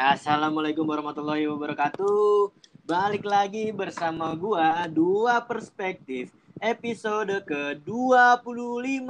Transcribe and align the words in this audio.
Ya, 0.00 0.16
assalamualaikum 0.16 0.88
warahmatullahi 0.88 1.44
wabarakatuh. 1.44 2.48
Balik 2.88 3.20
lagi 3.20 3.68
bersama 3.68 4.32
gua 4.32 4.88
dua 4.88 5.44
perspektif 5.44 6.32
episode 6.56 7.44
ke-25. 7.44 9.04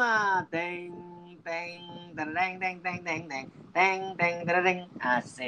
Teng 0.50 0.90
teng 1.46 1.82
tereng 2.10 2.54
teng 2.58 2.76
teng 2.82 2.98
teng 3.06 3.22
teng 3.22 3.46
teng 3.70 4.00
teng 4.18 4.36
tereng 4.42 4.78
Ac. 4.98 5.38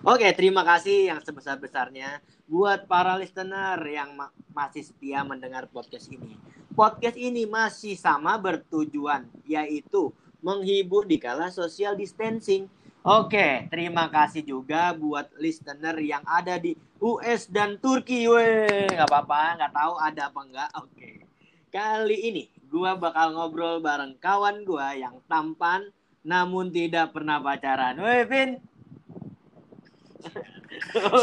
Oke, 0.00 0.32
terima 0.32 0.64
kasih 0.64 1.12
yang 1.12 1.20
sebesar-besarnya 1.20 2.24
buat 2.48 2.88
para 2.88 3.20
listener 3.20 3.76
yang 3.84 4.16
ma 4.16 4.32
masih 4.56 4.80
setia 4.80 5.20
mendengar 5.28 5.68
podcast 5.68 6.08
ini. 6.08 6.40
Podcast 6.72 7.20
ini 7.20 7.44
masih 7.44 8.00
sama 8.00 8.40
bertujuan 8.40 9.28
yaitu 9.44 10.08
menghibur 10.40 11.04
di 11.04 11.20
kala 11.20 11.52
social 11.52 12.00
distancing 12.00 12.64
Oke, 13.00 13.64
terima 13.72 14.12
kasih 14.12 14.44
juga 14.44 14.92
buat 14.92 15.32
listener 15.40 15.96
yang 16.04 16.20
ada 16.28 16.60
di 16.60 16.76
US 17.00 17.48
dan 17.48 17.80
Turki. 17.80 18.28
Weh, 18.28 18.92
nggak 18.92 19.08
apa-apa, 19.08 19.56
nggak 19.56 19.72
tahu 19.72 19.94
ada 19.96 20.22
apa 20.28 20.40
enggak. 20.44 20.68
Oke. 20.76 21.24
Kali 21.72 22.28
ini 22.28 22.44
gua 22.68 23.00
bakal 23.00 23.32
ngobrol 23.32 23.80
bareng 23.80 24.20
kawan 24.20 24.68
gua 24.68 24.92
yang 24.92 25.16
tampan 25.24 25.88
namun 26.20 26.68
tidak 26.68 27.16
pernah 27.16 27.40
pacaran. 27.40 27.96
Weh, 28.04 28.28
Vin. 28.28 28.60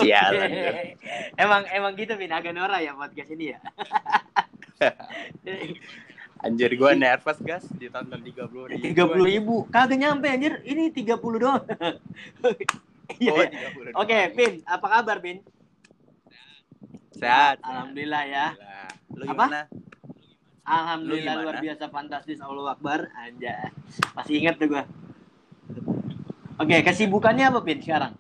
Sialan. 0.02 0.50
emang 1.38 1.62
emang 1.70 1.94
gitu, 1.94 2.18
Vin. 2.18 2.34
Agak 2.34 2.58
norak 2.58 2.82
ya 2.82 2.98
podcast 2.98 3.30
ini 3.38 3.54
ya. 3.54 3.62
Anjir 6.38 6.70
gue 6.74 6.92
nervous 6.94 7.40
gas 7.42 7.66
ditonton 7.76 8.22
tiga 8.22 8.46
puluh 8.46 8.70
ribu. 8.70 8.84
Tiga 8.86 9.04
puluh 9.10 9.26
ribu, 9.26 9.56
kagak 9.74 9.98
nyampe 9.98 10.30
anjir. 10.30 10.62
Ini 10.62 10.94
tiga 10.94 11.18
puluh 11.18 11.42
doang. 11.42 11.64
Iya. 13.08 13.32
Oh, 13.96 14.04
Oke, 14.04 14.36
Pin, 14.36 14.60
apa 14.68 15.00
kabar, 15.00 15.24
Pin? 15.24 15.40
Sehat. 17.16 17.64
Alhamdulillah 17.64 18.24
ya. 18.28 18.48
Lu 19.16 19.24
Apa? 19.24 19.32
gimana? 19.32 19.60
Alhamdulillah 20.68 21.34
Lu 21.34 21.40
gimana? 21.40 21.48
luar 21.48 21.58
biasa 21.64 21.84
fantastis 21.88 22.44
Allah 22.44 22.76
Akbar. 22.76 23.08
Aja. 23.16 23.72
Masih 24.12 24.44
ingat 24.44 24.60
tuh 24.60 24.68
gua. 24.76 24.84
Oke, 26.60 26.84
kesibukannya 26.84 27.48
apa, 27.48 27.64
Pin, 27.64 27.80
sekarang? 27.80 28.12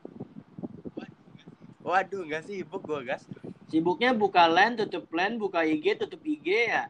Waduh, 1.83 2.23
nggak 2.23 2.47
sibuk 2.47 2.87
gue 2.87 2.99
gas. 3.03 3.27
Sibuknya 3.67 4.15
buka 4.15 4.47
LAN, 4.47 4.79
tutup 4.79 5.11
LAN, 5.11 5.35
buka 5.35 5.67
IG, 5.67 5.99
tutup 5.99 6.23
IG 6.23 6.47
ya. 6.71 6.87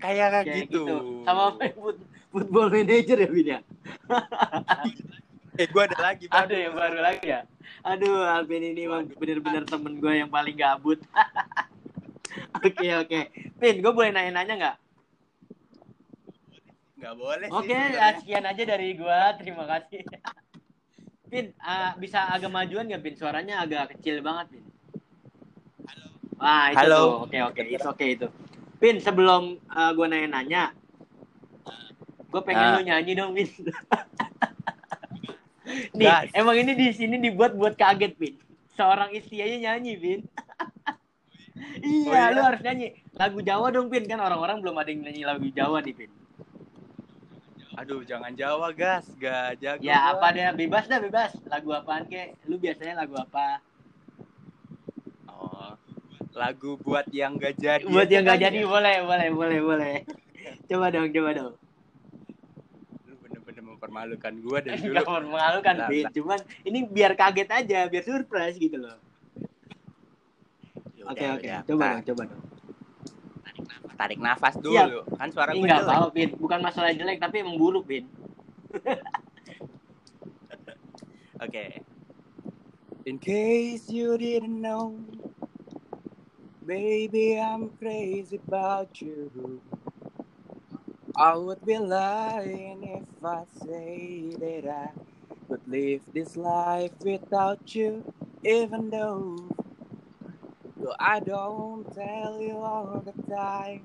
Kayak 0.00 0.28
Kayak 0.48 0.56
gitu. 0.66 0.84
Sama 1.28 1.54
main 1.60 1.72
foot- 1.76 2.06
football 2.32 2.68
manager 2.72 3.16
ya, 3.20 3.28
Pin 3.28 3.46
ya? 3.46 3.58
Eh 5.60 5.66
gue 5.68 5.82
ada 5.84 5.98
lagi. 6.00 6.24
Bang. 6.26 6.48
Ada 6.48 6.54
yang 6.56 6.74
baru 6.74 6.98
lagi 7.04 7.26
ya? 7.28 7.40
Aduh, 7.84 8.24
Alvin 8.24 8.64
ini 8.64 8.88
emang 8.88 9.04
bener-bener 9.12 9.68
temen 9.68 10.00
gue 10.00 10.12
yang 10.24 10.30
paling 10.32 10.56
gabut. 10.56 11.00
Oke, 12.60 12.86
oke. 12.94 13.20
Pin, 13.58 13.76
gue 13.82 13.92
boleh 13.92 14.14
nanya-nanya 14.14 14.54
nggak? 14.54 14.76
Nggak 17.00 17.14
boleh 17.16 17.46
sih. 17.48 17.56
Oke, 17.58 17.72
sebenarnya. 17.74 18.04
ah, 18.04 18.12
sekian 18.20 18.44
aja 18.46 18.62
dari 18.68 18.88
gue. 18.94 19.20
Terima 19.40 19.64
kasih. 19.66 20.00
Pin, 21.30 21.46
ah, 21.58 21.96
bisa 21.98 22.30
agak 22.30 22.52
majuan 22.52 22.86
nggak, 22.86 23.02
Pin? 23.02 23.16
Suaranya 23.18 23.64
agak 23.64 23.96
kecil 23.96 24.22
banget, 24.22 24.54
Pin. 24.54 24.64
Wah, 26.38 26.70
itu 26.70 26.78
Halo. 26.86 27.26
Oke, 27.26 27.38
oke. 27.42 27.60
It's 27.66 27.88
oke 27.88 28.04
itu. 28.06 28.28
Pin, 28.80 28.96
sebelum 28.96 29.60
gue 29.68 30.06
nanya-nanya, 30.08 30.72
gue 32.26 32.40
pengen 32.40 32.64
Ah. 32.64 32.72
lu 32.74 32.82
nyanyi 32.82 33.12
dong, 33.12 33.36
Pin. 33.36 33.44
Nih, 35.94 36.08
Gas. 36.08 36.32
emang 36.32 36.56
ini 36.56 36.72
di 36.72 36.88
sini 36.90 37.20
dibuat 37.20 37.52
buat 37.52 37.76
kaget, 37.76 38.16
Pin. 38.16 38.34
Seorang 38.72 39.12
istri 39.12 39.38
aja 39.38 39.56
nyanyi, 39.70 39.92
Pin. 39.94 40.20
iya, 41.84 42.08
Oh, 42.08 42.16
iya? 42.16 42.32
lu 42.32 42.40
harus 42.40 42.60
nyanyi. 42.60 42.96
Lagu 43.14 43.38
Jawa 43.38 43.68
dong, 43.68 43.86
Pin. 43.86 44.08
Kan 44.08 44.18
orang-orang 44.18 44.58
belum 44.58 44.74
ada 44.74 44.88
yang 44.88 45.04
nyanyi 45.04 45.22
lagu 45.22 45.44
Jawa 45.52 45.84
nih, 45.84 45.94
Pin. 45.94 46.10
Aduh, 47.76 48.00
jangan 48.02 48.32
Jawa 48.32 48.72
gas. 48.72 49.06
Gak 49.14 49.60
jago. 49.60 49.84
Ya, 49.84 50.10
apa 50.10 50.32
deh, 50.32 50.42
bebas 50.56 50.88
dah, 50.88 50.98
bebas. 50.98 51.36
Lagu 51.46 51.70
apaan, 51.70 52.08
kek? 52.08 52.34
Lu 52.48 52.56
biasanya 52.56 52.96
lagu 52.98 53.14
apa? 53.14 53.60
Lagu 56.40 56.80
buat 56.80 57.04
yang 57.10 57.36
gak 57.36 57.54
jadi. 57.54 57.84
buat 57.84 58.08
yang 58.08 58.24
gak 58.24 58.40
jadi, 58.40 58.60
ya. 58.60 58.66
boleh, 58.66 58.96
boleh, 59.04 59.28
boleh, 59.30 59.58
boleh. 59.60 59.94
coba 60.64 60.88
dong, 60.88 61.08
coba 61.10 61.30
dong. 61.30 61.52
Lu 63.04 63.14
bener-bener 63.18 63.62
mempermalukan 63.62 64.32
gue 64.34 64.58
dari 64.62 64.80
Gak 64.88 65.04
dulu. 65.04 65.28
memalukan, 65.28 65.74
Lah, 65.76 65.86
Pin. 65.86 66.02
lah. 66.02 66.10
Cuman 66.10 66.38
ini 66.64 66.78
biar 66.82 67.12
kaget 67.12 67.48
aja, 67.50 67.78
biar 67.86 68.00
surprise 68.02 68.56
gitu 68.56 68.80
loh. 68.80 68.96
Ya 70.96 71.04
Oke, 71.06 71.24
oke. 71.28 71.44
udah. 71.44 71.60
Coba 71.62 71.82
Nah, 71.82 71.92
dong, 71.94 72.04
coba 72.08 72.22
dong. 72.26 72.42
Tarik 73.92 74.16
nafas 74.18 74.54
dulu. 74.56 74.72
Siap. 74.72 74.88
Kan 75.12 75.28
suara 75.28 75.52
gue 75.52 75.60
nggak 75.60 75.76
jelek. 75.78 75.92
apa 75.94 76.08
Pin. 76.10 76.30
Bukan 76.34 76.58
masalah 76.60 76.90
jelek, 76.90 77.20
tapi 77.20 77.36
emang 77.38 77.56
buruk, 77.56 77.84
Pin. 77.84 78.08
Okay. 81.40 81.80
In 83.04 83.16
case 83.16 83.88
you 83.88 84.12
didn't 84.14 84.60
know, 84.60 84.92
baby, 86.70 87.34
I'm 87.34 87.74
crazy 87.82 88.38
about 88.46 89.02
you. 89.02 89.58
I 91.18 91.34
would 91.34 91.66
be 91.66 91.76
lying 91.78 93.02
if 93.02 93.24
I 93.26 93.42
say 93.58 94.30
that 94.38 94.70
I 94.70 94.90
would 95.48 95.66
live 95.66 96.06
this 96.14 96.38
life 96.38 96.94
without 97.02 97.74
you, 97.74 98.06
even 98.46 98.86
though, 98.88 99.50
though 100.78 100.94
I 100.94 101.18
don't 101.18 101.90
tell 101.90 102.38
you 102.38 102.54
all 102.62 103.02
the 103.02 103.18
time. 103.26 103.82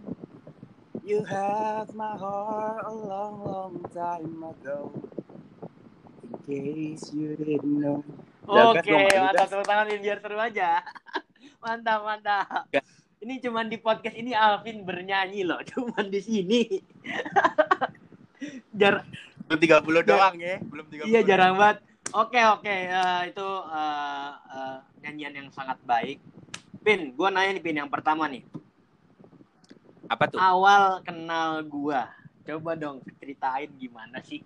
You 1.02 1.26
had 1.26 1.90
my 1.98 2.14
heart 2.14 2.86
a 2.86 2.94
long, 2.94 3.42
long 3.42 3.82
time 3.90 4.46
ago. 4.46 4.94
In 6.22 6.38
case 6.46 7.10
you 7.18 7.34
didn't 7.34 7.66
know. 7.82 8.06
Oke, 8.46 8.94
ayo, 8.94 9.26
mantap 9.26 9.50
tepuk 9.50 9.66
tangan 9.66 9.90
biar 9.90 10.22
seru 10.22 10.38
aja. 10.38 10.86
mantap, 11.66 12.00
mantap. 12.06 12.70
Ini 13.26 13.42
cuman 13.42 13.66
di 13.66 13.82
podcast 13.82 14.14
ini 14.14 14.38
Alvin 14.38 14.86
bernyanyi 14.86 15.42
loh, 15.42 15.58
cuman 15.74 16.14
di 16.14 16.22
sini. 16.22 16.62
Jar 18.80 19.02
Belum 19.50 19.62
30 19.62 20.10
doang 20.10 20.36
ya, 20.42 20.58
belum 20.62 20.86
30. 20.90 21.10
iya 21.10 21.22
jarang 21.26 21.58
banget. 21.58 21.82
Oke, 22.14 22.38
oke, 22.38 22.70
eh, 22.70 23.22
itu 23.30 23.50
eh, 23.74 24.32
eh, 24.54 24.78
nyanyian 25.06 25.34
yang 25.42 25.50
sangat 25.50 25.78
baik. 25.86 26.22
Pin, 26.86 27.14
gua 27.18 27.34
nanya 27.34 27.58
nih 27.58 27.64
Pin 27.66 27.78
yang 27.82 27.90
pertama 27.90 28.30
nih. 28.30 28.46
Apa 30.06 30.30
tuh? 30.30 30.38
Awal 30.38 31.02
kenal 31.02 31.66
gua. 31.66 32.14
Coba 32.46 32.78
dong 32.78 33.02
ceritain 33.18 33.70
gimana 33.78 34.22
sih? 34.22 34.46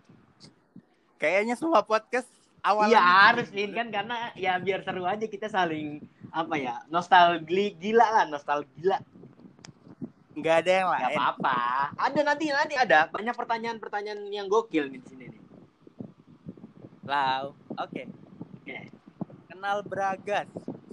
Kayaknya 1.19 1.59
semua 1.59 1.84
podcast 1.84 2.31
awalnya 2.61 2.91
Iya 2.95 3.01
harus 3.03 3.47
Pin 3.49 3.71
kan 3.71 3.87
karena 3.89 4.31
ya 4.35 4.59
biar 4.59 4.83
seru 4.83 5.07
aja 5.07 5.25
kita 5.25 5.47
saling 5.47 6.03
apa 6.29 6.55
ya 6.55 6.75
nostalgia 6.87 7.73
gila 7.75 8.05
lah 8.05 8.25
nostalgia 8.27 8.99
nggak 10.35 10.55
ada 10.63 10.71
yang 10.71 10.87
nggak 10.87 11.01
lain. 11.09 11.17
apa-apa 11.17 11.57
ada 11.97 12.19
nanti 12.23 12.45
nanti 12.47 12.75
ada 12.77 12.99
banyak 13.09 13.35
pertanyaan-pertanyaan 13.35 14.21
yang 14.29 14.47
gokil 14.47 14.87
nih 14.87 14.99
di 15.01 15.07
sini 15.09 15.25
nih 15.27 15.41
Lau. 17.09 17.57
Oke. 17.73 18.05
Oke. 18.61 18.85
Kenal 19.49 19.81
Bragas. 19.81 20.45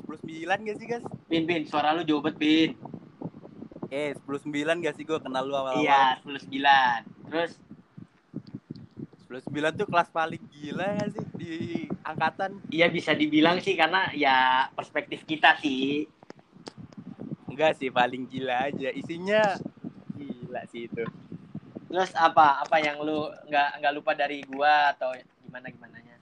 109 0.08 0.48
gak 0.64 0.76
sih, 0.80 0.86
guys? 0.88 1.04
Pin 1.28 1.44
Pin 1.44 1.68
suara 1.68 1.92
lu 1.92 2.08
jauh 2.08 2.24
banget 2.24 2.40
Pin 2.40 2.70
Eh, 3.92 4.16
109 4.24 4.48
gak 4.80 4.96
sih 4.96 5.04
gue 5.04 5.20
kenal 5.20 5.44
lu 5.44 5.52
awal-awal? 5.52 5.84
iya 5.84 6.16
19 6.24 6.48
terus 7.28 7.60
109 9.26 9.50
tuh 9.74 9.86
kelas 9.90 10.08
paling 10.14 10.42
gila 10.54 10.86
ya 10.86 11.06
sih 11.10 11.26
di 11.34 11.52
angkatan. 12.00 12.62
iya 12.70 12.86
bisa 12.86 13.10
dibilang 13.10 13.58
sih 13.58 13.74
karena 13.74 14.08
ya 14.14 14.68
perspektif 14.72 15.26
kita 15.26 15.58
sih 15.58 16.06
Enggak 17.46 17.80
sih, 17.80 17.88
paling 17.88 18.28
gila 18.28 18.68
aja. 18.68 18.92
Isinya 18.92 19.56
gila 20.12 20.60
sih 20.68 20.84
itu. 20.86 21.04
terus 21.88 22.12
apa 22.12 22.60
apa 22.60 22.76
yang 22.82 23.00
lu 23.00 23.30
nggak 23.48 23.80
nggak 23.80 23.92
lupa 23.96 24.12
dari 24.12 24.44
gua 24.44 24.92
atau 24.92 25.16
gimana 25.40 25.72
gimana 25.72 25.96
nya 26.04 26.20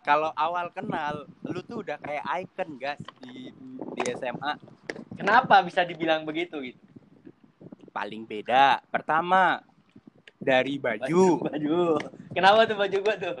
Kalau 0.00 0.32
awal 0.32 0.72
kenal, 0.72 1.28
lu 1.44 1.60
tuh 1.60 1.84
udah 1.84 2.00
kayak 2.00 2.24
icon, 2.40 2.80
guys, 2.80 2.96
di 3.20 3.52
di 3.92 4.02
SMA. 4.16 4.56
kenapa 5.12 5.60
bisa 5.60 5.84
dibilang 5.84 6.24
begitu 6.24 6.56
gitu 6.64 6.80
Paling 7.92 8.24
beda. 8.24 8.80
Pertama, 8.88 9.60
dari 10.40 10.80
baju. 10.80 11.44
baju 11.52 11.78
kenapa 12.34 12.66
tuh 12.68 12.76
baju 12.80 12.96
gua 13.04 13.16
tuh 13.16 13.36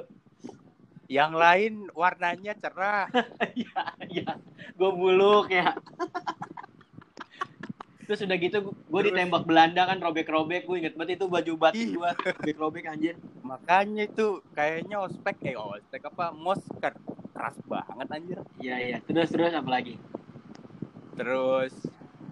Yang 1.12 1.32
lain 1.36 1.72
warnanya 1.92 2.56
cerah. 2.56 3.04
Iya, 3.52 3.82
iya. 4.08 4.32
Gue 4.72 4.90
buluk 4.96 5.52
ya. 5.52 5.76
Terus 8.08 8.24
udah 8.24 8.36
gitu 8.40 8.58
gue 8.72 9.02
ditembak 9.12 9.44
Belanda 9.44 9.84
kan 9.84 10.00
robek-robek. 10.00 10.64
Gue 10.64 10.80
inget 10.80 10.96
banget 10.96 11.20
itu 11.20 11.28
baju 11.28 11.52
batik 11.60 11.88
gue 11.92 12.10
robek-robek 12.16 12.84
anjir. 12.88 13.20
Makanya 13.44 14.08
itu 14.08 14.40
kayaknya 14.56 15.04
ospek 15.04 15.36
eh 15.52 15.56
ospek 15.56 16.00
apa 16.08 16.32
mosker 16.32 16.96
keras 17.36 17.56
banget 17.68 18.08
anjir. 18.08 18.38
Iya 18.56 18.76
iya. 18.80 18.98
Terus 19.04 19.28
terus 19.28 19.52
apa 19.52 19.68
lagi? 19.68 20.00
Terus 21.12 21.76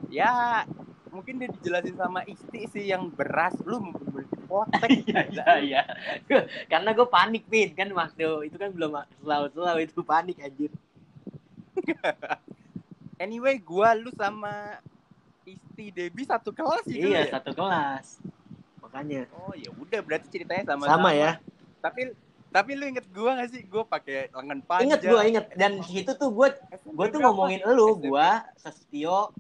ya 0.09 0.65
mungkin 1.11 1.43
dia 1.43 1.51
dijelasin 1.51 1.99
sama 1.99 2.23
Isti 2.25 2.67
sih 2.71 2.85
yang 2.91 3.11
beras 3.11 3.55
lu 3.67 3.83
potek. 4.51 4.91
Iya 5.07 5.23
iya 5.31 5.53
iya. 5.63 5.83
Karena 6.67 6.91
gue 6.91 7.07
panik 7.07 7.47
pin 7.47 7.71
kan 7.75 7.87
waktu 7.95 8.51
itu 8.51 8.57
kan 8.59 8.71
belum 8.75 8.99
selalu-selalu 9.23 9.81
itu 9.87 10.03
panik 10.03 10.39
anjir. 10.43 10.71
Anyway, 13.21 13.61
gua 13.61 13.93
lu 13.93 14.09
sama 14.17 14.81
Isti 15.45 15.93
Debi 15.93 16.25
satu 16.25 16.57
kelas 16.57 16.89
sih 16.89 16.97
dulu 17.05 17.13
Iya 17.13 17.29
ya? 17.29 17.37
satu 17.37 17.53
kelas. 17.53 18.17
Makanya. 18.81 19.29
Oh 19.37 19.53
ya 19.53 19.69
udah 19.77 20.01
berarti 20.01 20.33
ceritanya 20.33 20.65
sama 20.73 20.89
Sama 20.89 21.13
ya. 21.13 21.37
Tapi 21.85 22.17
tapi 22.49 22.71
lu 22.81 22.89
inget 22.89 23.05
gua 23.13 23.37
gak 23.37 23.53
sih? 23.53 23.61
Gua 23.69 23.85
pakai 23.85 24.33
lengan 24.33 24.65
panjang. 24.65 24.89
Ingat 24.89 25.01
gue 25.05 25.21
inget 25.29 25.47
dan 25.53 25.73
situ 25.85 26.17
tuh 26.17 26.33
gue 26.33 26.49
gue 26.97 27.07
tuh 27.13 27.21
ngomongin 27.21 27.61
SMP. 27.61 28.09
gue 28.09 28.29
Sestio 28.57 29.37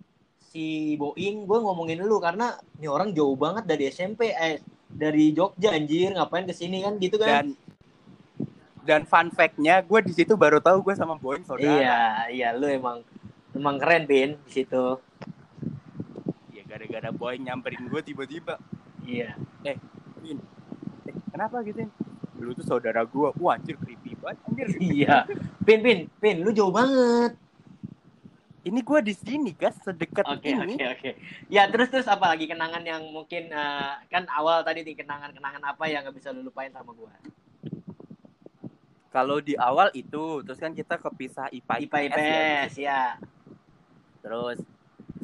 si 0.51 0.99
Boing 0.99 1.47
gue 1.47 1.59
ngomongin 1.63 2.03
elu 2.03 2.19
karena 2.19 2.59
ini 2.75 2.91
orang 2.91 3.15
jauh 3.15 3.39
banget 3.39 3.71
dari 3.71 3.87
SMP 3.87 4.35
eh 4.35 4.59
dari 4.91 5.31
Jogja 5.31 5.71
anjir 5.71 6.11
ngapain 6.11 6.43
ke 6.43 6.51
sini 6.51 6.83
kan 6.83 6.99
gitu 6.99 7.23
kan 7.23 7.47
dan 7.47 7.47
dan 8.83 9.03
fun 9.07 9.31
fact-nya 9.31 9.79
gue 9.87 10.01
di 10.03 10.11
situ 10.11 10.35
baru 10.35 10.59
tahu 10.59 10.83
gue 10.91 10.95
sama 10.99 11.15
Boeing 11.15 11.47
saudara. 11.47 11.71
iya 11.71 12.01
iya 12.27 12.49
lu 12.51 12.67
emang 12.67 13.07
emang 13.55 13.79
keren 13.79 14.11
Bin 14.11 14.35
di 14.43 14.51
situ 14.51 14.99
Ya 16.51 16.67
gara-gara 16.67 17.15
Boeing 17.15 17.47
nyamperin 17.47 17.87
gue 17.87 18.03
tiba-tiba. 18.03 18.59
iya 19.07 19.39
Bin, 20.19 20.43
eh, 21.07 21.15
kenapa 21.31 21.63
gitu? 21.63 21.87
Lu 22.41 22.51
tuh 22.53 22.67
saudara 22.67 23.07
gue. 23.07 23.29
Wah 23.39 23.55
anjir 23.55 23.79
creepy 23.79 24.19
banget 24.19 24.39
anjir. 24.51 24.67
iya 24.83 25.31
Pin 25.63 25.79
Pin 25.79 26.11
Pin 26.19 26.43
lu 26.43 26.51
jauh 26.51 26.75
banget 26.75 27.39
Ini 28.61 28.81
gue 28.81 29.01
di 29.01 29.15
sini 29.15 29.51
guys 29.53 29.73
sedekat 29.81 30.21
oke 30.23 30.45
ini. 30.45 30.77
oke 30.77 30.85
oke 30.93 31.11
ya 31.49 31.65
terus 31.67 31.89
terus 31.89 32.05
apa 32.05 32.29
lagi 32.29 32.45
kenangan 32.45 32.85
yang 32.85 33.01
mungkin 33.09 33.49
eh, 33.49 33.93
kan 34.07 34.29
awal 34.29 34.61
tadi 34.61 34.85
nih 34.85 35.01
kenangan 35.01 35.33
kenangan 35.33 35.65
apa 35.65 35.85
yang 35.89 36.05
nggak 36.05 36.13
bisa 36.15 36.29
lu 36.29 36.45
lupain 36.45 36.69
sama 36.69 36.93
gue 36.93 37.09
Kalau 39.11 39.43
di 39.43 39.59
awal 39.59 39.91
itu, 39.91 40.39
terus 40.47 40.55
kan 40.55 40.71
kita 40.71 40.95
kepisah 40.95 41.51
IPA 41.51 41.75
IPA 41.83 41.99
ya. 41.99 42.07
IPS 42.07 42.73
ya 42.79 43.03
Terus 44.23 44.63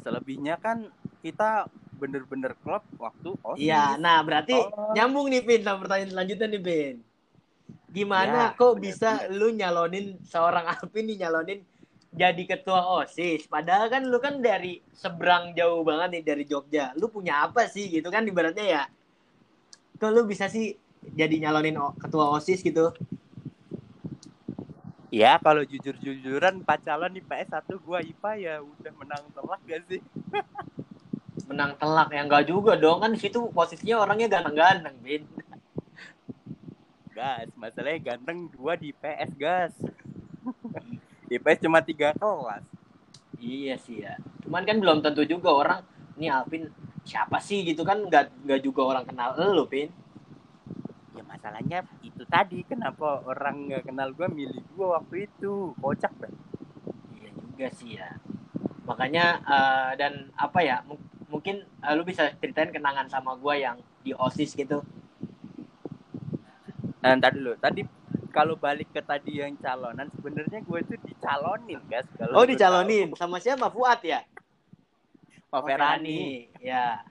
selebihnya 0.03 0.59
kan 0.59 0.91
kita 1.21 1.71
bener-bener 1.95 2.51
klub 2.59 2.83
waktu 2.99 3.31
OSIS. 3.41 3.63
Iya, 3.63 3.95
nah 3.95 4.19
berarti 4.21 4.53
Oh. 4.53 4.91
nyambung 4.91 5.31
nih 5.31 5.39
Pin 5.39 5.63
sama 5.63 5.81
pertanyaan 5.81 6.11
selanjutnya 6.11 6.47
nih 6.51 6.61
Pin. 6.61 6.95
Gimana 7.87 8.51
Ya, 8.51 8.57
kok 8.59 8.75
benar, 8.75 8.83
bisa 8.83 9.09
lu 9.31 9.49
nyalonin 9.49 10.19
seorang 10.21 10.67
Alvin 10.67 11.07
nih 11.07 11.17
nyalonin 11.23 11.59
jadi 12.13 12.43
ketua 12.47 13.03
OSIS? 13.03 13.47
Padahal 13.51 13.91
kan 13.91 14.03
lu 14.07 14.17
kan 14.23 14.39
dari 14.39 14.79
seberang 14.95 15.51
jauh 15.57 15.83
banget 15.83 16.19
nih 16.19 16.23
dari 16.23 16.43
Jogja. 16.47 16.95
Lu 16.95 17.11
punya 17.11 17.47
apa 17.47 17.67
sih 17.67 17.91
gitu 17.91 18.07
kan 18.07 18.23
ibaratnya 18.23 18.65
ya? 18.65 18.83
Kok 19.97 20.11
lu 20.13 20.23
bisa 20.23 20.47
sih 20.47 20.77
jadi 21.15 21.47
nyalonin 21.47 21.77
ketua 21.99 22.31
OSIS 22.37 22.63
gitu? 22.63 22.93
Ya 25.07 25.39
kalau 25.39 25.63
jujur-jujuran 25.63 26.61
empat 26.61 26.83
calon 26.83 27.15
IPS 27.15 27.47
satu 27.55 27.79
gua 27.79 28.03
IPA 28.03 28.31
ya 28.43 28.53
udah 28.59 28.91
menang 28.99 29.23
telak 29.31 29.61
gak 29.63 29.81
sih? 29.87 30.01
Menang 31.47 31.79
telak 31.79 32.11
ya 32.11 32.27
enggak 32.27 32.43
juga 32.43 32.75
dong 32.75 32.99
kan 32.99 33.15
di 33.15 33.19
situ 33.23 33.39
posisinya 33.55 34.03
orangnya 34.03 34.27
ganteng-ganteng, 34.27 34.99
Pin. 34.99 35.23
Gas, 37.15 37.47
masalahnya 37.55 38.03
ganteng 38.03 38.51
dua 38.51 38.75
di 38.75 38.91
IPS 38.91 39.31
gas. 39.39 39.73
IPS 41.33 41.59
cuma 41.65 41.79
tiga 41.83 42.13
kelas. 42.15 42.63
Iya 43.37 43.75
sih 43.85 43.97
ya. 44.05 44.13
Cuman 44.43 44.63
kan 44.67 44.77
belum 44.81 44.97
tentu 45.05 45.21
juga 45.33 45.49
orang 45.61 45.79
ini 46.17 46.27
Alvin 46.37 46.63
siapa 47.07 47.37
sih 47.47 47.59
gitu 47.69 47.81
kan 47.89 47.97
nggak 48.07 48.23
nggak 48.45 48.59
juga 48.65 48.81
orang 48.89 49.05
kenal 49.09 49.29
lu, 49.55 49.63
Pin. 49.71 49.89
Ya 51.17 51.23
masalahnya 51.25 51.79
itu 52.05 52.23
tadi 52.29 52.61
kenapa 52.71 53.07
orang 53.25 53.55
nggak 53.69 53.83
kenal 53.89 54.09
gua 54.17 54.27
milih 54.29 54.61
gua 54.75 54.87
waktu 55.01 55.15
itu 55.29 55.73
kocak 55.81 56.13
banget. 56.21 56.35
Iya 57.17 57.29
juga 57.41 57.67
sih 57.79 57.91
ya. 57.99 58.09
Makanya 58.89 59.25
eh, 59.55 59.91
dan 60.01 60.13
apa 60.37 60.59
ya? 60.63 60.77
mu- 60.87 61.01
mungkin 61.31 61.55
eh, 61.85 61.93
lu 61.97 62.03
bisa 62.07 62.23
ceritain 62.39 62.71
kenangan 62.75 63.07
sama 63.13 63.31
gua 63.43 63.53
yang 63.57 63.77
di 64.05 64.11
OSIS 64.15 64.53
gitu. 64.55 64.79
Nah, 67.01 67.11
ntar 67.19 67.31
dulu. 67.37 67.53
Tadi 67.65 67.81
kalau 68.35 68.55
balik 68.65 68.89
ke 68.95 69.01
tadi 69.01 69.31
yang 69.41 69.53
calonan, 69.63 70.07
sebenarnya 70.15 70.59
gue 70.61 70.79
tuh 70.89 70.97
dicalonin, 71.17 71.81
guys. 71.85 72.05
Kalau 72.13 72.33
Oh, 72.35 72.45
dicalonin 72.45 73.09
sama 73.13 73.37
siapa? 73.37 73.67
Fuad 73.67 73.99
ya? 74.01 74.21
tahu. 74.21 75.49
Pak 75.49 75.61
Ferani. 75.65 76.45
Ya. 76.59 77.01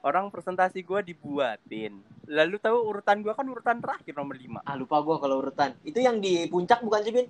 Orang 0.00 0.28
presentasi 0.28 0.80
gue 0.80 1.00
dibuatin. 1.04 2.00
Lalu 2.24 2.56
tahu 2.56 2.78
urutan 2.88 3.20
gue 3.20 3.30
kan 3.30 3.44
urutan 3.44 3.78
terakhir 3.78 4.12
nomor 4.12 4.34
5. 4.34 4.62
Ah, 4.62 4.74
lupa 4.74 4.98
gua 5.00 5.18
kalau 5.18 5.38
urutan. 5.38 5.76
Itu 5.82 5.98
yang 5.98 6.18
di 6.18 6.46
puncak 6.46 6.80
bukan 6.80 7.00
sih, 7.02 7.12
Bin? 7.12 7.28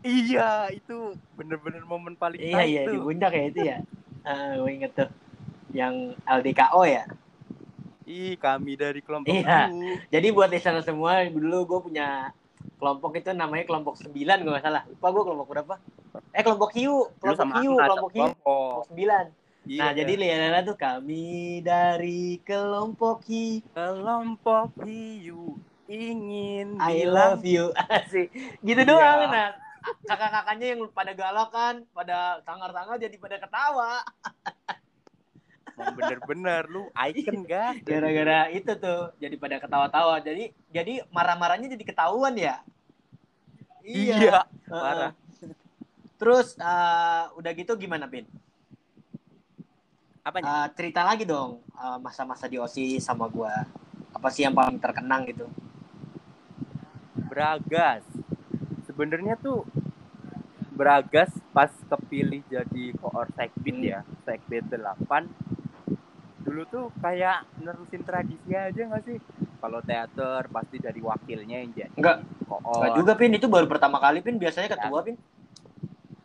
Iya, 0.00 0.72
itu 0.72 1.12
bener-bener 1.36 1.84
momen 1.84 2.16
paling 2.16 2.40
Iya, 2.40 2.64
iya, 2.64 2.80
di 2.88 2.96
tuh. 2.96 3.04
puncak 3.04 3.30
ya 3.30 3.44
itu 3.44 3.60
ya. 3.60 3.78
Ah, 4.24 4.56
gue 4.56 4.70
inget 4.72 4.92
tuh. 4.96 5.10
Yang 5.70 6.16
LDKO 6.24 6.82
ya. 6.82 7.04
Ih, 8.08 8.34
kami 8.34 8.74
dari 8.74 9.04
kelompok 9.04 9.28
Iya. 9.30 9.68
itu. 9.68 10.00
Jadi 10.08 10.26
buat 10.32 10.48
listener 10.48 10.80
semua, 10.80 11.20
dulu 11.28 11.68
gue 11.68 11.80
punya 11.92 12.32
kelompok 12.80 13.12
itu 13.20 13.30
namanya 13.36 13.64
kelompok 13.68 13.94
9 14.00 14.14
gue 14.16 14.52
gak 14.56 14.64
salah. 14.64 14.82
Lupa 14.88 15.06
gue 15.12 15.22
kelompok 15.24 15.48
berapa? 15.52 15.74
Eh 16.32 16.42
kelompok 16.42 16.70
Hiu, 16.72 17.12
kelompok 17.20 17.40
sama 17.40 17.54
Hiu, 17.60 17.74
kelompok 17.76 18.10
Hiu, 18.16 18.22
kelompok. 18.32 18.80
9. 18.92 19.68
Iya. 19.68 19.80
Nah, 19.84 19.90
jadi 19.92 20.12
lihat 20.16 20.64
tuh 20.64 20.76
kami 20.80 21.60
dari 21.60 22.40
kelompok 22.42 23.28
Hiu, 23.28 23.60
kelompok 23.76 24.72
hiu 24.88 25.60
ingin 25.90 26.78
I 26.78 27.04
bilang 27.04 27.36
love 27.36 27.44
you. 27.44 27.74
Asik. 27.90 28.30
Gitu 28.62 28.80
Iya. 28.80 28.88
doang 28.88 29.28
nah. 29.28 29.50
Kakak-kakaknya 30.04 30.76
yang 30.76 30.80
pada 30.92 31.16
galak 31.16 31.48
kan, 31.56 31.88
pada 31.96 32.44
sangar-sangar 32.44 33.00
jadi 33.00 33.16
pada 33.16 33.40
ketawa. 33.40 34.04
Emang 35.76 35.94
bener-bener 35.96 36.62
lu 36.70 36.88
icon 37.10 37.42
gas. 37.46 37.76
Gara-gara 37.82 38.50
itu 38.50 38.72
tuh 38.76 39.12
jadi 39.20 39.34
pada 39.36 39.56
ketawa-tawa. 39.60 40.18
Jadi 40.22 40.54
jadi 40.70 41.04
marah-marahnya 41.10 41.68
jadi 41.72 41.84
ketahuan 41.84 42.34
ya. 42.36 42.62
Iya, 43.84 44.44
Heeh. 44.44 44.44
parah. 44.68 45.12
Terus 46.20 46.52
eh, 46.60 47.24
udah 47.36 47.52
gitu 47.56 47.72
gimana, 47.80 48.04
Pin? 48.04 48.28
Apanya? 50.20 50.68
Eh, 50.68 50.68
cerita 50.76 51.00
lagi 51.00 51.24
dong 51.24 51.64
eh, 51.74 51.98
masa-masa 51.98 52.44
di 52.44 52.60
OSIS 52.60 53.00
sama 53.00 53.24
gua. 53.26 53.64
Apa 54.12 54.28
sih 54.28 54.44
yang 54.44 54.52
paling 54.52 54.76
terkenang 54.76 55.24
gitu? 55.32 55.48
Bragas. 57.30 58.04
Sebenarnya 58.84 59.38
tuh 59.40 59.64
Bragas 60.70 61.28
pas 61.52 61.68
kepilih 61.92 62.40
jadi 62.48 62.84
koor 63.04 63.28
sekbid 63.36 63.76
Hmm. 63.80 63.84
ya, 63.84 64.00
sekbid 64.24 64.64
8. 64.72 65.28
Dulu 66.40 66.62
tuh 66.72 66.84
kayak 67.04 67.44
nerusin 67.60 68.02
tradisi 68.02 68.50
aja 68.56 68.82
gak 68.88 69.02
sih? 69.04 69.18
Kalau 69.60 69.80
teater 69.84 70.48
pasti 70.48 70.80
dari 70.80 71.00
wakilnya 71.04 71.60
yang 71.60 71.72
jadi 71.76 71.96
Enggak. 72.00 72.18
koor. 72.48 72.80
Enggak 72.80 72.92
juga, 72.96 73.12
Pin. 73.18 73.32
Itu 73.36 73.46
baru 73.52 73.66
pertama 73.68 74.00
kali, 74.00 74.24
Pin. 74.24 74.40
Biasanya 74.40 74.72
ketua, 74.72 75.04
Pin. 75.04 75.16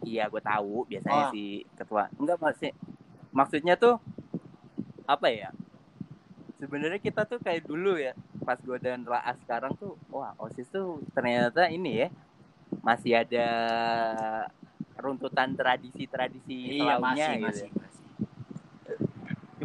Iya, 0.06 0.30
gue 0.30 0.40
tahu 0.40 0.86
biasanya 0.88 1.24
Oh. 1.28 1.32
si 1.34 1.66
ketua. 1.76 2.08
Enggak 2.16 2.38
masih 2.40 2.72
maksudnya 3.36 3.76
tuh 3.76 4.00
apa 5.04 5.28
ya? 5.28 5.50
Sebenarnya 6.56 7.04
kita 7.04 7.28
tuh 7.28 7.44
kayak 7.44 7.68
dulu 7.68 8.00
ya, 8.00 8.16
pas 8.48 8.56
gue 8.56 8.80
dan 8.80 9.04
Raas 9.04 9.36
sekarang 9.44 9.76
tuh, 9.76 10.00
wah 10.08 10.32
osis 10.40 10.72
tuh 10.72 11.04
ternyata 11.12 11.68
ini 11.68 12.08
ya 12.08 12.10
masih 12.80 13.20
ada 13.20 13.48
runtutan 14.96 15.52
tradisi-tradisi 15.58 16.80
Iya, 16.80 16.96
masih, 17.02 17.34
gitu. 17.44 17.44
masih, 17.44 17.70
masih. 17.76 17.85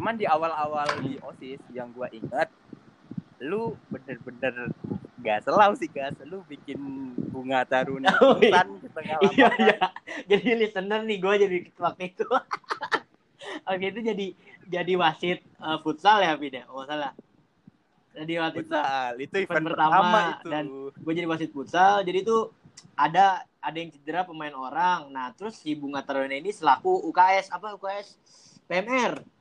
Cuman 0.01 0.17
di 0.17 0.25
awal-awal 0.25 0.89
di 1.05 1.13
osis 1.21 1.61
yang 1.69 1.93
gue 1.93 2.09
ingat, 2.17 2.49
lu 3.37 3.77
bener-bener 3.93 4.73
gak 5.21 5.45
selau 5.45 5.77
sih 5.77 5.85
gas, 5.93 6.17
lu 6.25 6.41
bikin 6.49 6.81
bunga 7.29 7.61
taruni 7.69 8.09
Oh, 8.17 8.33
iya. 8.41 8.65
hutan 8.65 8.81
di 8.81 8.89
tengah 8.89 9.17
Iya, 9.21 9.29
lapangan. 9.29 9.61
iya. 9.61 9.77
Jadi 10.25 10.49
listener 10.57 11.05
nih, 11.05 11.17
gue 11.21 11.33
jadi 11.45 11.57
waktu 11.77 12.17
itu. 12.17 12.25
Oke, 13.69 13.85
itu 13.93 14.01
jadi 14.01 14.27
jadi 14.65 14.93
wasit 14.97 15.45
eh, 15.45 15.77
futsal 15.85 16.17
ya, 16.25 16.33
ya? 16.33 16.65
Oh, 16.73 16.81
salah. 16.81 17.13
Jadi 18.17 18.41
wasit 18.41 18.65
Futsal, 18.65 19.21
itu 19.21 19.35
event 19.37 19.65
pertama 19.69 19.93
pertama, 20.01 20.21
itu. 20.33 20.49
dan- 20.49 20.69
gue 20.97 21.13
jadi 21.13 21.27
wasit 21.29 21.53
futsal 21.53 22.01
jadi 22.01 22.25
tuh 22.25 22.49
ada 22.97 23.45
ada 23.61 23.77
yang 23.77 23.93
cedera 23.93 24.25
pemain 24.25 24.57
orang. 24.57 25.13
Nah, 25.13 25.29
terus 25.37 25.61
si 25.61 25.77
Bunga 25.77 26.01
Taruna 26.01 26.33
ini 26.33 26.49
selaku 26.49 27.05
UKS 27.13 27.53
apa 27.53 27.77
UKS 27.77 28.17
PMR. 28.65 29.40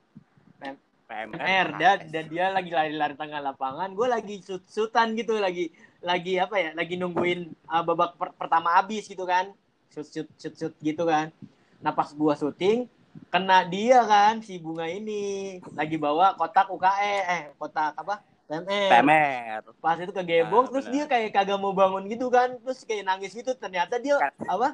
PMR 1.10 1.66
dan 1.74 1.98
dan 2.06 2.24
dia 2.30 2.54
lagi 2.54 2.70
lari-lari 2.70 3.18
tengah 3.18 3.42
lapangan. 3.42 3.90
Gue 3.90 4.06
lagi 4.06 4.38
shoot-shootan 4.38 5.18
gitu 5.18 5.34
lagi 5.36 5.74
lagi 5.98 6.38
apa 6.38 6.54
ya? 6.54 6.70
Lagi 6.70 6.94
nungguin 6.94 7.50
uh, 7.66 7.82
babak 7.82 8.14
per 8.14 8.30
pertama 8.38 8.78
habis 8.78 9.10
gitu 9.10 9.26
kan. 9.26 9.50
Shoot 9.90 10.06
shoot 10.06 10.28
shoot 10.38 10.54
shoot 10.54 10.74
gitu 10.78 11.02
kan. 11.02 11.34
Nah, 11.82 11.90
pas 11.90 12.14
gua 12.14 12.38
syuting 12.38 12.86
kena 13.26 13.66
dia 13.66 14.06
kan 14.06 14.38
si 14.38 14.62
Bunga 14.62 14.86
ini 14.86 15.58
lagi 15.74 15.98
bawa 15.98 16.38
kotak 16.38 16.70
UKE 16.70 17.16
eh 17.26 17.42
kotak 17.58 17.98
apa? 17.98 18.22
PMR. 18.46 18.90
PMR. 18.90 19.60
Pas 19.78 19.98
itu 19.98 20.10
kegebok, 20.10 20.66
Nah, 20.66 20.70
terus 20.70 20.86
benar. 20.86 20.94
dia 20.94 21.04
kayak 21.06 21.30
kagak 21.32 21.58
mau 21.58 21.70
bangun 21.70 22.06
gitu 22.06 22.30
kan, 22.30 22.54
terus 22.58 22.82
kayak 22.82 23.06
nangis 23.06 23.30
gitu. 23.30 23.50
Ternyata 23.54 23.98
dia 23.98 24.18
Kan- 24.18 24.34
apa? 24.46 24.68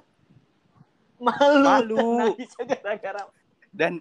Malu. 1.16 1.64
Malu. 1.64 2.08
Nangisnya 2.18 2.64
gara-gara. 2.66 3.22
Dan 3.72 4.00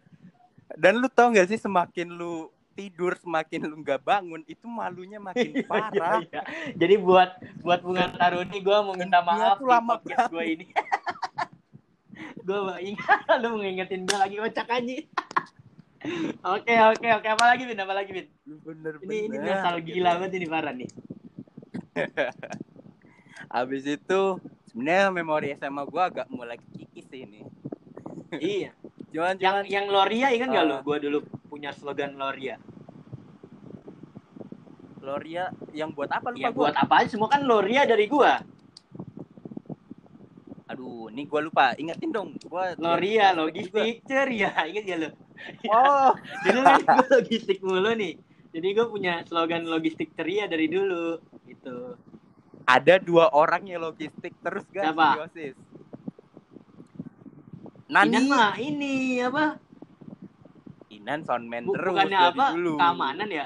dan 0.73 0.97
lu 0.97 1.07
tau 1.11 1.29
gak 1.29 1.45
sih 1.53 1.61
semakin 1.61 2.09
lu 2.09 2.49
tidur 2.75 3.15
semakin 3.15 3.71
lu 3.71 3.79
nggak 3.79 4.03
bangun 4.03 4.43
itu 4.45 4.67
malunya 4.67 5.17
makin 5.17 5.55
parah. 5.71 6.19
Iya, 6.21 6.27
iya. 6.27 6.41
Jadi 6.75 6.95
buat 6.99 7.39
buat 7.63 7.79
bunga 7.81 8.11
taruni, 8.19 8.59
gue 8.59 8.77
mau 8.83 8.93
minta 8.93 9.23
Dia 9.23 9.27
maaf 9.31 9.57
di 9.57 9.65
lama 9.65 9.95
podcast 9.95 10.29
gue 10.29 10.43
ini. 10.43 10.65
gue 12.45 12.59
ingat 12.83 13.19
lu 13.41 13.57
mengingetin 13.57 14.03
gue 14.03 14.17
lagi 14.19 14.35
kocak 14.37 14.67
aja. 14.69 14.97
Oke 16.45 16.73
oke 16.93 17.07
oke 17.17 17.27
apa 17.33 17.43
lagi 17.49 17.63
Bin 17.65 17.81
apa 17.81 17.93
lagi 17.95 18.11
Bin? 18.13 18.27
Bener-bener. 18.45 19.01
Ini 19.09 19.17
ini 19.25 19.37
nostalgia 19.41 20.01
banget 20.05 20.31
ini 20.37 20.45
parah 20.45 20.73
nih. 20.75 20.89
Habis 23.49 23.83
itu 23.87 24.21
sebenarnya 24.69 25.09
memori 25.09 25.55
SMA 25.55 25.83
gua 25.87 26.11
agak 26.11 26.27
mulai 26.27 26.59
kikis 26.75 27.07
sih 27.09 27.23
ini. 27.23 27.41
iya. 28.37 28.75
Cuman 29.15 29.39
Yang 29.39 29.55
cuman 29.63 29.65
yang 29.71 29.85
Loria 29.87 30.27
ingat 30.29 30.47
gak 30.51 30.59
Ah. 30.59 30.67
lu? 30.67 30.75
Gue 30.83 30.97
dulu 30.99 31.17
punya 31.47 31.71
slogan 31.71 32.19
Loria. 32.19 32.59
Gloria 34.99 35.43
yang 35.71 35.93
buat 35.93 36.09
apa 36.09 36.33
lupa 36.33 36.41
Ya 36.41 36.49
gua. 36.51 36.67
buat 36.67 36.75
apa 36.75 36.93
aja 36.99 37.09
semua 37.09 37.29
kan 37.29 37.45
Loria 37.45 37.85
dari 37.85 38.09
gua. 38.09 38.41
Aduh, 40.65 41.07
ini 41.07 41.23
gua 41.23 41.41
lupa. 41.41 41.77
Ingetin 41.77 42.09
dong. 42.09 42.29
Gua 42.43 42.73
Loria 42.75 43.31
logistik 43.31 44.01
ceria 44.03 44.51
inget 44.65 44.83
gak 44.83 44.99
lu? 44.99 45.09
Oh, 45.69 46.11
Dulu 46.41 46.59
kan 46.59 46.79
gue 46.81 47.07
logistik 47.13 47.59
mulu 47.61 47.91
nih. 47.93 48.15
Jadi 48.49 48.67
gue 48.71 48.87
punya 48.87 49.19
slogan 49.23 49.67
logistik 49.67 50.15
ceria 50.15 50.47
dari 50.47 50.67
dulu 50.67 51.19
gitu. 51.45 51.99
ada 52.65 52.97
dua 52.97 53.29
orang 53.29 53.61
yang 53.69 53.77
logistik 53.77 54.33
terus 54.41 54.65
guys 54.73 54.89
Siapa? 54.89 55.29
Nani, 57.85 58.17
Inan 58.17 58.25
mah 58.25 58.53
ini 58.57 59.21
apa? 59.21 59.61
Inan 60.89 61.21
soundman 61.21 61.69
terus 61.69 61.93
bukannya 61.93 62.17
apa? 62.17 62.45
dulu. 62.57 62.73
Keamanan 62.81 63.29
ya? 63.29 63.45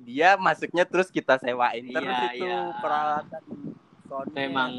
Dia 0.00 0.34
masuknya 0.34 0.82
terus 0.82 1.06
kita 1.06 1.38
sewain 1.38 1.86
Iya, 1.86 1.94
terus 1.94 2.18
itu 2.34 2.44
iya. 2.44 2.74
peralatan 2.82 3.42
Itu 3.46 4.08
soundnya. 4.10 4.42
emang 4.42 4.70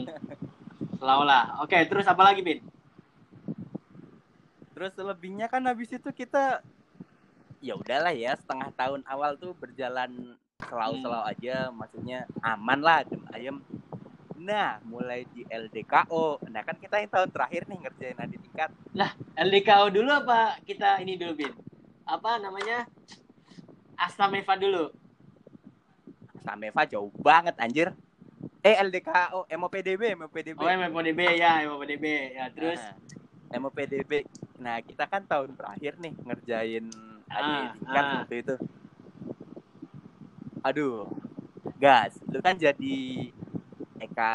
selalu 1.00 1.24
lah. 1.24 1.44
Oke, 1.64 1.78
terus 1.88 2.04
apa 2.04 2.20
lagi, 2.22 2.44
Bin? 2.44 2.60
Terus 4.76 4.92
selebihnya 4.92 5.48
kan 5.48 5.64
habis 5.64 5.88
itu 5.88 6.10
kita 6.12 6.60
ya 7.62 7.78
udahlah 7.78 8.12
ya 8.12 8.34
setengah 8.34 8.74
tahun 8.74 9.06
awal 9.06 9.38
tuh 9.38 9.54
berjalan 9.56 10.36
selalu-selalu 10.60 11.22
Hmm. 11.22 11.32
aja 11.32 11.56
maksudnya 11.70 12.20
aman 12.42 12.80
lah 12.82 13.06
ayem 13.32 13.62
nah 14.42 14.82
mulai 14.82 15.22
di 15.30 15.46
LDKO 15.46 16.42
nah 16.50 16.66
kan 16.66 16.74
kita 16.82 16.98
yang 16.98 17.12
tahun 17.14 17.30
terakhir 17.30 17.70
nih 17.70 17.78
ngerjain 17.86 18.18
adik 18.18 18.40
tingkat 18.42 18.70
LDKO 19.38 19.86
dulu 19.94 20.10
apa 20.10 20.58
kita 20.66 20.98
ini 21.00 21.16
dulu, 21.16 21.34
Bin? 21.46 21.54
Apa 22.04 22.42
namanya? 22.42 22.84
Astameva 23.96 24.58
dulu. 24.60 24.92
Sameva 26.42 26.84
jauh 26.90 27.14
banget 27.22 27.56
anjir 27.62 27.94
eh 28.62 28.76
LDKO 28.82 29.46
MOPDB 29.48 30.18
MOPDB 30.18 30.58
Oh, 30.58 30.70
MPDB 30.70 31.20
ya, 31.38 31.62
MPDB. 31.66 32.06
Ya, 32.36 32.46
terus 32.50 32.82
Nah, 33.52 33.58
MOPDB 33.62 34.12
nah 34.62 34.78
kita 34.80 35.10
kan 35.10 35.26
tahun 35.26 35.58
terakhir 35.58 35.98
nih 35.98 36.14
ngerjain 36.22 36.86
adik 37.28 37.56
Ah, 37.58 37.74
tingkat 37.74 38.04
ah. 38.06 38.14
waktu 38.22 38.36
itu 38.46 38.56
aduh 40.62 41.10
gas 41.82 42.14
lu 42.30 42.38
kan 42.46 42.54
jadi 42.54 42.98
Eka 44.02 44.34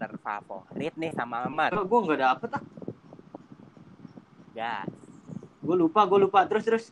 terfavorit 0.00 0.94
nih 0.96 1.12
sama 1.12 1.44
Amat 1.44 1.76
gue 1.76 1.98
nggak 2.08 2.20
dapet 2.20 2.50
ah. 2.56 2.64
gas 4.56 4.88
Gue 5.64 5.76
lupa, 5.80 6.04
gue 6.04 6.20
lupa. 6.20 6.44
Terus 6.44 6.64
terus. 6.64 6.84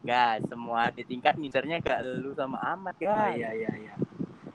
gas 0.00 0.40
semua 0.48 0.88
di 0.92 1.04
tingkat 1.04 1.36
ngincernya 1.36 1.80
ke 1.80 1.92
lu 2.20 2.32
sama 2.32 2.56
Amat 2.72 2.96
Oh, 3.00 3.04
gas 3.04 3.36
iya 3.36 3.52
iya 3.52 3.72
iya. 3.76 3.94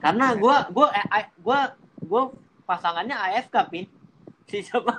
Karena 0.01 0.33
gua 0.37 0.69
gua 0.69 0.89
eh, 0.93 1.29
gua 1.41 1.73
gua 2.01 2.29
pasangannya 2.65 3.13
AFK 3.13 3.55
pin. 3.69 3.85
Si 4.45 4.61
siapa? 4.61 4.93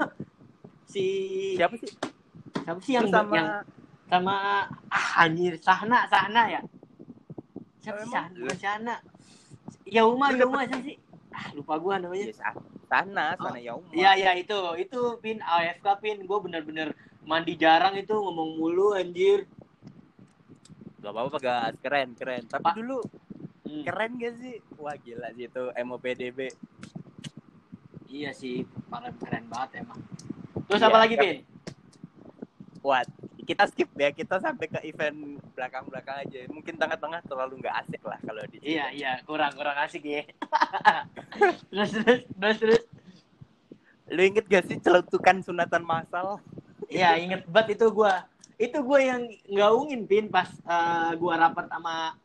Si 0.86 1.04
siapa 1.54 1.74
sih 1.78 1.90
siapa 2.62 2.78
sih 2.82 2.92
yang 2.94 3.06
sama 3.06 3.34
yang 3.38 3.50
sama 4.06 4.34
ah 4.90 5.08
anjir 5.22 5.54
Sahna 5.58 6.06
Sahna 6.10 6.42
ya? 6.46 6.60
Siapa 7.82 8.02
Oh, 8.02 8.06
sih? 8.06 8.14
Sahna? 8.14 8.50
Sahna. 8.58 8.94
Yauma 9.86 10.30
Yauma 10.34 10.62
siapa 10.66 10.82
sih? 10.82 10.98
Ah 11.36 11.52
lupa 11.52 11.76
gua 11.76 12.00
namanya. 12.00 12.32
ya, 12.32 12.34
Sa- 12.34 12.56
sana 12.88 13.36
Oh, 13.36 13.44
sana 13.44 13.60
Yauma 13.60 13.92
Iya 13.92 14.16
iya 14.16 14.32
itu 14.34 14.56
itu 14.80 15.00
pin 15.20 15.36
AFK 15.38 16.00
pin 16.00 16.24
gue 16.24 16.38
bener-bener 16.40 16.96
mandi 17.22 17.52
jarang 17.54 17.92
itu 17.92 18.14
ngomong 18.14 18.56
mulu 18.56 18.96
anjir. 18.96 19.44
gak 20.96 21.12
apa-apa 21.12 21.38
gas 21.38 21.74
keren 21.78 22.18
keren 22.18 22.42
tapi 22.46 22.66
Pak. 22.66 22.74
dulu 22.74 22.98
Hmm. 23.62 23.82
keren 23.82 24.16
gak 24.16 24.34
sih 24.38 24.58
wah 24.74 24.96
gila 24.96 25.30
sih 25.30 25.46
itu 25.46 25.62
MOPDB 25.76 26.38
Iya 28.06 28.30
sih, 28.32 28.62
keren 28.88 29.14
keren 29.18 29.44
banget 29.46 29.82
emang. 29.82 29.98
Terus 30.64 30.78
Iya, 30.78 30.88
apa 30.88 30.98
lagi 30.98 31.14
pin? 31.14 31.36
What? 32.80 33.06
Kita 33.46 33.62
skip 33.70 33.86
ya, 33.94 34.10
kita 34.10 34.42
sampai 34.42 34.66
ke 34.66 34.82
event 34.82 35.38
belakang-belakang 35.54 36.26
aja. 36.26 36.40
Mungkin 36.50 36.74
tengah-tengah 36.74 37.22
terlalu 37.22 37.62
nggak 37.62 37.76
asik 37.86 38.02
lah 38.02 38.18
kalau 38.26 38.42
di. 38.50 38.58
Iya 38.58 38.90
iya 38.90 39.12
kurang 39.22 39.54
kurang 39.54 39.78
asik 39.86 40.02
ya. 40.02 40.26
terus 41.70 41.90
terus 41.94 42.20
terus 42.26 42.56
terus. 42.58 42.82
Lu 44.10 44.22
inget 44.22 44.46
gak 44.46 44.66
sih 44.66 44.78
celutukan 44.82 45.42
sunatan 45.42 45.82
massal? 45.86 46.42
Iya 46.90 47.18
inget 47.22 47.46
banget 47.46 47.78
itu 47.78 47.86
gua. 47.94 48.26
Itu 48.58 48.82
gua 48.82 48.98
yang 48.98 49.30
ngaungin 49.46 50.06
pin 50.10 50.26
pas 50.26 50.50
eh, 50.50 51.10
gua 51.18 51.38
rapat 51.38 51.70
sama 51.70 52.18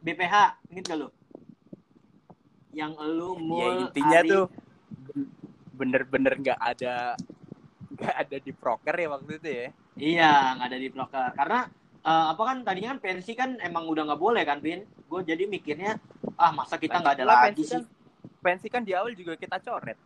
BPH. 0.00 0.56
Inget 0.72 0.84
gak 0.88 0.98
lu? 1.04 1.08
Yang 2.72 2.92
lu 3.04 3.30
mul 3.36 3.60
ya 3.60 3.68
intinya 3.88 4.18
Ari- 4.24 4.32
tuh 4.32 4.44
bener-bener 5.72 6.32
nggak 6.36 6.60
ada 6.60 7.16
nggak 7.92 8.14
ada 8.24 8.36
di 8.40 8.52
proker 8.52 8.96
ya 8.96 9.08
waktu 9.12 9.32
itu 9.36 9.48
ya. 9.52 9.68
Iya 9.96 10.56
nggak 10.56 10.68
ada 10.72 10.78
di 10.80 10.88
proker 10.88 11.28
karena 11.36 11.60
eh, 12.02 12.26
apa 12.32 12.42
kan 12.42 12.56
tadinya 12.64 12.96
kan 12.96 13.00
pensi 13.00 13.32
kan 13.36 13.60
emang 13.60 13.84
udah 13.88 14.02
nggak 14.08 14.20
boleh 14.20 14.42
kan 14.44 14.58
pin. 14.60 14.84
Gue 15.08 15.20
jadi 15.24 15.44
mikirnya 15.44 16.00
ah 16.40 16.52
masa 16.52 16.80
kita 16.80 17.00
nggak 17.00 17.20
ada 17.20 17.24
Lagi 17.28 17.42
pensi 17.52 17.62
sih. 17.68 17.76
Kan, 17.76 17.84
pensi 18.40 18.66
kan 18.72 18.82
di 18.82 18.92
awal 18.96 19.12
juga 19.12 19.36
kita 19.36 19.60
coret. 19.60 19.98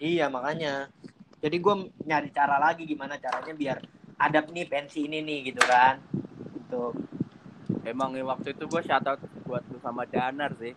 Iya 0.00 0.32
makanya. 0.32 0.88
Jadi 1.42 1.56
gue 1.58 1.74
nyari 2.06 2.30
cara 2.30 2.56
lagi 2.56 2.86
gimana 2.86 3.18
caranya 3.18 3.52
biar 3.52 3.78
adab 4.16 4.48
nih 4.54 4.66
pensi 4.70 5.04
ini 5.04 5.20
nih 5.20 5.52
gitu 5.52 5.62
kan. 5.66 6.00
Untuk 6.56 6.96
Emang 7.82 8.14
waktu 8.14 8.54
itu 8.54 8.64
gue 8.68 8.82
shout 8.86 9.06
out 9.08 9.18
buat 9.42 9.64
lu 9.66 9.78
sama 9.82 10.06
Danar 10.06 10.54
sih. 10.60 10.74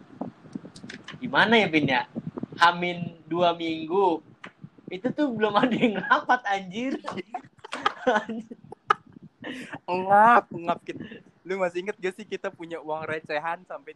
gimana 1.21 1.57
ya 1.57 1.67
Pin 1.69 1.85
ya? 1.85 2.09
Hamin 2.57 3.19
dua 3.27 3.53
minggu 3.53 4.21
itu 4.89 5.07
tuh 5.11 5.27
belum 5.33 5.53
ada 5.57 5.75
yang 5.75 5.97
rapat 6.07 6.41
anjir. 6.49 6.97
Ngap, 9.85 10.45
ngap 10.49 10.79
kita. 10.81 11.01
Lu 11.45 11.61
masih 11.61 11.85
inget 11.85 11.95
gak 12.01 12.13
sih 12.17 12.25
kita 12.25 12.49
punya 12.49 12.81
uang 12.81 13.05
recehan 13.05 13.61
sampai 13.69 13.93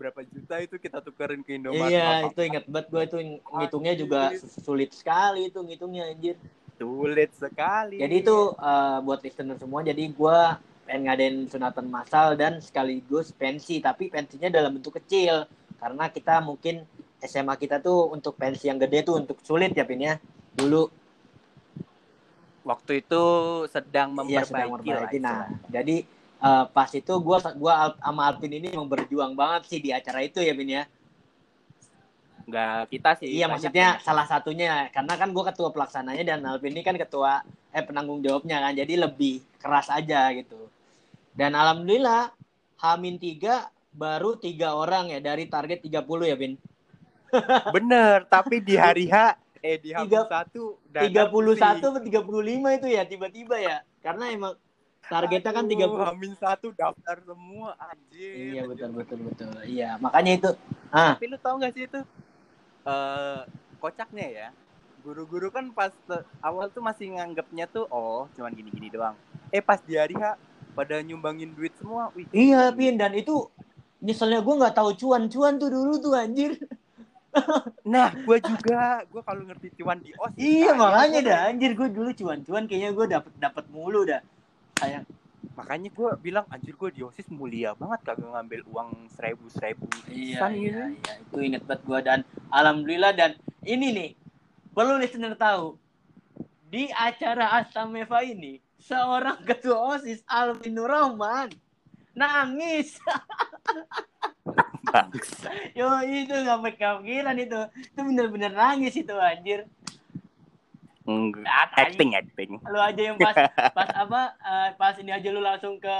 berapa 0.00 0.24
juta 0.24 0.56
itu 0.64 0.80
kita 0.80 1.04
tukerin 1.04 1.44
ke 1.44 1.60
Indomaret? 1.60 1.92
iya 1.92 2.24
Apa- 2.24 2.32
itu 2.32 2.40
ingat 2.40 2.64
banget 2.64 2.86
gue 2.88 3.02
itu 3.04 3.18
ngitungnya 3.52 3.94
juga 4.00 4.20
sulit 4.64 4.96
sekali 4.96 5.52
itu 5.52 5.60
ngitungnya 5.60 6.08
anjir. 6.08 6.40
Sulit 6.80 7.28
sekali. 7.36 8.00
Jadi 8.00 8.24
itu 8.24 8.38
eh, 8.56 8.98
buat 9.04 9.20
listener 9.20 9.60
semua 9.60 9.84
jadi 9.84 10.00
gue 10.08 10.38
pengen 10.88 11.02
ngadain 11.06 11.36
sunatan 11.46 11.86
massal 11.86 12.34
dan 12.34 12.58
sekaligus 12.58 13.30
pensi 13.30 13.78
tapi 13.78 14.10
pensinya 14.10 14.50
dalam 14.50 14.74
bentuk 14.74 14.98
kecil 14.98 15.46
karena 15.78 16.10
kita 16.10 16.42
mungkin 16.42 16.82
SMA 17.22 17.54
kita 17.60 17.78
tuh 17.78 18.10
untuk 18.10 18.34
pensi 18.34 18.66
yang 18.66 18.80
gede 18.80 19.06
tuh 19.06 19.20
untuk 19.22 19.38
sulit 19.46 19.70
ya 19.70 19.86
Pin 19.86 20.02
ya 20.02 20.18
dulu 20.56 20.90
waktu 22.62 23.00
itu 23.00 23.22
sedang 23.68 24.12
Iya 24.12 24.44
memperbaiki, 24.44 24.48
sedang 24.48 24.68
lah 24.68 24.74
memperbaiki. 24.78 25.18
Nah, 25.18 25.40
jadi 25.68 25.96
eh, 26.40 26.64
pas 26.72 26.90
itu 26.92 27.12
gua 27.20 27.38
gua 27.56 27.92
sama 27.96 28.28
Alvin 28.28 28.52
ini 28.52 28.72
emang 28.72 28.88
berjuang 28.88 29.32
banget 29.32 29.62
sih 29.68 29.80
di 29.80 29.90
acara 29.90 30.20
itu 30.20 30.40
ya, 30.40 30.52
Bin 30.52 30.68
ya. 30.68 30.84
nggak 32.40 32.90
kita 32.90 33.10
sih 33.14 33.30
Iya 33.30 33.46
maksudnya 33.46 33.94
yang- 33.94 34.02
salah 34.02 34.26
satunya 34.26 34.90
karena 34.90 35.14
kan 35.14 35.30
gue 35.30 35.44
ketua 35.46 35.70
pelaksananya 35.70 36.24
dan 36.34 36.42
Alvin 36.42 36.74
ini 36.74 36.82
kan 36.82 36.98
ketua 36.98 37.46
eh 37.70 37.84
penanggung 37.84 38.18
jawabnya 38.18 38.58
kan 38.58 38.74
jadi 38.74 39.06
lebih 39.06 39.38
keras 39.62 39.86
aja 39.86 40.34
gitu. 40.34 40.58
Dan 41.30 41.54
alhamdulillah 41.54 42.34
Hamin 42.82 43.22
tiga 43.22 43.70
baru 43.94 44.34
tiga 44.34 44.74
orang 44.74 45.14
ya 45.14 45.22
dari 45.22 45.46
target 45.46 45.78
30 45.78 46.26
ya 46.26 46.34
Vin. 46.34 46.58
bener 47.70 48.26
tapi 48.26 48.58
di 48.58 48.74
hari 48.74 49.06
H 49.06 49.38
eh 49.60 49.76
di 49.76 49.92
H 49.92 50.04
Tiga- 50.04 50.28
satu 50.28 50.80
31 50.92 51.86
atau 51.92 52.00
35 52.00 52.68
itu 52.76 52.86
ya 52.88 53.02
tiba-tiba 53.04 53.56
ya. 53.60 53.76
Karena 54.00 54.32
emang 54.32 54.52
targetnya 55.06 55.52
kan 55.52 55.64
30. 55.68 56.04
Hamin 56.04 56.32
satu 56.36 56.72
daftar 56.72 57.16
semua 57.24 57.76
anjir 57.76 58.56
Iya 58.56 58.62
betul 58.68 58.90
betul 58.96 59.18
betul. 59.28 59.48
Iya 59.64 60.00
makanya 60.00 60.32
itu. 60.36 60.50
Ah 60.90 61.14
tapi 61.16 61.30
lu 61.30 61.38
tau 61.38 61.56
gak 61.60 61.72
sih 61.76 61.84
itu 61.86 62.00
eh 62.88 63.40
kocaknya 63.80 64.26
ya 64.28 64.48
guru-guru 65.00 65.48
kan 65.48 65.72
pas 65.72 65.92
awal 66.44 66.68
tuh 66.68 66.84
masih 66.84 67.16
nganggapnya 67.16 67.64
tuh 67.68 67.88
oh 67.88 68.28
cuman 68.36 68.52
gini-gini 68.52 68.92
doang 68.92 69.16
eh 69.48 69.64
pas 69.64 69.80
di 69.80 69.96
hari 69.96 70.12
H 70.16 70.36
pada 70.76 71.00
nyumbangin 71.00 71.52
duit 71.56 71.72
semua 71.80 72.12
wih 72.12 72.28
iya 72.36 72.68
Vin 72.72 73.00
dan 73.00 73.16
itu 73.16 73.48
nyeselnya 74.00 74.40
gue 74.40 74.54
nggak 74.60 74.76
tahu 74.76 74.90
cuan-cuan 74.96 75.60
tuh 75.60 75.68
dulu 75.68 76.00
tuh 76.00 76.16
anjir. 76.16 76.56
Nah 77.86 78.10
gue 78.10 78.38
juga 78.42 79.06
gue 79.06 79.22
kalau 79.22 79.42
ngerti 79.46 79.70
cuan 79.78 80.02
di 80.02 80.10
os 80.18 80.34
Iya 80.34 80.74
makanya 80.74 81.18
dah 81.22 81.38
anjir 81.48 81.72
gue 81.74 81.88
dulu 81.88 82.10
cuan-cuan 82.10 82.66
kayaknya 82.66 82.90
gue 82.90 83.06
dapet 83.06 83.32
dapet 83.38 83.64
mulu 83.70 84.02
dah. 84.02 84.18
Sayang. 84.76 85.06
makanya 85.50 85.88
gue 85.92 86.10
bilang 86.20 86.46
anjir 86.48 86.72
gue 86.72 86.90
di 86.90 87.00
osis 87.00 87.28
mulia 87.28 87.72
banget 87.74 88.00
kagak 88.02 88.28
ngambil 88.28 88.60
uang 88.70 88.90
seribu 89.12 89.44
seribu 89.48 89.84
Iya, 90.08 90.48
iya, 90.48 90.48
gitu. 90.48 90.80
iya, 90.96 91.12
itu 91.20 91.36
inget 91.40 91.62
banget 91.68 91.82
gue 91.84 91.98
dan 92.00 92.18
alhamdulillah 92.48 93.12
dan 93.12 93.36
ini 93.64 93.86
nih 93.92 94.10
perlu 94.72 94.96
listener 94.96 95.36
tahu 95.36 95.76
di 96.64 96.88
acara 96.94 97.60
Astameva 97.60 98.22
ini 98.22 98.56
seorang 98.78 99.42
ketua 99.44 99.98
osis 99.98 100.24
Alvin 100.24 100.80
Rahman 100.80 101.50
nangis 102.14 102.96
yo 105.78 105.88
itu 106.06 106.34
nggak 106.34 106.58
kepikiran 106.76 107.36
itu. 107.36 107.60
Itu 107.92 108.00
bener-bener 108.00 108.52
nangis 108.52 108.94
itu 108.96 109.14
anjir. 109.16 109.68
Tai. 111.10 111.42
acting 111.74 112.14
acting. 112.14 112.50
lu 112.70 112.78
aja 112.78 113.00
yang 113.02 113.18
pas 113.18 113.34
pas 113.74 113.88
apa 113.98 114.20
eh, 114.36 114.68
pas 114.78 114.94
ini 115.00 115.10
aja 115.10 115.26
lu 115.34 115.42
langsung 115.42 115.82
ke 115.82 115.96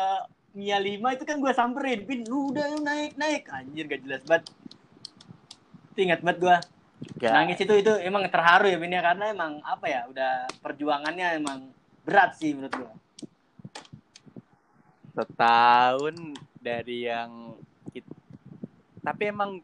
Mia 0.55 0.79
5 0.79 1.03
itu 1.15 1.25
kan 1.27 1.37
gue 1.39 1.53
samperin. 1.55 2.07
Pin 2.07 2.23
lu 2.27 2.55
udah 2.55 2.65
lu 2.71 2.83
naik 2.83 3.15
naik. 3.19 3.47
Anjir 3.51 3.87
gak 3.87 4.03
jelas 4.07 4.23
banget. 4.27 4.51
Itu 5.95 5.99
ingat 6.05 6.21
banget 6.23 6.39
gue 6.43 6.59
Ya, 7.17 7.33
nangis 7.33 7.57
itu 7.57 7.73
itu 7.81 7.93
emang 8.05 8.29
terharu 8.29 8.69
ya 8.69 8.77
Pin 8.77 8.93
ya. 8.93 9.03
Karena 9.03 9.31
emang 9.33 9.59
apa 9.65 9.87
ya 9.89 10.07
udah 10.11 10.47
perjuangannya 10.61 11.43
emang 11.43 11.73
berat 12.05 12.37
sih 12.37 12.53
menurut 12.53 12.75
gue 12.77 12.93
setahun 15.15 16.17
dari 16.61 17.09
yang 17.09 17.57
tapi 19.01 19.27
emang 19.27 19.59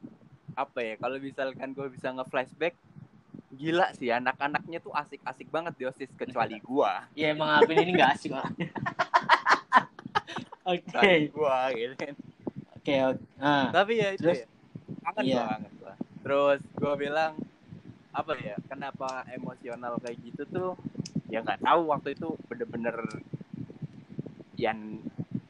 apa 0.53 0.79
ya 0.81 0.95
kalau 0.97 1.17
misalkan 1.17 1.71
gue 1.71 1.87
bisa 1.89 2.11
nge-flashback 2.11 2.75
gila 3.53 3.93
sih 3.93 4.09
anak-anaknya 4.09 4.81
tuh 4.81 4.93
asik-asik 4.93 5.49
banget 5.49 5.73
di 5.77 5.85
osis 5.85 6.09
kecuali 6.13 6.61
gua. 6.67 7.05
Ya 7.13 7.33
emang 7.33 7.49
Alvin 7.49 7.79
ini 7.79 7.93
gak 7.95 8.17
asik 8.17 8.33
orangnya 8.33 8.69
oke. 10.67 10.83
Kecuali 10.85 11.27
gua 11.31 11.57
gitu 11.73 11.95
kan. 11.95 12.15
Oke 12.77 12.95
oke. 13.05 13.23
Ah. 13.39 13.69
Tapi 13.73 13.93
ya 13.97 14.09
itu 14.13 14.25
Terus? 14.25 14.39
ya 14.43 14.47
kangen 15.05 15.23
Iya. 15.25 15.43
banget 15.47 15.73
gua. 15.81 15.95
Terus 16.21 16.61
gua 16.77 16.93
bilang 16.97 17.33
apa 18.11 18.33
ya 18.41 18.57
kenapa 18.65 19.29
emosional 19.29 20.01
kayak 20.01 20.17
gitu 20.25 20.43
tuh 20.49 20.71
ya 21.29 21.45
nggak 21.45 21.61
tahu 21.61 21.93
waktu 21.93 22.17
itu 22.17 22.33
bener-bener 22.49 22.97
yang 24.57 25.05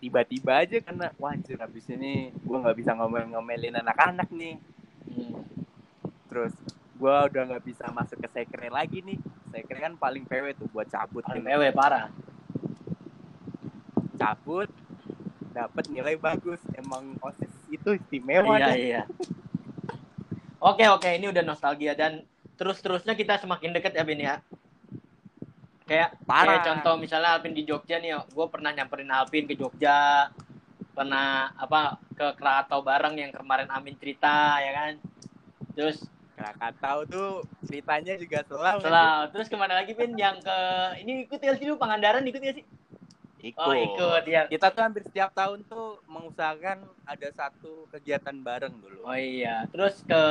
tiba-tiba 0.06 0.62
aja 0.62 0.78
karena 0.78 1.10
wajar 1.18 1.66
habis 1.66 1.82
ini 1.90 2.30
gua 2.46 2.62
nggak 2.62 2.78
bisa 2.78 2.94
ngomel-ngomelin 2.94 3.74
anak-anak 3.82 4.30
nih. 4.30 4.54
Hmm. 5.10 5.42
terus 6.30 6.54
gua 6.94 7.26
udah 7.26 7.42
nggak 7.50 7.64
bisa 7.66 7.90
masuk 7.90 8.22
ke 8.22 8.28
sekre 8.30 8.70
lagi 8.70 9.02
nih. 9.02 9.18
Sekre 9.50 9.82
kan 9.82 9.98
paling 9.98 10.22
PW 10.22 10.54
tuh 10.54 10.70
buat 10.70 10.86
cabut 10.86 11.26
paling. 11.26 11.42
PW 11.42 11.62
parah. 11.74 12.06
Cabut 14.14 14.70
dapat 15.50 15.84
nilai 15.90 16.14
bagus. 16.14 16.62
Emang 16.78 17.18
osis 17.18 17.50
itu 17.74 17.98
istimewa 17.98 18.54
iya 18.54 18.62
dah. 18.62 18.74
iya. 18.78 19.02
Oke 20.62 20.86
oke 20.86 21.10
ini 21.18 21.34
udah 21.34 21.42
nostalgia 21.42 21.98
dan 21.98 22.22
terus 22.54 22.78
terusnya 22.78 23.18
kita 23.18 23.42
semakin 23.42 23.74
deket 23.74 23.98
ya 23.98 24.06
Bin 24.06 24.22
ya 24.22 24.38
kayak 25.86 26.18
Parah. 26.26 26.58
kayak 26.58 26.66
contoh 26.66 26.94
misalnya 26.98 27.38
Alvin 27.38 27.54
di 27.54 27.62
Jogja 27.62 28.02
nih 28.02 28.18
gue 28.18 28.46
pernah 28.50 28.74
nyamperin 28.74 29.10
Alvin 29.14 29.46
ke 29.46 29.54
Jogja 29.54 30.28
pernah 30.90 31.54
apa 31.54 32.00
ke 32.16 32.26
Krakatau 32.34 32.82
bareng 32.82 33.14
yang 33.14 33.30
kemarin 33.30 33.70
Amin 33.70 33.94
cerita 34.00 34.58
ya 34.58 34.72
kan? 34.74 34.92
Terus 35.78 36.02
Krakatau 36.34 37.06
tuh 37.06 37.30
ceritanya 37.64 38.18
juga 38.18 38.42
selalu 38.44 38.80
setelah 38.82 39.30
terus 39.30 39.46
ke 39.46 39.56
mana 39.56 39.78
lagi 39.78 39.92
Pin 39.94 40.16
yang 40.18 40.42
ke 40.42 40.58
ini 41.06 41.28
ikut 41.30 41.38
ya 41.38 41.54
sih 41.54 41.70
lu? 41.70 41.78
Pangandaran 41.78 42.26
ikut 42.26 42.42
ya 42.42 42.52
sih? 42.56 42.66
Ikut. 43.46 43.62
oh 43.62 43.76
ikut 43.76 44.24
ya 44.26 44.50
Kita 44.50 44.74
tuh 44.74 44.82
hampir 44.82 45.06
setiap 45.06 45.30
tahun 45.36 45.62
tuh 45.70 46.02
mengusahakan 46.10 46.82
ada 47.06 47.28
satu 47.30 47.86
kegiatan 47.94 48.34
bareng 48.42 48.74
dulu. 48.80 49.06
oh 49.06 49.14
iya. 49.14 49.70
Terus 49.70 50.02
ke 50.02 50.22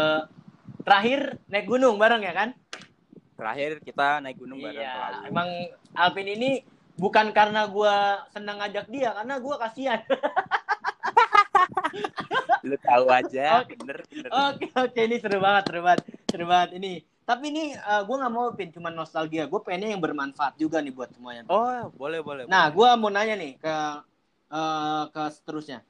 terakhir 0.84 1.40
naik 1.48 1.66
gunung 1.70 1.96
bareng 1.96 2.22
ya 2.22 2.34
kan 2.36 2.54
Terakhir 3.36 3.72
kita 3.84 4.24
naik 4.24 4.40
gunung 4.40 4.64
bareng 4.64 4.80
iya 4.80 5.28
emang 5.28 5.50
Alvin 5.92 6.28
ini 6.32 6.52
bukan 6.96 7.36
karena 7.36 7.68
gua 7.68 8.24
senang 8.32 8.64
ngajak 8.64 8.88
dia 8.88 9.12
karena 9.12 9.36
gua 9.44 9.56
kasihan 9.60 10.00
Lu 12.66 12.76
tahu 12.82 13.06
aja, 13.14 13.46
Oke. 13.62 13.78
bener 13.78 13.98
bener. 14.10 14.30
Oke 14.34 14.66
oke 14.74 15.00
ini 15.06 15.16
seru 15.22 15.38
banget 15.38 15.64
seru 15.70 15.82
banget 15.86 16.02
seru 16.26 16.46
banget 16.50 16.70
ini. 16.82 16.94
Tapi 17.26 17.50
ini 17.50 17.74
eh, 17.74 18.02
gue 18.06 18.16
nggak 18.22 18.34
mau 18.34 18.54
pin 18.54 18.70
cuma 18.74 18.90
nostalgia. 18.90 19.50
Gue 19.50 19.62
pengennya 19.62 19.94
yang 19.98 20.02
bermanfaat 20.02 20.58
juga 20.58 20.82
nih 20.82 20.94
buat 20.94 21.10
semuanya. 21.14 21.46
Oh, 21.50 21.90
boleh 21.94 22.22
boleh. 22.22 22.44
Nah 22.50 22.70
gue 22.70 22.90
mau 22.98 23.10
nanya 23.10 23.38
nih 23.38 23.58
ke 23.58 23.76
eh, 24.54 25.04
ke 25.10 25.24
seterusnya. 25.34 25.82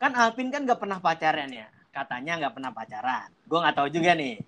Kan 0.00 0.12
Alvin 0.16 0.48
kan 0.52 0.64
nggak 0.64 0.80
pernah 0.80 0.98
pacaran 1.00 1.48
ya. 1.52 1.68
Katanya 1.92 2.32
nggak 2.44 2.54
pernah 2.56 2.70
pacaran. 2.72 3.28
Gue 3.48 3.58
nggak 3.60 3.76
tahu 3.76 3.88
juga 3.92 4.12
nih. 4.16 4.40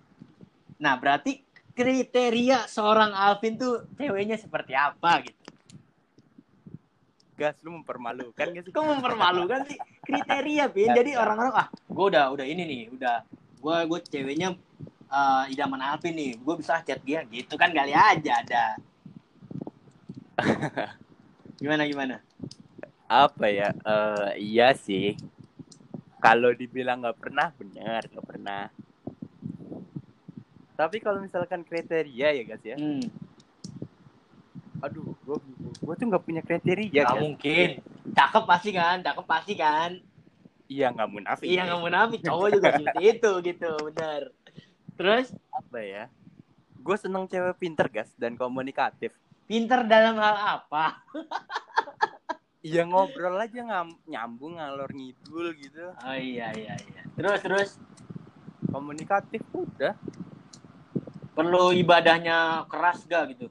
Nah 0.81 0.97
berarti 1.01 1.41
kriteria 1.75 2.67
seorang 2.67 3.15
Alvin 3.15 3.57
tuh 3.57 3.87
ceweknya 3.97 4.37
seperti 4.37 4.73
apa 4.75 5.25
gitu? 5.25 5.41
gas 7.41 7.57
lu 7.65 7.73
mempermalukan 7.81 8.53
gak 8.53 8.65
sih? 8.69 8.73
Kok 8.77 8.85
mempermalukan 8.85 9.65
sih 9.65 9.81
kriteria 10.05 10.69
Pin? 10.69 10.93
Jadi 10.93 11.17
orang-orang 11.17 11.55
ah 11.57 11.69
gue 11.73 12.07
udah 12.13 12.29
udah 12.37 12.45
ini 12.45 12.63
nih 12.69 12.83
udah 12.93 13.25
gue 13.65 13.77
gue 13.89 13.99
ceweknya 14.13 14.53
eh, 15.09 15.45
idaman 15.57 15.81
Alvin 15.81 16.13
nih 16.13 16.37
gue 16.37 16.55
bisa 16.61 16.85
chat 16.85 17.01
dia 17.01 17.25
gitu 17.25 17.57
kan 17.57 17.73
kali 17.73 17.97
aja 17.97 18.45
ada 18.45 18.65
gimana 21.65 21.89
gimana 21.89 22.21
Apa 23.11 23.51
ya? 23.51 23.75
Eh 23.75 24.55
iya 24.55 24.71
sih. 24.71 25.19
Kalau 26.23 26.55
dibilang 26.55 27.03
nggak 27.03 27.19
pernah, 27.19 27.51
benar 27.59 28.07
nggak 28.07 28.23
pernah. 28.23 28.71
Tapi 30.81 30.97
kalau 30.97 31.21
misalkan 31.21 31.61
kriteria 31.61 32.29
ya 32.33 32.43
guys 32.43 32.65
ya, 32.65 32.73
hmm, 32.75 33.05
aduh, 34.81 35.13
gua 35.23 35.37
gua 35.79 35.93
tuh 35.93 36.09
nggak 36.09 36.25
punya 36.25 36.41
kriteria. 36.41 37.05
nggak 37.05 37.13
Gas. 37.13 37.21
mungkin 37.21 37.69
cakep 38.11 38.45
pasti 38.45 38.71
kan 38.73 38.97
cakep 38.99 39.27
pasti 39.27 39.53
kan 39.55 39.91
Iya 40.67 40.89
nggak 40.89 41.11
munafik. 41.11 41.45
iya 41.45 41.67
nggak 41.67 41.83
munafik 41.83 42.21
cowok 42.23 42.49
juga 42.49 42.69
seperti 42.81 43.01
itu 43.05 43.31
gitu 43.45 43.71
benar 43.85 44.23
terus 44.97 45.27
apa 45.51 45.79
ya? 45.79 46.05
Gue 46.77 46.97
seneng 46.97 47.29
cewek 47.29 47.61
pinter 47.61 47.87
gas 47.87 48.09
dan 48.17 48.33
komunikatif. 48.35 49.13
pinter 49.45 49.85
dalam 49.85 50.17
hal 50.17 50.37
apa 50.57 51.03
Iya 52.61 52.85
ngobrol 52.85 53.37
aja 53.37 53.61
ngam, 53.61 53.89
nyambung 54.07 54.57
ngalor 54.57 54.89
ngidul 54.89 55.53
gitu. 55.57 55.91
oh 55.91 56.17
iya 56.17 56.53
iya 56.55 56.73
iya 56.79 57.03
terus 57.13 57.41
terus 57.41 57.71
Komunikatif 58.71 59.43
udah. 59.51 59.99
Perlu 61.41 61.73
ibadahnya 61.73 62.69
keras 62.69 63.09
gak 63.09 63.33
gitu 63.33 63.49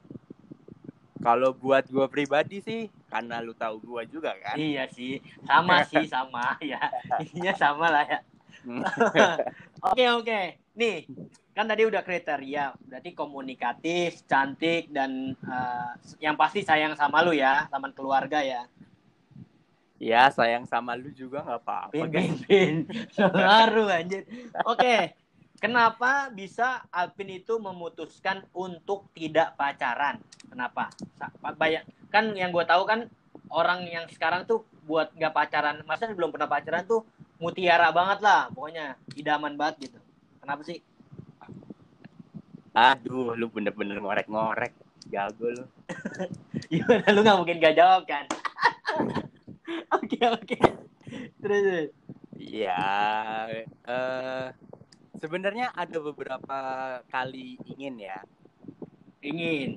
Kalau 1.20 1.52
buat 1.52 1.84
gue 1.84 2.06
pribadi 2.08 2.64
sih, 2.64 2.88
karena 3.12 3.44
lu 3.44 3.52
tahu 3.52 3.76
gue 3.84 4.08
juga 4.08 4.32
kan. 4.40 4.56
Iya 4.56 4.88
sih, 4.88 5.20
sama 5.44 5.84
sih 5.90 6.08
sama 6.08 6.56
ya. 6.64 6.80
Intinya 7.20 7.52
sama 7.52 7.92
lah 7.92 8.08
ya. 8.08 8.18
Oke 9.92 10.04
oke, 10.12 10.40
nih 10.76 11.08
kan 11.56 11.64
tadi 11.64 11.88
udah 11.88 12.00
kriteria, 12.04 12.76
berarti 12.84 13.10
komunikatif, 13.16 14.24
cantik 14.28 14.88
dan 14.92 15.32
eh, 15.32 15.90
yang 16.24 16.36
pasti 16.36 16.60
sayang 16.64 16.96
sama 16.96 17.20
lu 17.20 17.32
ya, 17.36 17.68
teman 17.68 17.92
keluarga 17.92 18.40
ya. 18.40 18.64
ya 20.00 20.28
sayang 20.32 20.64
sama 20.64 20.96
lu 20.96 21.12
juga 21.12 21.44
nggak 21.44 21.60
apa-apa. 21.64 21.92
Pin 21.92 22.08
pin 22.08 22.32
pin, 22.44 22.74
ngaruh 23.16 23.88
anjir. 23.92 24.24
Oke, 24.64 25.12
Kenapa 25.60 26.32
bisa 26.32 26.88
Alvin 26.88 27.36
itu 27.36 27.60
memutuskan 27.60 28.40
untuk 28.56 29.12
tidak 29.12 29.60
pacaran? 29.60 30.16
Kenapa? 30.48 30.88
Banyak 31.36 31.84
kan 32.08 32.32
yang 32.32 32.48
gue 32.48 32.64
tahu 32.64 32.88
kan 32.88 33.12
orang 33.52 33.84
yang 33.84 34.08
sekarang 34.08 34.48
tuh 34.48 34.64
buat 34.88 35.12
nggak 35.12 35.36
pacaran, 35.36 35.84
masa 35.84 36.08
belum 36.08 36.32
pernah 36.32 36.48
pacaran 36.48 36.88
tuh 36.88 37.04
mutiara 37.36 37.92
banget 37.92 38.24
lah, 38.24 38.48
pokoknya 38.56 38.96
idaman 39.20 39.60
banget 39.60 39.92
gitu. 39.92 40.00
Kenapa 40.40 40.64
sih? 40.64 40.80
Aduh, 42.72 43.36
lu 43.36 43.52
bener-bener 43.52 44.00
ngorek-ngorek. 44.00 44.72
Jago 45.12 45.44
lu. 45.44 45.64
Gimana 46.72 47.04
lu 47.12 47.20
nggak 47.20 47.38
mungkin 47.40 47.56
gak 47.60 47.76
jawab 47.76 48.08
kan? 48.08 48.24
Oke 50.00 50.18
oke. 50.22 50.58
Terus 51.42 51.60
terus. 51.62 51.88
Iya, 52.38 52.86
eh 53.86 54.46
sebenarnya 55.20 55.70
ada 55.76 56.00
beberapa 56.00 56.58
kali 57.12 57.60
ingin 57.68 58.00
ya, 58.00 58.18
ingin. 59.20 59.76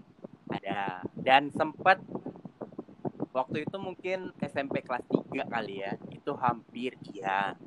ada. 0.50 1.04
Dan 1.18 1.52
sempat 1.52 2.00
waktu 3.34 3.66
itu 3.66 3.78
mungkin 3.82 4.32
SMP 4.40 4.80
kelas 4.86 5.04
3 5.10 5.44
kali 5.50 5.84
ya, 5.84 5.98
itu 6.14 6.32
hampir 6.40 6.96
iya. 7.12 7.58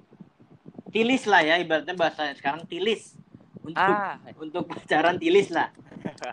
Tilis 0.94 1.28
lah 1.28 1.44
ya 1.44 1.60
ibaratnya 1.60 1.92
bahasa 1.92 2.32
sekarang 2.32 2.64
tilis. 2.64 3.18
Untuk 3.60 3.76
Ah, 3.76 4.16
untuk 4.38 4.70
pacaran 4.70 5.18
tilis 5.18 5.50
lah. 5.52 5.74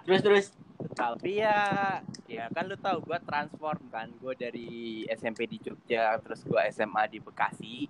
Terus 0.08 0.22
terus. 0.24 0.48
tapi 0.94 1.42
ya 1.42 2.04
ya 2.30 2.46
kan 2.54 2.70
lu 2.70 2.78
tahu 2.78 3.02
gua 3.08 3.18
transform 3.18 3.90
kan, 3.90 4.14
gua 4.22 4.38
dari 4.38 5.02
SMP 5.10 5.50
di 5.50 5.58
Jogja 5.58 6.22
terus 6.22 6.46
gua 6.46 6.70
SMA 6.70 7.10
di 7.10 7.18
Bekasi. 7.18 7.90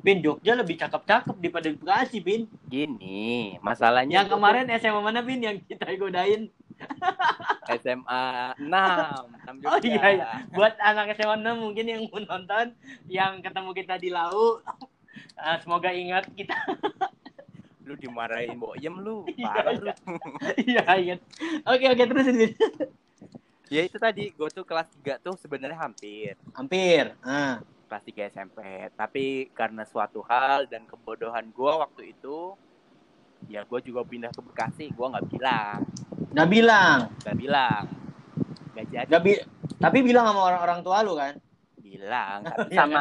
Bin 0.00 0.24
Jogja 0.24 0.56
lebih 0.56 0.80
cakep-cakep 0.80 1.36
daripada 1.36 1.68
Bekasi, 1.68 2.18
Bin. 2.24 2.48
Gini, 2.66 3.60
masalahnya 3.60 4.24
Yang 4.24 4.28
kemarin 4.32 4.64
SMA 4.80 5.00
mana, 5.00 5.20
Bin? 5.20 5.44
Yang 5.44 5.60
kita 5.68 5.92
godain. 6.00 6.48
SMA 7.70 8.56
6, 8.56 8.64
6 8.64 9.68
Oh 9.68 9.78
iya, 9.84 10.04
iya. 10.16 10.28
Buat 10.50 10.80
anak 10.80 11.12
SMA 11.14 11.36
6 11.44 11.60
mungkin 11.60 11.84
yang 11.84 12.02
mau 12.08 12.18
nonton, 12.18 12.72
yang 13.06 13.44
ketemu 13.44 13.70
kita 13.76 13.94
di 14.00 14.08
lau, 14.08 14.64
eh, 15.36 15.56
semoga 15.62 15.92
ingat 15.92 16.26
kita. 16.32 16.56
Lu 17.86 17.98
dimarahin 17.98 18.54
boyem 18.56 19.02
lu, 19.02 19.26
Iya, 19.34 19.50
parah 19.50 19.74
lu. 19.74 19.90
Iya, 20.62 20.82
ingat. 20.94 21.20
Oke, 21.66 21.84
oke, 21.90 22.02
terus 22.06 22.26
Bin. 22.30 22.52
Ya 23.70 23.82
itu 23.86 23.98
tadi, 23.98 24.30
gue 24.30 24.48
tuh 24.50 24.62
kelas 24.62 24.86
3 25.02 25.18
tuh 25.18 25.34
sebenarnya 25.38 25.78
hampir 25.78 26.34
Hampir. 26.54 27.14
Ah. 27.22 27.58
Kelas 27.90 28.06
3 28.06 28.30
SMP. 28.30 28.58
Tapi 28.94 29.50
karena 29.50 29.82
suatu 29.82 30.22
hal 30.22 30.70
dan 30.70 30.86
kebodohan 30.86 31.50
gue 31.50 31.72
waktu 31.74 32.14
itu, 32.14 32.54
ya 33.50 33.66
gue 33.66 33.80
juga 33.82 34.06
pindah 34.06 34.30
ke 34.30 34.38
Bekasi, 34.38 34.94
gue 34.94 35.06
nggak 35.10 35.26
bilang, 35.26 35.82
Nggak 36.30 36.48
bilang. 36.48 36.98
nggak 37.26 37.36
bilang, 37.36 37.84
nggak 38.78 38.86
jadi 38.86 39.08
Nggak 39.10 39.22
bi 39.26 39.32
tapi 39.80 39.98
bilang 40.06 40.24
sama 40.30 40.40
orang-orang 40.46 40.80
tua 40.86 41.02
lu 41.02 41.18
kan? 41.18 41.34
bilang. 41.82 42.46
Tapi 42.46 42.70
Iya, 42.70 42.78
sama 42.78 43.00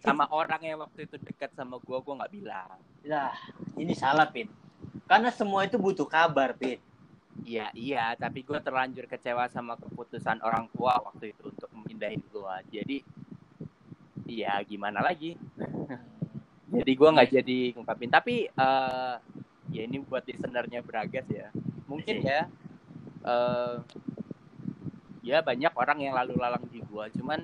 sama 0.00 0.24
orang 0.32 0.64
yang 0.64 0.80
waktu 0.80 1.04
itu 1.04 1.20
dekat 1.20 1.52
sama 1.52 1.76
gue, 1.76 1.98
gue 2.00 2.14
nggak 2.16 2.32
bilang. 2.32 2.80
Lah, 3.04 3.36
ini 3.76 3.92
salah, 3.92 4.24
Pin. 4.32 4.48
Karena 5.04 5.28
semua 5.28 5.68
itu 5.68 5.76
butuh 5.76 6.08
kabar, 6.08 6.56
Pin. 6.56 6.80
Iya 7.44 7.68
iya, 7.72 8.16
tapi 8.16 8.40
gue 8.44 8.56
terlanjur 8.60 9.04
kecewa 9.04 9.48
sama 9.48 9.76
keputusan 9.76 10.40
orang 10.40 10.68
tua 10.72 11.00
waktu 11.04 11.32
itu 11.32 11.52
untuk 11.52 11.68
memindahin 11.72 12.20
gue. 12.32 12.54
Jadi, 12.72 12.96
iya 14.30 14.62
gimana 14.62 15.02
lagi? 15.02 15.34
jadi 16.70 16.92
gue 16.94 17.08
nggak 17.10 17.30
jadi 17.42 17.58
ngungkapin 17.74 18.10
tapi 18.14 18.46
eh 18.46 19.14
ya 19.70 19.82
ini 19.86 20.02
buat 20.02 20.22
listenernya 20.22 20.86
Bragas 20.86 21.26
ya 21.26 21.50
mungkin 21.90 22.22
ya 22.22 22.46
eh 23.26 23.76
ya 25.26 25.42
banyak 25.42 25.74
orang 25.74 25.98
yang 26.00 26.14
lalu 26.14 26.38
lalang 26.38 26.64
di 26.70 26.78
gue 26.80 27.04
cuman 27.18 27.42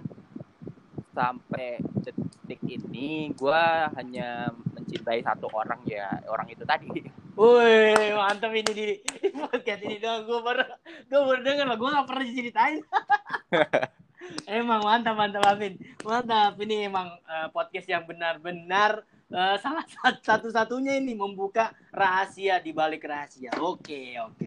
sampai 1.10 1.82
detik 2.06 2.62
ini 2.64 3.34
gue 3.34 3.62
hanya 3.98 4.54
mencintai 4.74 5.20
satu 5.26 5.50
orang 5.50 5.82
ya 5.84 6.22
orang 6.30 6.46
itu 6.50 6.62
tadi 6.62 7.10
Woi, 7.36 7.92
mantap 8.16 8.48
ini 8.48 8.72
di 8.72 8.96
di 8.96 9.28
podcast 9.28 9.84
ini 9.84 10.00
dong. 10.00 10.24
Gue 10.24 10.40
baru, 10.40 10.64
gue 11.04 11.20
baru 11.20 11.40
denger 11.44 11.68
lah. 11.68 11.76
Gue 11.76 11.92
gak 11.92 12.08
pernah 12.08 12.24
diceritain. 12.24 12.80
emang 14.46 14.80
mantap, 14.80 15.14
mantap, 15.14 15.42
Alvin. 15.44 15.74
Mantap. 16.00 16.56
Ini 16.56 16.86
emang 16.86 17.08
eh, 17.18 17.48
podcast 17.50 17.86
yang 17.86 18.04
benar-benar 18.04 19.02
eh, 19.28 19.56
salah 19.58 19.84
sat- 19.94 20.22
satu-satunya 20.22 20.98
ini 20.98 21.14
membuka 21.14 21.70
rahasia 21.90 22.58
di 22.58 22.70
balik 22.70 23.04
rahasia. 23.04 23.50
Oke, 23.58 24.16
oke. 24.18 24.46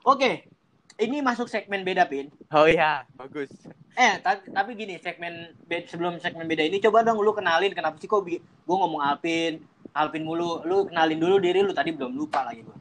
Oke, 0.00 0.48
ini 0.96 1.20
masuk 1.20 1.44
segmen 1.46 1.84
beda, 1.84 2.08
Pin. 2.08 2.32
oh 2.50 2.64
ya 2.64 3.04
bagus 3.14 3.52
Eh, 3.92 4.16
ta- 4.22 4.40
tapi 4.40 4.72
gini, 4.72 4.96
segmen 4.96 5.52
be- 5.68 5.84
sebelum 5.84 6.16
segmen 6.16 6.48
beda 6.48 6.64
ini 6.64 6.80
coba 6.80 7.04
dong 7.04 7.20
lu 7.20 7.36
kenalin 7.36 7.74
kenapa 7.74 8.00
sih 8.00 8.08
kok 8.08 8.24
gue 8.24 8.40
ngomong 8.64 9.02
Alvin, 9.02 9.60
Alvin 9.92 10.24
mulu. 10.24 10.62
Lu 10.64 10.86
kenalin 10.88 11.18
dulu 11.20 11.36
diri 11.36 11.60
lu 11.60 11.74
tadi 11.74 11.90
belum 11.92 12.14
lupa 12.14 12.46
lagi 12.46 12.62
gua. 12.64 12.78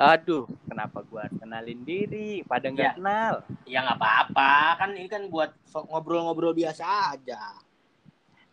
Aduh 0.00 0.48
kenapa 0.64 1.04
gue 1.04 1.24
kenalin 1.36 1.80
diri 1.84 2.40
pada 2.40 2.72
nggak 2.72 2.88
Ya. 2.88 2.96
kenal 2.96 3.34
Ya 3.68 3.78
nggak 3.84 3.98
apa-apa, 4.00 4.52
kan 4.80 4.96
ini 4.96 5.06
kan 5.06 5.28
buat 5.28 5.52
ngobrol-ngobrol 5.70 6.56
biasa 6.56 7.12
aja. 7.12 7.52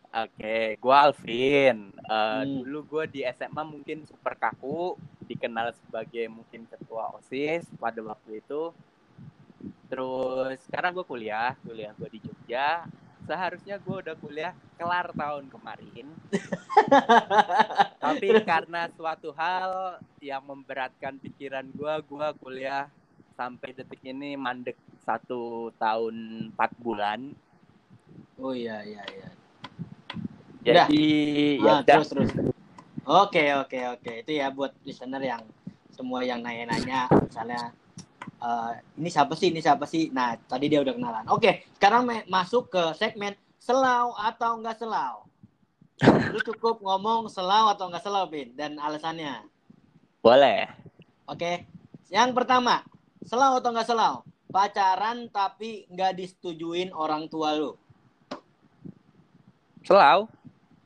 Oke, 0.08 0.80
gua 0.80 1.08
Alvin. 1.08 1.92
Eh, 1.92 2.40
Hmm. 2.40 2.64
Dulu 2.64 2.78
gua 2.86 3.04
di 3.04 3.20
SMA 3.24 3.60
mungkin 3.60 4.08
super 4.08 4.36
kaku, 4.36 4.96
dikenal 5.24 5.76
sebagai 5.76 6.24
mungkin 6.28 6.64
ketua 6.64 7.12
OSIS 7.12 7.68
pada 7.76 8.00
waktu 8.00 8.40
itu. 8.40 8.72
Terus 9.88 10.56
sekarang 10.64 10.92
gue 10.94 11.04
kuliah, 11.04 11.52
kuliah 11.60 11.92
gue 11.92 12.08
di 12.08 12.20
Jogja. 12.20 12.84
Seharusnya 13.28 13.76
gue 13.76 13.96
udah 14.08 14.16
kuliah 14.16 14.56
kelar 14.80 15.12
tahun 15.12 15.52
kemarin. 15.52 16.08
Tapi 18.04 18.28
karena 18.48 18.88
suatu 18.96 19.36
hal 19.36 20.00
yang 20.24 20.40
memberatkan 20.48 21.20
pikiran 21.20 21.68
gue, 21.76 21.94
gue 22.08 22.26
kuliah 22.40 22.88
sampai 23.36 23.76
detik 23.76 24.00
ini 24.02 24.32
mandek 24.34 24.80
satu 25.04 25.68
tahun 25.76 26.48
empat 26.56 26.72
bulan. 26.80 27.36
Oh 28.40 28.56
iya 28.56 28.80
iya 28.80 29.04
iya. 29.12 29.28
Jadi 30.64 30.96
Ah, 31.60 31.64
ya 31.68 31.72
udah. 31.84 31.84
terus 31.84 32.08
terus. 32.08 32.30
Oke 33.04 33.44
oke 33.60 33.80
oke. 33.92 34.12
Itu 34.24 34.32
ya 34.32 34.48
buat 34.48 34.72
listener 34.88 35.20
yang 35.20 35.44
semua 35.92 36.24
yang 36.24 36.40
nanya-nanya 36.40 37.10
misalnya 37.26 37.72
eh, 38.38 38.72
ini 38.98 39.08
siapa 39.10 39.34
sih 39.34 39.50
ini 39.50 39.60
siapa 39.62 39.84
sih. 39.84 40.10
Nah 40.14 40.38
tadi 40.46 40.70
dia 40.70 40.80
udah 40.82 40.94
kenalan. 40.94 41.26
Oke 41.30 41.68
sekarang 41.76 42.06
me- 42.06 42.26
masuk 42.30 42.70
ke 42.70 42.82
segmen 42.94 43.34
selau 43.58 44.16
atau 44.16 44.56
enggak 44.56 44.80
selau. 44.80 45.28
Lu 46.30 46.38
cukup 46.46 46.78
ngomong 46.78 47.26
selau 47.26 47.68
atau 47.68 47.90
enggak 47.90 48.06
selau, 48.06 48.24
Bin, 48.30 48.54
dan 48.54 48.78
alasannya. 48.78 49.42
Boleh. 50.22 50.70
Oke. 51.26 51.66
Yang 52.08 52.30
pertama, 52.38 52.86
selau 53.26 53.58
atau 53.58 53.74
enggak 53.74 53.90
selau? 53.90 54.22
Pacaran 54.48 55.28
tapi 55.28 55.84
enggak 55.90 56.16
disetujuin 56.16 56.94
orang 56.94 57.26
tua 57.26 57.52
lu. 57.58 57.74
Selau. 59.82 60.30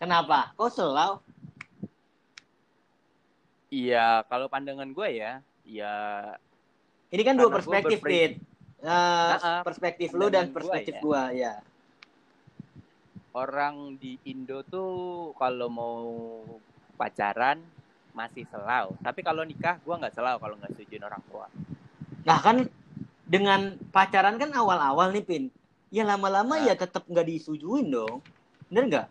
Kenapa? 0.00 0.50
Kok 0.58 0.72
selau? 0.72 1.20
Iya, 3.72 4.26
kalau 4.26 4.50
pandangan 4.50 4.90
gue 4.90 5.08
ya, 5.16 5.40
ya 5.64 5.94
Ini 7.12 7.22
kan 7.28 7.34
dua 7.36 7.52
Karena 7.52 7.52
gua 7.52 7.58
perspektif, 7.60 7.98
Ah, 8.82 9.38
ah, 9.38 9.60
perspektif 9.62 10.08
lu 10.16 10.26
dan 10.32 10.50
gua 10.50 10.56
perspektif 10.58 10.94
ya. 10.96 11.02
gua, 11.04 11.22
ya. 11.30 11.54
orang 13.32 13.96
di 13.96 14.20
Indo 14.28 14.60
tuh 14.60 15.32
kalau 15.40 15.72
mau 15.72 16.04
pacaran 17.00 17.64
masih 18.12 18.44
selau. 18.52 18.92
Tapi 19.00 19.24
kalau 19.24 19.40
nikah 19.40 19.80
gue 19.80 19.94
nggak 19.96 20.12
selau 20.12 20.36
kalau 20.36 20.60
nggak 20.60 20.76
setujuin 20.76 21.00
orang 21.00 21.22
tua. 21.32 21.48
Nah 22.28 22.38
kan 22.44 22.68
dengan 23.24 23.80
pacaran 23.88 24.36
kan 24.36 24.52
awal-awal 24.52 25.08
nih, 25.16 25.24
Pin. 25.24 25.44
Ya 25.88 26.04
lama-lama 26.04 26.60
Nah. 26.60 26.68
ya 26.68 26.74
tetap 26.76 27.08
nggak 27.08 27.24
disetujuin 27.24 27.88
dong. 27.88 28.20
Bener 28.68 28.84
nggak? 28.88 29.08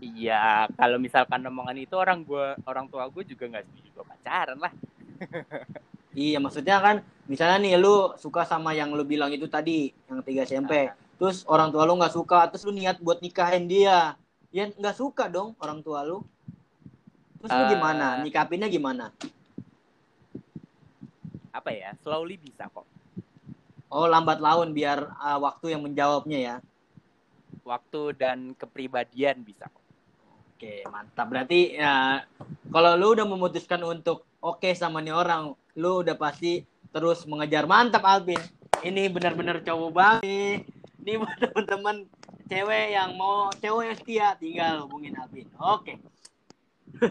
Iya, 0.00 0.64
kalau 0.80 0.96
misalkan 0.96 1.44
omongan 1.44 1.76
itu 1.76 1.92
orang 2.00 2.24
gua 2.24 2.56
orang 2.64 2.88
tua 2.88 3.04
gue 3.12 3.28
juga 3.28 3.44
nggak 3.44 3.64
setuju 3.68 3.88
gue 3.92 4.04
pacaran 4.08 4.56
lah. 4.56 4.72
Iya, 6.10 6.42
maksudnya 6.42 6.82
kan 6.82 6.96
misalnya 7.30 7.62
nih 7.62 7.74
lu 7.78 8.14
suka 8.18 8.42
sama 8.42 8.74
yang 8.74 8.90
lu 8.90 9.06
bilang 9.06 9.30
itu 9.30 9.46
tadi, 9.46 9.94
yang 10.10 10.22
tiga 10.26 10.42
SMP. 10.42 10.90
Ah. 10.90 10.94
Terus 11.20 11.44
orang 11.46 11.70
tua 11.70 11.86
lu 11.86 11.94
nggak 12.00 12.14
suka, 12.16 12.48
terus 12.50 12.66
lu 12.66 12.74
niat 12.74 12.98
buat 12.98 13.22
nikahin 13.22 13.70
dia. 13.70 14.18
Ya 14.50 14.66
nggak 14.66 14.96
suka 14.98 15.30
dong 15.30 15.54
orang 15.62 15.78
tua 15.84 16.02
lu. 16.02 16.24
Terus 17.38 17.50
lu 17.54 17.62
Eh. 17.64 17.70
gimana? 17.70 18.06
Nyikapinnya 18.26 18.66
gimana? 18.66 19.14
Apa 21.50 21.70
ya? 21.70 21.94
Slowly 22.02 22.38
bisa 22.38 22.66
kok. 22.70 22.86
Oh, 23.90 24.06
lambat 24.06 24.38
laun 24.38 24.70
biar 24.70 25.02
uh, 25.18 25.38
waktu 25.42 25.74
yang 25.74 25.82
menjawabnya 25.82 26.38
ya. 26.38 26.56
Waktu 27.66 28.14
dan 28.18 28.54
kepribadian 28.54 29.42
bisa 29.42 29.66
kok. 29.66 29.82
Oke, 30.56 30.86
mantap. 30.86 31.26
Berarti 31.30 31.74
ya 31.74 32.22
kalau 32.70 32.94
lu 32.98 33.18
udah 33.18 33.26
memutuskan 33.26 33.82
untuk 33.82 34.29
oke 34.40 34.72
sama 34.72 35.04
nih 35.04 35.14
orang, 35.14 35.52
lu 35.76 36.00
udah 36.00 36.16
pasti 36.16 36.64
terus 36.90 37.24
mengejar. 37.28 37.68
Mantap 37.68 38.02
Alvin. 38.02 38.40
Ini 38.80 39.12
benar-benar 39.12 39.60
cowok 39.60 39.90
banget. 39.92 40.24
nih. 40.24 40.52
Ini 41.00 41.12
buat 41.20 41.36
teman-teman 41.44 41.96
cewek 42.48 42.86
yang 42.92 43.14
mau 43.14 43.52
cowok 43.52 43.82
yang 43.86 43.96
setia 43.96 44.28
tinggal 44.40 44.84
hubungin 44.84 45.14
Alvin. 45.16 45.46
Oke. 45.60 46.00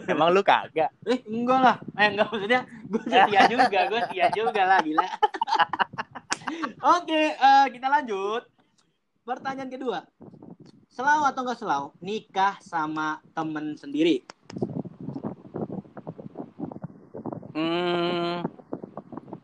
Emang 0.06 0.28
lu 0.30 0.44
kagak? 0.44 0.92
Eh, 1.08 1.24
enggak 1.24 1.60
lah. 1.64 1.76
Eh, 1.96 2.08
enggak 2.12 2.28
maksudnya 2.28 2.60
gue 2.84 3.00
setia 3.08 3.40
juga, 3.48 3.78
gue 3.88 4.00
setia 4.10 4.26
juga 4.36 4.62
lah 4.68 4.78
gila. 4.84 5.08
Oke, 7.00 7.22
eh, 7.32 7.66
kita 7.72 7.86
lanjut. 7.88 8.44
Pertanyaan 9.24 9.70
kedua. 9.72 9.98
Selau 10.92 11.24
atau 11.24 11.40
enggak 11.46 11.58
selau? 11.58 11.84
Nikah 12.04 12.60
sama 12.60 13.24
temen 13.32 13.78
sendiri. 13.80 14.20
Hmm, 17.60 18.40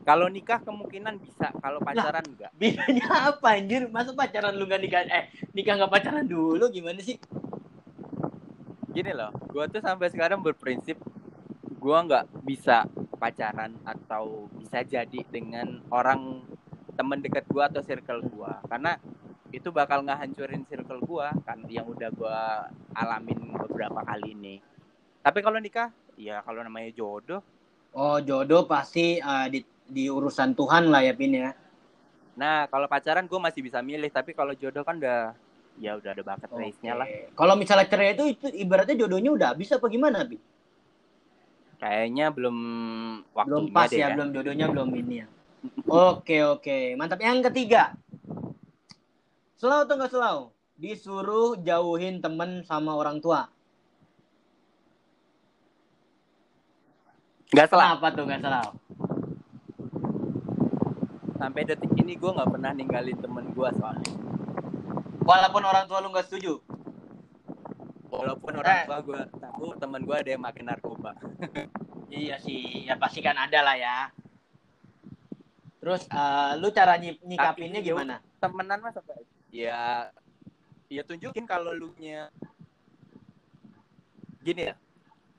kalau 0.08 0.30
nikah 0.32 0.62
kemungkinan 0.64 1.20
bisa, 1.20 1.52
kalau 1.60 1.84
pacaran 1.84 2.24
enggak. 2.24 2.48
Bedanya 2.56 3.34
apa 3.34 3.60
anjir? 3.60 3.90
Masa 3.92 4.16
pacaran 4.16 4.56
lu 4.56 4.64
gak 4.64 4.80
nikah 4.80 5.04
eh 5.04 5.28
nikah 5.52 5.76
gak 5.76 5.92
pacaran 5.92 6.24
dulu 6.24 6.70
gimana 6.72 6.96
sih? 7.04 7.20
Gini 8.88 9.12
loh, 9.12 9.28
gua 9.52 9.68
tuh 9.68 9.84
sampai 9.84 10.08
sekarang 10.08 10.40
berprinsip 10.40 10.96
gua 11.76 12.00
nggak 12.06 12.24
bisa 12.42 12.88
pacaran 13.20 13.76
atau 13.84 14.48
bisa 14.56 14.80
jadi 14.80 15.20
dengan 15.28 15.84
orang 15.92 16.40
temen 16.96 17.20
dekat 17.20 17.44
gua 17.52 17.68
atau 17.68 17.84
circle 17.84 18.24
gua 18.32 18.64
karena 18.66 18.96
itu 19.52 19.68
bakal 19.68 20.00
ngehancurin 20.00 20.64
circle 20.64 21.04
gua 21.04 21.30
kan 21.44 21.60
yang 21.68 21.84
udah 21.86 22.08
gua 22.16 22.70
alamin 22.96 23.52
beberapa 23.58 24.00
kali 24.06 24.32
ini. 24.32 24.56
Tapi 25.20 25.42
kalau 25.42 25.58
nikah, 25.58 25.90
ya 26.14 26.40
kalau 26.46 26.62
namanya 26.62 26.94
jodoh, 26.94 27.42
Oh, 27.96 28.20
jodoh 28.20 28.68
pasti 28.68 29.16
eh, 29.16 29.46
di 29.48 29.64
di 29.88 30.04
urusan 30.12 30.52
Tuhan 30.52 30.92
lah 30.92 31.00
ya 31.00 31.16
Pin 31.16 31.32
ya. 31.32 31.50
nah 32.36 32.68
kalau 32.68 32.84
pacaran 32.84 33.24
gua 33.24 33.48
masih 33.48 33.64
bisa 33.64 33.80
milih, 33.80 34.12
tapi 34.12 34.36
kalau 34.36 34.52
jodoh 34.52 34.84
kan 34.84 35.00
udah 35.00 35.32
ya 35.80 35.96
udah 35.96 36.12
ada 36.12 36.20
bucket 36.20 36.52
race-nya 36.52 36.92
lah. 36.92 37.08
Kalau 37.32 37.56
misalnya 37.56 37.88
cerai 37.88 38.12
itu 38.12 38.36
itu 38.36 38.46
ibaratnya 38.60 38.92
jodohnya 39.00 39.32
udah 39.32 39.48
habis 39.56 39.72
apa 39.72 39.88
gimana, 39.88 40.20
Pin? 40.28 40.36
Kayaknya 41.80 42.26
belum 42.32 42.56
waktunya 43.32 43.48
belum 43.48 43.64
pas 43.72 43.88
deh 43.88 44.00
ya, 44.00 44.08
belum 44.12 44.28
jodohnya 44.36 44.66
belum 44.68 44.88
ini 44.92 45.14
ya. 45.24 45.26
Oke 45.88 46.44
oke, 46.44 46.76
mantap. 47.00 47.20
Yang 47.20 47.48
ketiga, 47.48 47.96
selau 49.56 49.88
atau 49.88 49.96
nggak 49.96 50.12
selau? 50.12 50.38
Disuruh 50.76 51.56
jauhin 51.64 52.20
temen 52.20 52.60
sama 52.68 52.92
orang 52.92 53.24
tua. 53.24 53.48
Nggak 57.52 57.66
salah. 57.68 57.86
Kenapa 57.92 58.06
tuh 58.10 58.24
nggak 58.24 58.40
selau? 58.40 58.68
Sampai 61.36 61.62
detik 61.62 61.92
ini 61.94 62.14
gue 62.14 62.30
nggak 62.32 62.50
pernah 62.50 62.70
ninggalin 62.72 63.16
temen 63.16 63.46
gue 63.50 63.68
soalnya. 63.76 64.12
Walaupun 65.20 65.62
orang 65.62 65.84
tua 65.84 65.98
lu 66.00 66.10
nggak 66.10 66.26
setuju. 66.26 66.58
Walaupun 68.08 68.52
orang 68.56 68.76
Eh. 68.76 68.84
tua 68.84 68.98
gue 69.00 69.20
tahu 69.36 69.66
temen 69.76 70.00
gue 70.02 70.16
ada 70.16 70.30
yang 70.30 70.42
makin 70.42 70.66
narkoba. 70.66 71.12
Iya 72.06 72.38
sih, 72.38 72.86
ya 72.86 72.94
pasti 72.94 73.18
kan 73.18 73.34
ada 73.34 73.60
lah 73.60 73.74
ya. 73.74 73.98
Terus 75.82 76.06
eh, 76.06 76.52
lu 76.56 76.70
cara 76.70 76.94
nyi- 76.96 77.18
nyikapinnya 77.20 77.82
Tapi, 77.82 77.88
gimana? 77.90 78.14
Temenan 78.38 78.78
mas 78.78 78.94
apa? 78.94 79.10
Ya, 79.50 80.08
ya 80.86 81.02
tunjukin 81.02 81.44
kalau 81.44 81.74
lu 81.74 81.90
nya 81.98 82.30
gini 84.40 84.70
ya. 84.70 84.74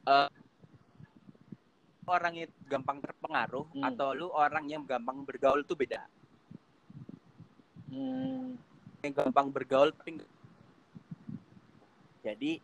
eh, 0.05 0.27
orang 2.07 2.33
itu 2.39 2.55
gampang 2.71 3.03
terpengaruh 3.03 3.67
Hmm. 3.75 3.83
atau 3.91 4.15
lu 4.15 4.27
orang 4.31 4.65
yang 4.71 4.87
gampang 4.87 5.27
bergaul 5.27 5.61
tuh 5.67 5.75
beda. 5.75 6.07
Hmm, 7.91 8.55
Yang 9.03 9.13
gampang 9.23 9.47
bergaul 9.51 9.91
tapi 9.95 10.19
jadi 12.19 12.59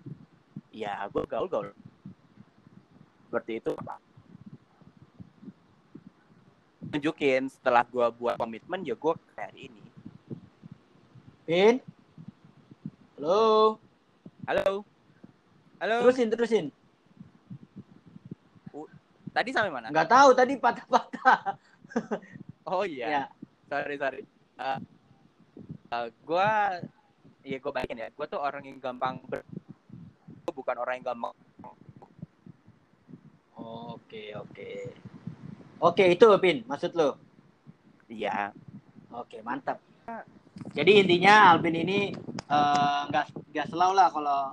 ya 0.75 0.99
gue 1.07 1.23
gaul 1.23 1.47
gaul 1.47 1.69
seperti 3.31 3.63
itu 3.63 3.71
tunjukin 6.91 7.47
setelah 7.47 7.87
gue 7.87 8.03
buat 8.19 8.35
komitmen 8.35 8.83
ya 8.83 8.93
gue 8.99 9.13
kayak 9.33 9.53
ini 9.55 9.83
Pin? 11.47 11.79
Halo? 13.15 13.79
halo 14.43 14.83
halo 15.79 15.95
Terusin, 16.03 16.27
terusin. 16.27 16.65
Tadi 19.33 19.49
sampai 19.49 19.73
mana 19.73 19.89
Nggak 19.89 20.09
tahu 20.09 20.29
tadi 20.31 20.53
patah-patah. 20.55 21.57
oh 22.71 22.85
iya 22.85 23.07
Ya. 23.09 23.23
sorry 23.67 23.95
sorry 23.97 24.21
uh, 24.57 24.79
gue 26.07 26.49
ya 27.43 27.57
gue 27.59 27.71
balikin 27.71 27.99
ya 27.99 28.09
gue 28.09 28.25
tuh 28.25 28.39
orang 28.39 28.63
yang 28.63 28.77
gampang 28.79 29.19
ber 29.27 29.41
gua 30.45 30.53
bukan 30.53 30.75
orang 30.77 31.01
yang 31.01 31.07
gampang 31.09 31.33
Oke, 33.53 34.35
oke. 34.35 34.69
Oke, 35.79 36.03
itu 36.11 36.25
Pin, 36.37 36.67
maksud 36.67 36.91
lu. 36.93 37.15
iya 38.09 38.51
Oke, 39.13 39.39
mantap. 39.39 39.79
Jadi 40.73 40.99
intinya 40.99 41.53
Alvin 41.53 41.77
ini 41.77 42.11
eh, 42.49 43.01
nggak 43.07 43.53
nggak 43.53 43.67
selau 43.69 43.93
lah 43.93 44.09
kalau 44.09 44.51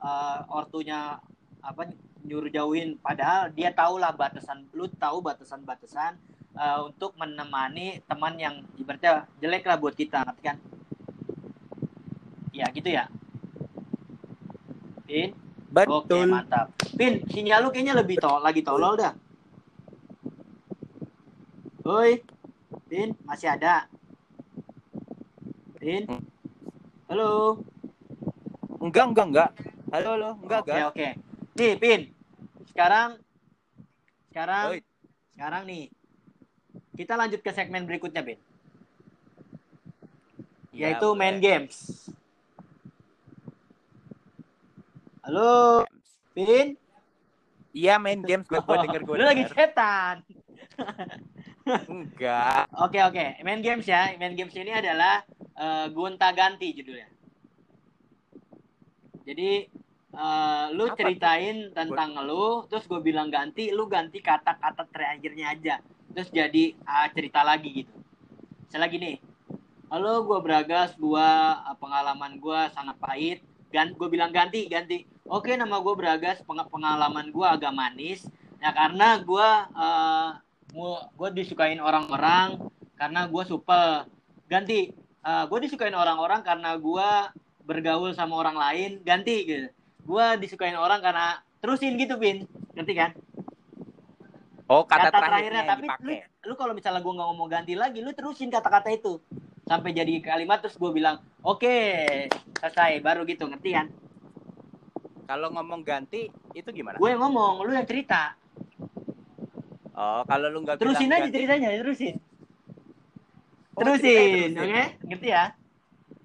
eh, 0.00 0.38
ortunya 0.48 1.18
apa 1.60 1.90
nyuruh 2.26 2.50
jauhin. 2.50 2.98
Padahal 2.98 3.54
dia 3.54 3.70
tahu 3.70 4.02
lah 4.02 4.10
batasan 4.10 4.66
lu 4.74 4.90
tahu 4.90 5.22
batasan-batasan 5.22 6.18
eh, 6.58 6.80
untuk 6.82 7.14
menemani 7.14 8.02
teman 8.04 8.34
yang 8.36 8.66
ibaratnya 8.74 9.30
jelek 9.38 9.64
lah 9.64 9.78
buat 9.78 9.94
kita 9.94 10.26
ngerti 10.26 10.42
kan? 10.42 10.56
Ya 12.50 12.66
gitu 12.74 12.90
ya. 12.90 13.06
Pin? 15.06 15.30
Oke 15.86 16.10
betul 16.10 16.26
mantap. 16.26 16.66
Pin 16.98 17.22
sinyal 17.30 17.62
lu 17.62 17.70
kayaknya 17.70 17.94
lebih 17.94 18.18
to 18.18 18.32
lagi 18.42 18.66
tolol 18.66 18.98
dah. 18.98 19.14
Woi 21.86 22.18
Pin 22.90 23.14
masih 23.22 23.54
ada? 23.54 23.86
Pin? 25.78 26.10
Halo? 27.06 27.62
Enggak 28.82 29.04
enggak 29.14 29.26
enggak. 29.30 29.50
Halo 29.94 30.08
halo. 30.18 30.30
Enggak 30.42 30.60
Oke 30.66 30.72
enggak. 30.74 30.90
oke. 30.90 31.08
Nih 31.56 31.72
Pin, 31.80 32.00
sekarang 32.76 33.10
sekarang 34.28 34.68
Oi. 34.68 34.78
sekarang 35.32 35.62
nih 35.64 35.84
kita 36.92 37.16
lanjut 37.16 37.40
ke 37.40 37.48
segmen 37.56 37.88
berikutnya 37.88 38.20
Pin, 38.20 38.36
Ya, 40.76 40.92
yaitu 40.92 41.08
main 41.16 41.40
boleh. 41.40 41.40
games. 41.40 42.04
Halo 45.24 45.88
Pin, 46.36 46.76
Iya 47.72 47.96
main 47.96 48.20
games 48.20 48.44
gue 48.44 48.60
gue 48.60 48.76
denger 48.84 49.00
gue 49.08 49.16
lu 49.16 49.24
lagi 49.24 49.44
setan. 49.48 50.20
enggak 51.88 52.68
Oke 52.76 53.00
oke, 53.00 53.24
main 53.40 53.64
games 53.64 53.88
ya. 53.88 54.12
Main 54.20 54.36
games 54.36 54.52
ini 54.52 54.68
adalah 54.72 55.24
eh, 55.56 55.86
gonta 55.96 56.28
ganti 56.36 56.76
judulnya. 56.76 57.08
Jadi 59.24 59.64
eh, 60.16 60.66
lu 60.72 60.88
Apa 60.88 60.96
ceritain 60.96 61.68
tentang 61.76 62.16
lu, 62.24 62.64
terus 62.72 62.88
gue 62.88 63.00
bilang 63.04 63.28
ganti, 63.28 63.68
lu 63.68 63.84
ganti 63.84 64.24
kata-kata 64.24 64.88
terakhirnya 64.88 65.52
aja. 65.52 65.74
Terus 66.16 66.32
jadi 66.32 66.72
ah, 66.88 67.12
cerita 67.12 67.44
lagi 67.44 67.84
gitu. 67.84 67.92
Misalnya 68.66 68.88
gini, 68.88 69.12
halo 69.92 70.24
gue 70.24 70.38
Bragas, 70.40 70.96
gue 70.96 71.28
pengalaman 71.76 72.40
gue 72.40 72.60
sangat 72.72 72.96
pahit. 72.96 73.44
Gan, 73.68 73.92
gue 73.92 74.08
bilang 74.08 74.32
ganti, 74.32 74.64
ganti. 74.72 75.04
Oke, 75.28 75.52
nama 75.52 75.76
gue 75.84 75.94
Bragas, 75.94 76.40
peng- 76.42 76.70
pengalaman 76.72 77.28
gue 77.28 77.44
agak 77.46 77.76
manis. 77.76 78.24
Ya 78.56 78.72
karena 78.72 79.20
gue 79.20 79.48
eh, 79.76 80.30
gue 81.12 81.28
disukain 81.36 81.78
orang-orang 81.78 82.56
karena 82.96 83.28
gue 83.28 83.42
supel. 83.44 84.08
Ganti, 84.48 84.96
gue 85.26 85.58
disukain 85.60 85.92
orang-orang 85.92 86.40
karena 86.40 86.72
gue 86.80 87.08
bergaul 87.66 88.16
sama 88.16 88.40
orang 88.40 88.56
lain. 88.56 88.90
Ganti 89.04 89.36
gitu. 89.44 89.68
Gue 90.06 90.26
disukain 90.38 90.78
orang 90.78 91.02
karena 91.02 91.42
terusin 91.58 91.98
gitu, 91.98 92.14
Bin. 92.16 92.46
Ngerti 92.78 92.94
kan? 92.94 93.10
oh 94.66 94.82
kata, 94.82 95.10
Kata, 95.10 95.18
terakhirnya, 95.22 95.62
terakhirnya, 95.62 95.62
tapi 95.66 95.86
lu, 95.86 95.86
dipakai 95.86 96.46
lu 96.46 96.54
kalau 96.58 96.72
misalnya 96.74 96.98
gue 97.02 97.12
nggak 97.14 97.28
ngomong 97.30 97.48
ganti 97.50 97.74
lagi, 97.78 97.98
lu 98.02 98.10
terusin 98.10 98.50
kata-kata 98.50 98.90
itu 98.90 99.22
sampai 99.66 99.90
jadi 99.94 100.22
kalimat 100.22 100.62
terus 100.62 100.78
gue 100.78 100.90
bilang 100.94 101.18
oke 101.42 101.74
selesai 102.62 103.02
baru 103.02 103.26
gitu 103.26 103.50
ngerti 103.50 103.70
kan? 103.74 103.86
kalau 105.26 105.50
ngomong 105.50 105.82
ganti 105.82 106.30
itu 106.54 106.68
gimana 106.70 107.02
Gue 107.02 107.10
yang 107.14 107.22
ngomong, 107.22 107.66
lu 107.66 107.74
yang 107.74 107.86
cerita. 107.86 108.38
oh 109.94 110.22
kalau 110.22 110.46
lu 110.50 110.62
nggak 110.62 110.78
Terusin 110.78 111.10
aja 111.10 111.26
ganti, 111.26 111.34
ceritanya, 111.34 111.68
terusin. 111.82 112.14
oh, 113.74 113.80
terusin, 113.82 114.50
oke? 114.54 114.82
Ngerti 115.02 115.28
ya? 115.30 115.44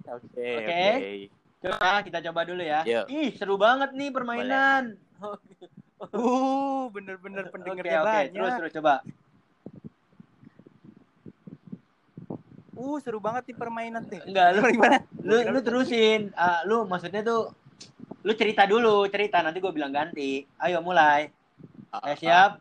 oke 0.06 0.46
Oke. 0.58 0.70
oke 0.70 1.41
Coba 1.62 2.02
kita 2.02 2.18
coba 2.18 2.40
dulu 2.42 2.62
ya. 2.62 2.82
Yuk. 2.82 3.06
Ih, 3.06 3.30
seru 3.38 3.54
banget 3.54 3.94
nih 3.94 4.10
permainan. 4.10 4.98
Uh, 6.02 6.90
bener-bener 6.90 7.46
Oke, 7.46 7.54
pendengarnya 7.54 8.00
oke. 8.02 8.08
banyak. 8.10 8.34
Terus 8.34 8.52
terus 8.58 8.72
coba. 8.74 8.94
Uh, 12.74 12.98
seru 12.98 13.22
banget 13.22 13.46
nih 13.46 13.56
permainan 13.56 14.02
teh. 14.10 14.18
Enggak, 14.26 14.58
lu 14.58 14.60
Gimana? 14.74 14.98
lu 15.22 15.36
lu 15.54 15.60
terusin. 15.62 16.34
Ah, 16.34 16.66
lu 16.66 16.82
maksudnya 16.90 17.22
tuh 17.22 17.54
lu 18.26 18.32
cerita 18.34 18.66
dulu, 18.66 19.06
cerita 19.06 19.38
nanti 19.38 19.62
gue 19.62 19.70
bilang 19.70 19.94
ganti. 19.94 20.42
Ayo 20.58 20.82
mulai. 20.82 21.30
Eh, 22.02 22.16
siap. 22.18 22.58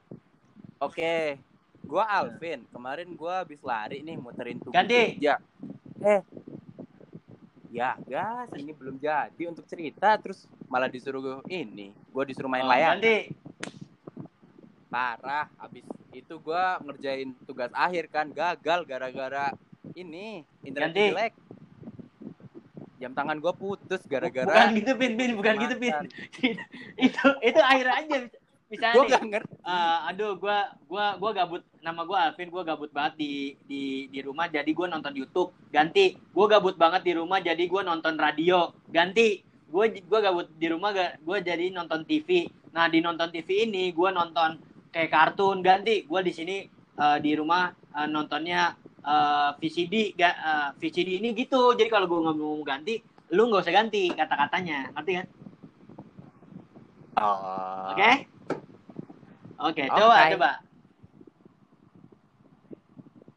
Oke. 0.77 1.41
Gua 1.81 2.05
Alvin. 2.05 2.61
Kemarin 2.69 3.17
gua 3.17 3.41
habis 3.41 3.57
lari 3.65 4.05
nih 4.05 4.21
muterin 4.21 4.61
tubuh. 4.61 4.73
Ganti. 4.73 5.17
Ya. 5.17 5.41
Eh. 6.01 6.21
Ya, 7.71 7.95
gas, 8.03 8.51
ini 8.59 8.75
belum 8.75 8.99
jadi 8.99 9.47
untuk 9.47 9.63
cerita 9.63 10.19
terus 10.19 10.43
malah 10.67 10.91
disuruh 10.91 11.39
ini. 11.47 11.95
Gua 12.11 12.27
disuruh 12.27 12.51
main 12.51 12.67
Oh, 12.67 12.69
layar. 12.69 12.99
Ganti. 12.99 13.31
Parah. 14.91 15.47
Habis 15.55 15.87
itu 16.11 16.35
gua 16.43 16.83
ngerjain 16.83 17.31
tugas 17.47 17.71
akhir 17.71 18.11
kan 18.11 18.27
gagal 18.27 18.83
gara-gara 18.83 19.55
ini 19.95 20.43
internet 20.67 20.91
Ganti. 20.91 21.05
jelek. 21.15 21.33
Jam 22.99 23.15
tangan 23.15 23.39
gua 23.39 23.55
putus 23.55 24.03
Bukan 24.03 24.11
gara-gara 24.19 24.67
gitu, 24.75 24.91
Pin, 24.99 25.15
Pin, 25.15 25.31
bukan 25.39 25.55
gitu, 25.63 25.75
Pin. 25.79 25.95
itu 27.07 27.23
itu 27.39 27.59
akhir 27.63 27.87
aja. 27.87 28.15
Misalnya 28.71 28.95
Gua 28.95 29.03
nih, 29.03 29.11
gak 29.11 29.23
ngerti. 29.27 29.53
eh, 29.67 29.97
aduh 30.07 30.31
gua 30.39 30.57
gua 30.87 31.05
gua 31.19 31.31
gabut 31.35 31.61
nama 31.83 32.01
gua 32.07 32.17
Alvin 32.31 32.47
gua 32.47 32.63
gabut 32.63 32.87
banget 32.95 33.19
di 33.19 33.31
di 33.67 33.81
di 34.07 34.19
rumah 34.23 34.47
jadi 34.47 34.71
gua 34.71 34.87
nonton 34.87 35.11
YouTube. 35.11 35.51
Ganti 35.75 36.15
gua 36.31 36.47
gabut 36.47 36.79
banget 36.79 37.03
di 37.03 37.13
rumah 37.19 37.43
jadi 37.43 37.59
gua 37.67 37.83
nonton 37.83 38.15
radio. 38.15 38.71
Ganti 38.87 39.43
gua 39.67 39.91
gua 40.07 40.19
gabut 40.23 40.47
di 40.55 40.67
rumah 40.71 40.95
gua 41.19 41.37
jadi 41.43 41.67
nonton 41.69 42.07
TV 42.07 42.47
nah 42.71 42.87
di 42.87 43.03
nonton 43.03 43.27
TV 43.35 43.67
ini 43.67 43.91
gua 43.91 44.15
nonton 44.15 44.55
kayak 44.95 45.11
kartun. 45.11 45.59
Ganti 45.59 46.07
gua 46.07 46.23
di 46.23 46.31
sini 46.31 46.63
eh, 46.95 47.17
di 47.19 47.31
rumah 47.35 47.67
eh, 47.75 48.07
nontonnya 48.07 48.71
eh, 49.03 49.51
VCD 49.59 50.15
ga, 50.15 50.29
eh, 50.31 50.69
VCD 50.79 51.19
ini 51.19 51.35
gitu. 51.35 51.75
Jadi 51.75 51.91
kalau 51.91 52.07
gua 52.07 52.31
nggak 52.31 52.37
mau 52.39 52.55
ganti 52.63 53.03
lu 53.35 53.51
nggak 53.51 53.67
usah 53.67 53.75
ganti 53.75 54.07
kata-katanya. 54.15 54.95
Ngerti 54.95 55.11
kan? 55.19 55.27
Oh. 57.21 57.91
oke 57.91 58.11
oke 59.61 59.83
coba 59.87 60.15
Oke. 60.17 60.31
coba 60.35 60.51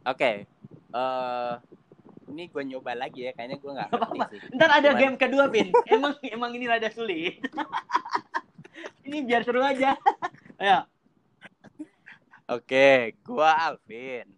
Oke. 0.04 0.44
Eh 0.92 1.54
ini 2.28 2.48
gue 2.50 2.62
nyoba 2.66 2.92
lagi 2.96 3.24
ya, 3.24 3.32
kayaknya 3.36 3.56
gue 3.60 3.72
nggak 3.72 3.88
sih. 4.32 4.40
Ntar 4.56 4.70
ada 4.80 4.90
Gimana? 4.92 5.00
game 5.00 5.16
kedua, 5.16 5.44
Pin. 5.48 5.68
Emang 5.94 6.12
emang 6.24 6.50
ini 6.56 6.64
rada 6.68 6.88
sulit. 6.90 7.40
ini 9.06 9.22
biar 9.22 9.44
seru 9.44 9.60
aja. 9.64 9.94
Ayo. 10.60 10.84
Oke, 12.44 13.16
gua 13.24 13.72
Alvin. 13.72 14.28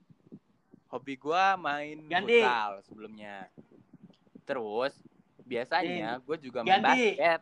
Hobi 0.86 1.18
gua 1.18 1.58
main 1.58 1.98
Ganti. 2.06 2.38
futsal 2.38 2.72
sebelumnya. 2.86 3.50
Terus 4.46 4.94
biasanya 5.42 6.22
gue 6.22 6.36
juga 6.38 6.62
main 6.62 6.78
Ganti. 6.78 7.18
basket. 7.18 7.40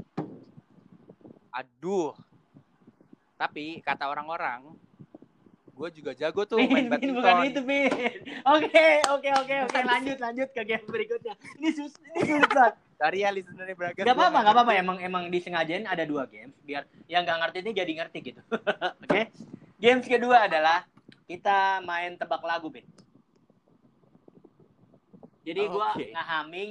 Aduh. 1.53 2.17
Tapi 3.35 3.83
kata 3.83 4.07
orang-orang, 4.07 4.73
gue 5.75 5.89
juga 5.91 6.15
jago 6.15 6.47
tuh 6.47 6.63
main 6.63 6.87
Pin, 6.87 6.87
badminton. 6.87 7.17
bukan 7.19 7.35
itu, 7.51 7.61
Pin. 7.67 7.91
Oke, 8.47 8.89
oke, 9.11 9.31
oke, 9.43 9.55
oke. 9.67 9.79
Lanjut, 9.83 10.19
lanjut 10.23 10.49
ke 10.55 10.63
game 10.63 10.87
berikutnya. 10.87 11.35
Ini 11.59 11.69
sus 11.75 11.93
ini 12.15 12.21
sulit 12.23 12.51
banget. 12.55 12.75
Sorry 12.95 13.27
ya 13.27 13.35
listener 13.35 13.67
beragam. 13.75 14.07
Gak 14.07 14.15
apa-apa, 14.15 14.39
gak 14.47 14.55
apa-apa. 14.55 14.73
Emang 14.79 14.99
emang 15.03 15.23
disengajain 15.27 15.83
ada 15.83 16.07
dua 16.07 16.31
games 16.31 16.55
biar 16.63 16.87
yang 17.11 17.27
gak 17.27 17.43
ngerti 17.43 17.59
ini 17.67 17.71
jadi 17.75 17.93
ngerti 18.01 18.19
gitu. 18.23 18.41
oke. 19.03 19.21
Games 19.83 20.07
kedua 20.07 20.47
adalah 20.47 20.87
kita 21.27 21.83
main 21.83 22.15
tebak 22.15 22.41
lagu, 22.47 22.71
Pin. 22.71 22.87
Jadi 25.45 25.61
gua 25.69 25.93
Oke. 25.93 26.09
nge-humming, 26.09 26.71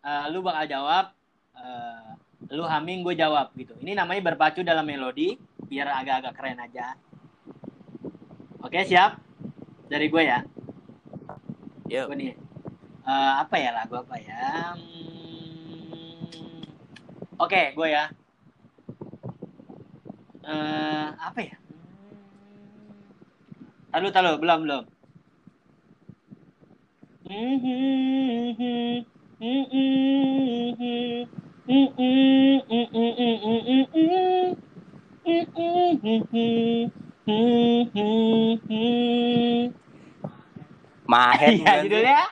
eh, 0.00 0.24
lu 0.32 0.40
bakal 0.40 0.64
jawab, 0.64 1.12
eh, 1.52 2.10
lu 2.50 2.62
humming, 2.62 3.02
gue 3.02 3.14
jawab 3.18 3.50
gitu. 3.58 3.74
Ini 3.82 3.98
namanya 3.98 4.22
berpacu 4.32 4.62
dalam 4.62 4.86
melodi, 4.86 5.34
biar 5.66 5.90
agak-agak 5.90 6.34
keren 6.38 6.62
aja. 6.62 6.94
Oke, 8.62 8.86
siap? 8.86 9.18
Dari 9.90 10.06
gue 10.06 10.22
ya. 10.22 10.42
Yuk. 11.90 12.06
Gue 12.10 12.16
nih. 12.18 12.34
Eh, 13.06 13.32
apa 13.38 13.54
ya 13.58 13.70
lagu 13.70 13.94
apa 14.02 14.18
ya? 14.18 14.74
Hmm, 14.74 16.66
Oke, 17.38 17.70
gue 17.74 17.88
ya. 17.90 18.10
Eh, 20.46 21.06
apa 21.14 21.40
ya? 21.42 21.56
Tahu, 23.94 24.10
tahu, 24.10 24.38
belum, 24.42 24.58
belum. 24.66 24.84
Mahen 27.26 29.06
Iya, 29.36 31.26
bukan 41.58 41.76
sih? 41.82 41.82
judulnya 41.86 42.22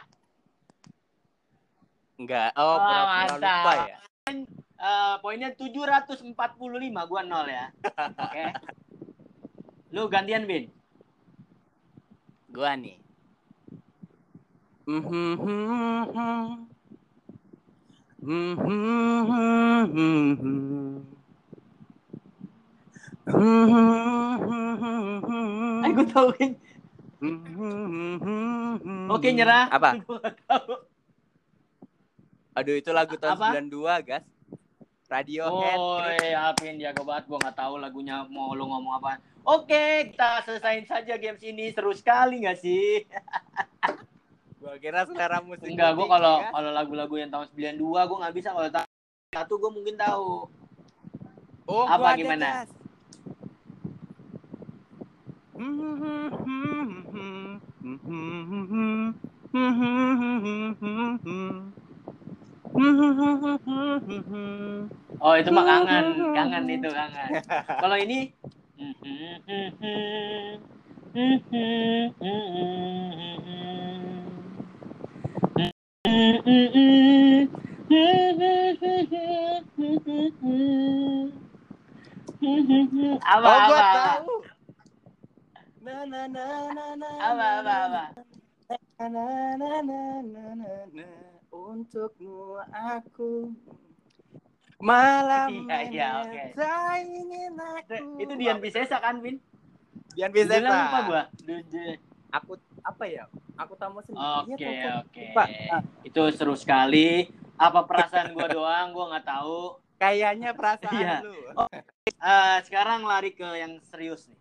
Enggak. 2.15 2.55
Oh, 2.55 2.79
Oh, 2.79 2.87
pura-pura 2.87 3.35
lupa 3.43 3.51
mantap. 3.51 3.91
ya. 3.91 3.99
eh, 4.79 5.15
poinnya 5.19 5.51
745, 5.51 7.11
gua 7.11 7.23
nol 7.27 7.47
ya. 7.51 7.75
Oke. 8.23 8.45
Lu 9.91 10.07
gantian, 10.07 10.47
Bin. 10.47 10.71
Gua 12.55 12.79
nih. 12.79 13.03
Mhm. 14.87 16.74
Eh, 25.85 25.93
gue 25.93 26.07
tahu 26.09 26.33
kan. 26.33 26.57
Oke, 29.13 29.29
nyerah. 29.33 29.69
Apa? 29.69 30.01
Aduh 32.57 32.77
itu 32.79 32.93
lagu 32.95 33.19
tahun 33.21 33.37
Apa? 33.37 33.61
92, 33.61 34.09
gas. 34.09 34.25
Radiohead. 35.05 35.77
Oh, 35.77 36.01
ya, 36.25 36.57
Pin, 36.57 36.81
jago 36.81 37.05
banget. 37.05 37.29
Gua 37.29 37.37
nggak 37.45 37.61
tahu 37.61 37.77
lagunya 37.77 38.25
mau 38.33 38.57
lu 38.57 38.65
ngomong 38.65 39.05
apa. 39.05 39.21
Oke, 39.45 40.09
kita 40.09 40.41
selesaiin 40.49 40.89
saja 40.89 41.21
games 41.21 41.45
ini. 41.45 41.69
Seru 41.77 41.93
sekali 41.93 42.41
nggak 42.41 42.57
sih? 42.57 43.05
Gua 44.65 44.81
kira 44.81 45.05
selera 45.05 45.45
musik. 45.45 45.69
Enggak, 45.69 45.93
gua 45.93 46.09
tinggi, 46.09 46.17
kalau 46.17 46.41
Gas. 46.41 46.57
kalau 46.57 46.73
lagu-lagu 46.73 47.21
yang 47.21 47.29
tahun 47.29 47.53
92 47.53 47.85
gua 47.85 48.17
nggak 48.25 48.33
bisa 48.33 48.57
kalau 48.57 48.73
tahu 48.73 48.89
satu 49.37 49.61
gua 49.61 49.77
mungkin 49.77 50.01
tahu. 50.01 50.49
oh, 51.69 51.85
apa 51.85 52.01
gua 52.01 52.09
ada, 52.09 52.17
gimana? 52.17 52.65
Gas. 52.65 52.73
Oh, 65.21 65.37
itu 65.37 65.53
mah 65.53 65.65
kangen, 65.69 66.33
kangen 66.33 66.65
itu 66.73 66.89
kangen. 66.89 67.29
Kalau 67.69 68.01
ini 68.01 68.33
apa 83.25 83.49
oh, 83.49 83.57
apa? 83.57 83.73
apa 83.73 83.81
tahu. 83.97 84.37
Na 85.81 86.05
na 86.05 86.29
na 86.29 86.45
na 86.77 86.87
na. 87.01 87.09
apa 87.09 87.47
apa 87.65 87.75
apa? 87.89 88.05
Na, 89.01 89.09
na, 89.09 89.25
na, 89.57 89.81
na, 89.81 90.01
na, 90.21 90.45
na, 90.61 90.75
na. 90.93 91.09
Untukmu 91.49 92.61
aku. 92.69 93.57
Malam 94.85 95.65
Iya, 95.65 95.89
iya, 96.29 96.53
tak 96.53 97.01
ingin 97.09 97.57
itu, 97.57 97.57
aku 97.57 98.21
itu 98.21 98.35
Dian 98.37 98.61
Piscesa 98.61 99.01
kan 99.01 99.25
Vin? 99.25 99.41
Dian 100.13 100.29
bisa 100.29 100.61
Judulnya 100.61 100.69
lupa 100.69 100.99
gua 101.09 101.23
aku 102.35 102.53
apa 102.85 103.05
ya 103.05 103.25
aku 103.57 103.73
tamu 103.75 103.99
sendiri 103.99 104.21
Oke 104.47 104.61
atau 104.61 104.69
aku- 104.69 105.01
oke. 105.03 105.23
lupa. 105.25 105.45
Ah, 105.73 105.81
Itu 106.05 106.21
seru 106.31 106.55
sekali. 106.55 107.33
Apa 107.57 107.81
perasaan 107.83 108.31
gua 108.31 108.47
doang? 108.47 108.93
Gua 108.93 109.05
nggak 109.11 109.27
tahu. 109.27 109.81
kayaknya 109.95 110.53
perasaan 110.53 110.93
Iya. 110.93 111.17
lu 111.23 111.33
Eh, 112.05 112.57
sekarang 112.61 113.03
lari 113.03 113.33
ke 113.33 113.47
yang 113.47 113.81
serius 113.81 114.29
nih. 114.29 114.37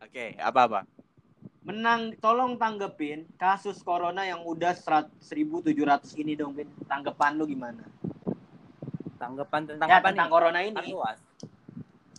oke 0.00 0.24
apa 0.36 0.60
apa 0.60 0.80
Menang, 1.62 2.10
tolong 2.18 2.58
tanggepin 2.58 3.22
kasus 3.36 3.78
corona 3.80 4.26
yang 4.26 4.42
udah 4.42 4.74
serat- 4.74 5.14
1700 5.22 6.10
ini 6.18 6.34
dong, 6.34 6.50
Vin. 6.52 6.66
Tanggapan 6.84 7.38
lu 7.38 7.46
gimana? 7.46 7.86
tanggapan 9.14 9.70
tentang 9.70 9.86
Ya, 9.86 9.96
apa 9.96 10.10
tentang 10.10 10.26
nih? 10.26 10.34
corona 10.34 10.58
ini. 10.58 10.74
luas. 10.90 11.22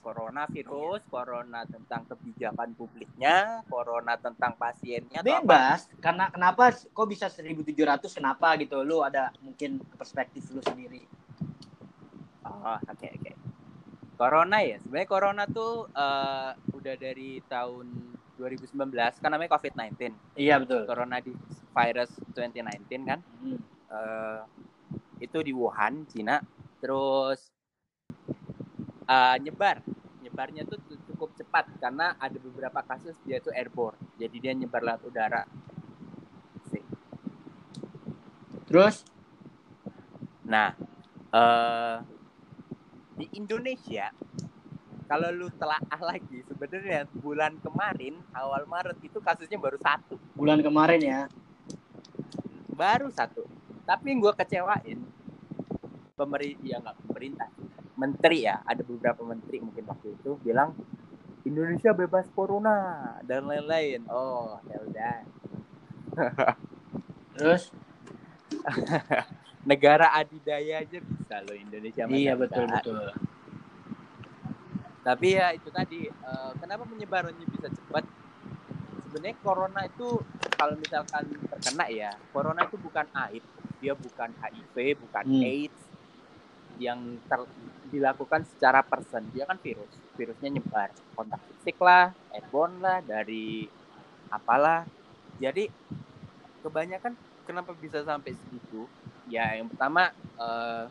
Corona 0.03 0.43
virus, 0.51 1.07
corona 1.07 1.63
tentang 1.63 2.03
kebijakan 2.11 2.75
publiknya, 2.75 3.63
corona 3.71 4.19
tentang 4.19 4.59
pasiennya. 4.59 5.23
Bebas. 5.23 5.87
Karena 6.03 6.27
kenapa 6.27 6.75
kok 6.75 7.07
bisa 7.07 7.31
1700 7.31 8.03
kenapa 8.11 8.59
gitu. 8.59 8.83
Lu 8.83 8.99
ada 8.99 9.31
mungkin 9.39 9.79
perspektif 9.95 10.43
lu 10.51 10.59
sendiri. 10.59 11.07
Oh, 12.43 12.75
oke 12.83 13.07
oke. 13.07 13.31
Corona 14.19 14.59
ya, 14.59 14.77
sebenarnya 14.83 15.09
corona 15.09 15.43
tuh 15.47 15.87
eh, 15.95 16.51
udah 16.75 16.95
dari 16.99 17.39
tahun 17.47 17.87
2019 18.35 18.75
kan 19.23 19.29
namanya 19.31 19.55
COVID-19. 19.55 20.11
Iya, 20.35 20.59
betul. 20.59 20.83
Corona 20.83 21.23
di 21.23 21.31
virus 21.71 22.11
2019 22.35 23.07
kan. 23.07 23.19
Hmm. 23.39 23.59
eh, 23.87 24.41
itu 25.23 25.39
di 25.39 25.55
Wuhan, 25.55 26.03
Cina. 26.11 26.43
Terus 26.83 27.47
eh, 29.07 29.35
nyebar. 29.43 29.81
Nyebarnya 30.23 30.63
tuh 30.63 30.79
cu- 30.87 31.01
cukup 31.11 31.35
cepat 31.35 31.67
karena 31.83 32.15
ada 32.15 32.37
beberapa 32.39 32.79
kasus 32.83 33.19
dia 33.27 33.43
tuh 33.43 33.51
airborne. 33.51 33.99
Jadi 34.15 34.35
dia 34.39 34.53
nyebar 34.55 34.79
lewat 34.83 35.01
udara. 35.03 35.43
Sih. 36.71 36.83
Terus 38.67 39.03
Nah, 40.43 40.75
eh 41.33 41.97
di 43.13 43.25
Indonesia 43.37 44.09
kalau 45.07 45.29
lu 45.31 45.47
telaah 45.55 46.01
lagi 46.11 46.43
sebenarnya 46.49 47.05
bulan 47.21 47.55
kemarin 47.61 48.17
awal 48.33 48.65
Maret 48.67 48.97
itu 49.05 49.21
kasusnya 49.21 49.61
baru 49.61 49.77
satu, 49.79 50.17
bulan 50.35 50.59
kemarin 50.59 50.99
ya. 50.99 51.21
baru 52.73 53.07
satu. 53.13 53.45
Tapi 53.85 54.15
yang 54.15 54.19
gue 54.23 54.33
kecewain 54.33 54.99
pemerintah 56.17 56.65
ya 56.65 56.77
nggak 56.81 56.97
pemerintah, 57.07 57.49
menteri 58.01 58.45
ya 58.49 58.55
ada 58.65 58.81
beberapa 58.81 59.21
menteri 59.21 59.57
mungkin 59.61 59.85
waktu 59.91 60.07
itu 60.17 60.29
bilang 60.41 60.73
Indonesia 61.45 61.91
bebas 61.91 62.27
corona 62.33 62.71
dan 63.27 63.45
lain-lain. 63.49 64.05
Oh 64.09 64.57
ya 64.71 64.77
udah 64.87 65.15
Terus 67.33 67.63
negara 69.69 70.11
adidaya 70.15 70.83
aja 70.83 70.99
bisa 70.99 71.39
loh 71.43 71.55
Indonesia. 71.55 72.05
iya 72.11 72.33
betul 72.35 72.65
bisa. 72.67 72.73
betul. 72.73 73.03
Tapi 75.03 75.27
ya 75.35 75.51
itu 75.51 75.67
tadi 75.67 76.07
eh, 76.07 76.51
kenapa 76.61 76.83
penyebarannya 76.87 77.47
bisa 77.47 77.67
cepat? 77.67 78.07
Sebenarnya 79.03 79.35
corona 79.43 79.83
itu 79.83 80.23
kalau 80.55 80.75
misalkan 80.79 81.25
terkena 81.51 81.85
ya, 81.91 82.11
corona 82.31 82.63
itu 82.63 82.77
bukan 82.79 83.07
AIDS, 83.11 83.49
dia 83.81 83.93
bukan 83.99 84.31
HIV, 84.39 84.95
bukan 84.95 85.25
Hmm. 85.27 85.43
AIDS 85.43 85.79
yang 86.79 86.99
ter- 87.29 87.51
dilakukan 87.93 88.41
secara 88.49 88.81
person. 88.81 89.21
Dia 89.29 89.45
kan 89.45 89.61
virus, 89.61 89.93
virusnya 90.17 90.49
nyebar 90.49 90.89
kontak 91.13 91.37
fisik 91.53 91.77
lah, 91.77 92.09
airborne 92.33 92.81
lah, 92.81 93.05
dari 93.05 93.69
apalah. 94.33 94.89
Jadi 95.37 95.69
kebanyakan 96.65 97.13
kenapa 97.45 97.77
bisa 97.77 98.01
sampai 98.01 98.33
segitu? 98.33 98.89
Ya 99.29 99.53
yang 99.53 99.69
pertama 99.69 100.09
eh, 100.41 100.85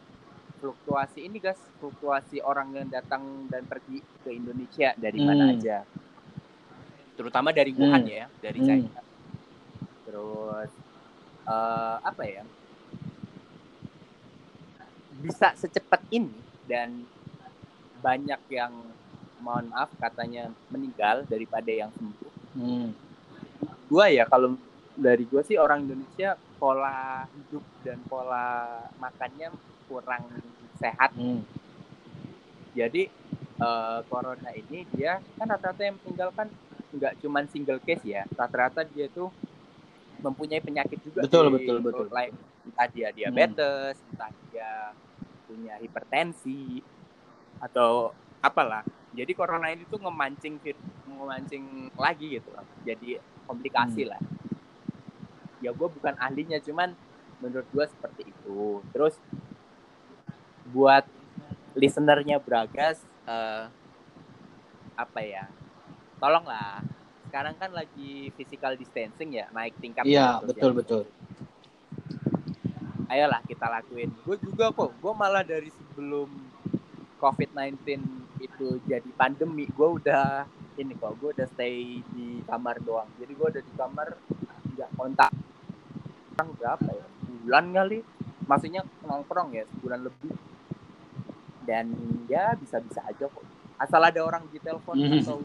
fluktuasi 0.62 1.26
ini 1.26 1.42
guys 1.42 1.58
fluktuasi 1.82 2.38
orang 2.38 2.70
yang 2.70 2.86
datang 2.86 3.50
dan 3.50 3.66
pergi 3.66 3.98
ke 4.22 4.30
Indonesia 4.30 4.94
dari 4.94 5.18
mana 5.18 5.50
Hmm. 5.50 5.58
aja 5.58 5.82
terutama 7.18 7.50
dari 7.50 7.74
Wuhan 7.74 8.06
Hmm. 8.06 8.14
ya 8.14 8.24
dari 8.38 8.62
Hmm. 8.62 8.66
China 8.70 9.02
terus 10.06 10.70
eh, 11.50 11.96
apa 11.98 12.22
ya 12.22 12.46
bisa 15.18 15.54
secepat 15.58 16.02
ini 16.10 16.30
dan 16.62 17.02
banyak 17.98 18.40
yang 18.48 18.72
mohon 19.38 19.66
maaf 19.68 19.90
katanya 19.98 20.50
meninggal 20.68 21.26
daripada 21.26 21.68
yang 21.68 21.90
sembuh 21.92 22.30
Hmm. 22.52 22.92
gua 23.88 24.06
ya 24.06 24.24
kalau 24.24 24.54
dari 24.92 25.24
gua 25.24 25.40
sih 25.40 25.56
orang 25.56 25.82
Indonesia 25.82 26.36
pola 26.56 27.24
hidup 27.28 27.64
dan 27.80 27.98
pola 28.04 28.68
makannya 28.96 29.48
kurang 29.86 30.28
sehat 30.74 31.10
Hmm. 31.12 31.42
jadi 32.72 33.08
eh, 33.58 33.98
corona 34.06 34.50
ini 34.52 34.84
dia 34.90 35.18
kan 35.36 35.46
rata-rata 35.46 35.82
yang 35.82 35.96
meninggal 35.98 36.30
kan 36.32 36.48
nggak 36.92 37.14
cuman 37.18 37.44
single 37.48 37.80
case 37.80 38.04
ya 38.04 38.26
rata-rata 38.30 38.84
dia 38.84 39.08
tuh 39.08 39.32
mempunyai 40.20 40.60
penyakit 40.60 40.98
juga 41.00 41.24
Betul, 41.24 41.48
di- 41.48 41.54
betul, 41.58 41.76
betul. 41.80 42.06
lain. 42.08 42.32
entah 42.62 42.86
dia 42.86 43.08
diabetes 43.10 43.98
entah 44.06 44.30
dia 44.44 44.94
punya 45.52 45.76
hipertensi 45.76 46.80
atau 47.60 48.16
apalah. 48.40 48.80
Jadi 49.12 49.36
corona 49.36 49.68
ini 49.68 49.84
tuh 49.84 50.00
ngemancing 50.00 50.56
ngemancing 51.04 51.92
lagi 52.00 52.40
gitu 52.40 52.48
loh. 52.56 52.64
jadi 52.80 53.20
komplikasi 53.44 54.08
lah. 54.08 54.16
Ya 55.60 55.76
gue 55.76 55.88
bukan 55.92 56.16
ahlinya 56.16 56.56
cuman 56.64 56.96
menurut 57.44 57.68
gue 57.68 57.84
seperti 57.84 58.32
itu. 58.32 58.80
Terus 58.96 59.20
buat 60.72 61.04
listenernya 61.76 62.40
Bragas 62.40 63.04
eh, 63.28 63.68
apa 64.96 65.20
ya 65.20 65.44
tolonglah. 66.16 66.80
Sekarang 67.28 67.54
kan 67.60 67.70
lagi 67.76 68.32
physical 68.40 68.80
distancing 68.80 69.36
ya 69.36 69.52
naik 69.52 69.76
tingkat 69.76 70.08
Iya, 70.08 70.40
betul 70.40 70.72
betul. 70.72 71.02
Ayolah 73.12 73.40
kita 73.44 73.68
lakuin 73.68 74.08
gue 74.18 74.36
juga 74.40 74.72
kok 74.72 74.90
gue 74.90 75.12
malah 75.12 75.44
dari 75.44 75.68
sebelum 75.68 76.28
COVID-19 77.16 77.76
itu 78.40 78.66
jadi 78.82 79.10
pandemi 79.14 79.68
gue 79.68 79.88
udah 80.00 80.42
ini 80.74 80.96
kok 80.96 81.14
gue 81.16 81.30
udah 81.30 81.46
stay 81.46 82.00
di 82.08 82.40
kamar 82.42 82.80
doang 82.80 83.06
jadi 83.14 83.30
gue 83.30 83.48
udah 83.52 83.62
di 83.62 83.72
kamar 83.72 84.08
nggak 84.72 84.90
kontak 84.96 85.32
Sekarang 86.32 86.48
berapa 86.56 86.88
ya 86.90 87.04
bulan 87.44 87.64
kali 87.70 87.98
maksudnya 88.42 88.82
nongkrong 89.02 89.52
ya 89.52 89.64
sebulan 89.68 90.00
lebih 90.02 90.32
dan 91.62 91.86
ya 92.26 92.56
bisa-bisa 92.56 93.04
aja 93.04 93.28
kok 93.28 93.44
asal 93.78 94.00
ada 94.00 94.18
orang 94.18 94.42
di 94.48 94.58
telepon 94.58 94.96
Mhm. 94.96 95.20
atau 95.20 95.38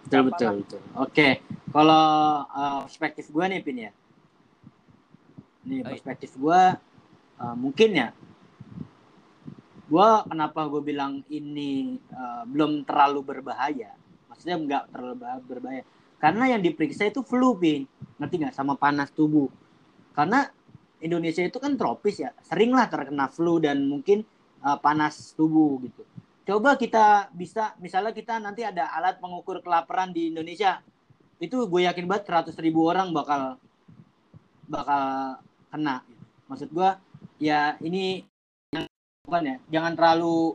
Betul 0.00 0.22
betul 0.26 0.46
lah. 0.48 0.54
betul. 0.58 0.80
Oke, 0.98 1.28
kalau 1.70 2.04
uh, 2.44 2.82
perspektif 2.82 3.30
gue 3.30 3.44
nih 3.46 3.62
Pin 3.62 3.78
ya. 3.78 3.90
Nih 5.62 5.86
perspektif 5.86 6.34
gue 6.34 6.60
uh, 7.40 7.56
mungkin 7.56 7.90
ya. 7.96 8.08
Gue 9.90 10.08
kenapa 10.28 10.70
gue 10.70 10.82
bilang 10.84 11.24
ini 11.26 11.98
uh, 12.14 12.46
belum 12.46 12.86
terlalu 12.86 13.26
berbahaya. 13.26 13.96
Maksudnya 14.30 14.56
nggak 14.60 14.84
terlalu 14.94 15.14
bah- 15.18 15.42
berbahaya. 15.42 15.82
Karena 16.20 16.52
yang 16.52 16.62
diperiksa 16.62 17.08
itu 17.08 17.24
flu 17.24 17.56
Pin. 17.58 17.88
Ngerti 18.20 18.34
nggak 18.44 18.54
sama 18.54 18.76
panas 18.78 19.10
tubuh. 19.10 19.50
Karena 20.14 20.46
Indonesia 21.00 21.42
itu 21.42 21.56
kan 21.58 21.74
tropis 21.74 22.22
ya. 22.22 22.30
Seringlah 22.44 22.86
terkena 22.92 23.26
flu 23.32 23.58
dan 23.58 23.82
mungkin 23.88 24.22
uh, 24.62 24.78
panas 24.78 25.32
tubuh 25.34 25.80
gitu. 25.82 26.04
Coba 26.44 26.76
kita 26.76 27.30
bisa, 27.32 27.76
misalnya 27.80 28.12
kita 28.12 28.40
nanti 28.42 28.66
ada 28.66 28.90
alat 28.90 29.22
pengukur 29.22 29.62
kelaparan 29.62 30.10
di 30.10 30.34
Indonesia, 30.34 30.82
itu 31.40 31.56
gue 31.68 31.86
yakin 31.86 32.04
banget 32.04 32.52
100 32.52 32.58
ribu 32.60 32.84
orang 32.84 33.14
bakal 33.14 33.56
bakal 34.68 35.04
kena. 35.70 36.02
Maksud 36.50 36.68
gue, 36.74 36.90
ya 37.40 37.74
ini 37.80 38.22
bukan 39.24 39.42
ya, 39.42 39.56
jangan 39.80 39.96
terlalu 39.96 40.54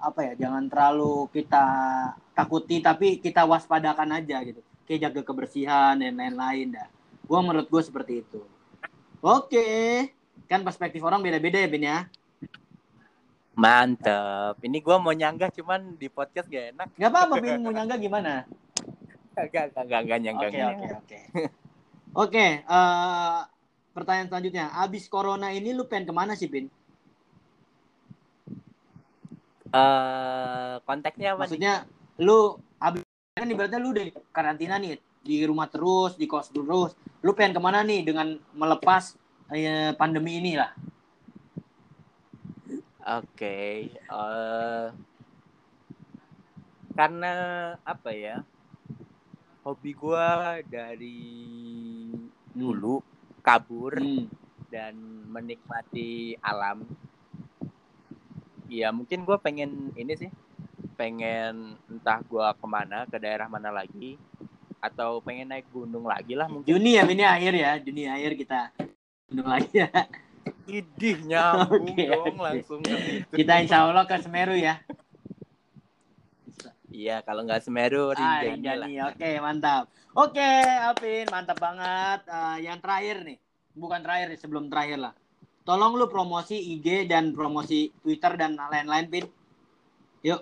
apa 0.00 0.20
ya, 0.26 0.32
jangan 0.48 0.64
terlalu 0.72 1.28
kita 1.30 1.64
takuti, 2.32 2.80
tapi 2.80 3.20
kita 3.20 3.44
waspadakan 3.44 4.16
aja 4.16 4.40
gitu. 4.44 4.60
Kayak 4.88 5.10
jaga 5.10 5.20
kebersihan 5.26 5.94
dan 6.00 6.14
lain-lain 6.16 6.72
dah. 6.74 6.88
Gue 7.26 7.38
menurut 7.42 7.66
gue 7.68 7.82
seperti 7.82 8.22
itu. 8.22 8.40
Oke, 9.20 10.08
kan 10.46 10.62
perspektif 10.62 11.02
orang 11.02 11.20
beda-beda 11.20 11.58
ya 11.58 11.68
Ben 11.68 11.84
ya. 11.84 11.98
mantep 13.56 14.60
ini 14.68 14.84
gue 14.84 14.96
mau 15.00 15.16
nyanggah 15.16 15.48
cuman 15.48 15.96
di 15.96 16.12
podcast 16.12 16.44
gak 16.44 16.76
enak 16.76 16.88
Gak 17.00 17.08
apa-apa 17.08 17.34
Ben, 17.40 17.56
mau 17.64 17.72
nyangga 17.72 17.96
gimana? 17.96 18.44
gak 19.32 19.48
gak 19.48 19.66
gak 19.88 20.02
gak 20.04 20.20
nyanggah 20.20 20.48
Oke 20.52 20.60
oke 20.60 20.86
oke. 20.92 21.18
Oke, 22.16 22.46
eh, 22.64 23.38
pertanyaan 23.96 24.28
selanjutnya. 24.28 24.68
Abis 24.76 25.08
corona 25.08 25.48
ini 25.56 25.72
lu 25.72 25.88
pengen 25.88 26.12
ke 26.12 26.12
mana 26.12 26.36
sih, 26.36 26.52
Pin? 26.52 26.68
eh 29.76 30.74
konteksnya 30.84 31.34
apa 31.34 31.36
nih? 31.36 31.40
Maksudnya 31.40 31.74
lu 32.20 32.56
abis 32.80 33.02
kan 33.36 33.48
ibaratnya 33.48 33.80
lu 33.80 33.92
udah 33.92 34.04
karantina 34.32 34.76
nih, 34.80 35.00
di 35.20 35.44
rumah 35.44 35.68
terus, 35.68 36.16
di 36.16 36.28
kos 36.28 36.52
terus. 36.52 36.92
Lu 37.24 37.32
pengen 37.32 37.56
ke 37.56 37.60
mana 37.60 37.82
nih 37.82 38.04
dengan 38.04 38.36
melepas 38.56 39.16
eh, 39.52 39.92
pandemi 39.96 40.40
ini 40.40 40.56
lah? 40.56 40.72
Oke, 43.06 43.90
eh 43.96 44.86
karena 46.96 47.32
apa 47.84 48.10
ya? 48.12 48.40
Hobi 49.66 49.92
gua 49.98 50.62
dari 50.62 51.18
dulu 52.54 53.02
kabur 53.46 53.94
Hmm. 53.94 54.26
dan 54.66 54.94
menikmati 55.30 56.34
alam. 56.42 56.82
Iya 58.66 58.90
mungkin 58.90 59.22
gue 59.22 59.38
pengen 59.38 59.94
ini 59.94 60.12
sih 60.18 60.30
pengen 60.98 61.78
entah 61.86 62.18
gue 62.26 62.42
ke 62.58 62.66
mana 62.66 63.06
ke 63.06 63.16
daerah 63.22 63.46
mana 63.46 63.70
lagi 63.70 64.18
atau 64.82 65.22
pengen 65.22 65.54
naik 65.54 65.70
gunung 65.70 66.02
lagi 66.02 66.34
lah 66.34 66.50
mungkin 66.50 66.66
Juni 66.66 66.98
ya 66.98 67.06
ini 67.06 67.22
akhir 67.24 67.52
ya, 67.54 67.70
Juni 67.78 68.02
akhir 68.10 68.32
kita 68.34 68.60
gunung 69.30 69.48
lagi 69.48 69.86
ya. 69.86 69.88
idih 70.66 71.22
nyambung 71.22 71.94
Oke, 71.94 72.06
dong 72.10 72.36
oke. 72.38 72.42
langsung 72.42 72.80
ke. 72.82 73.22
Kita 73.30 73.62
insya 73.62 73.86
Allah 73.86 74.02
ke 74.02 74.18
Semeru 74.18 74.58
ya. 74.58 74.82
Iya 76.90 77.22
kalau 77.22 77.42
nggak 77.42 77.62
Semeru 77.62 78.14
Ah, 78.14 78.40
Rinjani 78.42 78.62
lah 78.78 78.88
Rinjani. 78.88 79.08
Oke, 79.12 79.30
mantap. 79.42 79.84
Oke, 80.16 80.50
Alvin, 80.80 81.26
mantap 81.28 81.58
banget. 81.60 82.20
Eh, 82.24 82.56
yang 82.64 82.78
terakhir 82.80 83.26
nih, 83.26 83.36
bukan 83.76 84.00
terakhir 84.00 84.26
nih, 84.32 84.40
sebelum 84.40 84.64
terakhir 84.72 84.98
lah. 85.00 85.12
Tolong 85.66 85.98
lu 85.98 86.06
promosi 86.06 86.56
IG 86.56 87.10
dan 87.10 87.34
promosi 87.34 87.90
Twitter 88.00 88.38
dan 88.38 88.54
lain-lain, 88.54 89.10
Pin. 89.10 89.26
Yuk, 90.22 90.40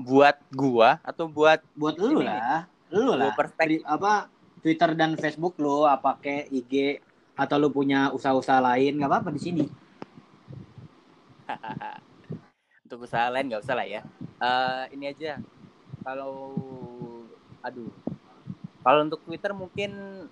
buat 0.00 0.36
gua 0.50 0.96
atau 1.04 1.28
buat 1.28 1.60
buat 1.76 1.94
lu 2.00 2.20
Ini 2.20 2.26
lah. 2.26 2.64
Lu 2.90 3.14
Lu 3.14 3.14
lah. 3.20 3.32
perspektif. 3.36 3.84
Apa 3.86 4.26
Twitter 4.60 4.92
dan 4.96 5.16
Facebook 5.16 5.56
lu 5.56 5.84
apa 5.88 6.16
ke 6.20 6.48
IG 6.52 7.00
atau 7.36 7.56
lu 7.56 7.72
punya 7.72 8.12
usaha-usaha 8.12 8.60
lain 8.60 8.98
nggak 9.00 9.08
apa-apa 9.08 9.30
di 9.32 9.40
sini. 9.40 9.64
untuk 12.90 13.06
usaha 13.06 13.30
lain 13.30 13.46
nggak 13.46 13.62
usah 13.62 13.78
lah 13.78 13.86
ya. 13.86 14.02
Eh 14.42 14.84
ini 14.98 15.06
aja. 15.06 15.38
Kalau 16.02 16.34
aduh. 17.62 17.86
Kalau 18.82 19.06
untuk 19.06 19.22
Twitter 19.22 19.54
mungkin 19.54 20.26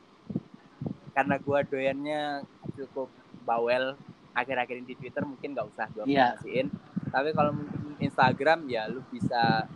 karena 1.14 1.38
gua 1.38 1.62
doyannya 1.62 2.42
cukup 2.74 3.06
bawel 3.46 3.94
akhir-akhir 4.34 4.82
ini 4.82 4.90
di 4.90 4.96
Twitter 4.96 5.22
mungkin 5.22 5.54
nggak 5.54 5.68
usah 5.68 5.86
gua 5.90 6.02
Iya. 6.02 6.34
promosiin 6.34 6.66
tapi 7.10 7.30
kalau 7.30 7.50
mungkin 7.50 7.98
Instagram 7.98 8.66
ya 8.66 8.86
lu 8.86 9.02
bisa 9.08 9.66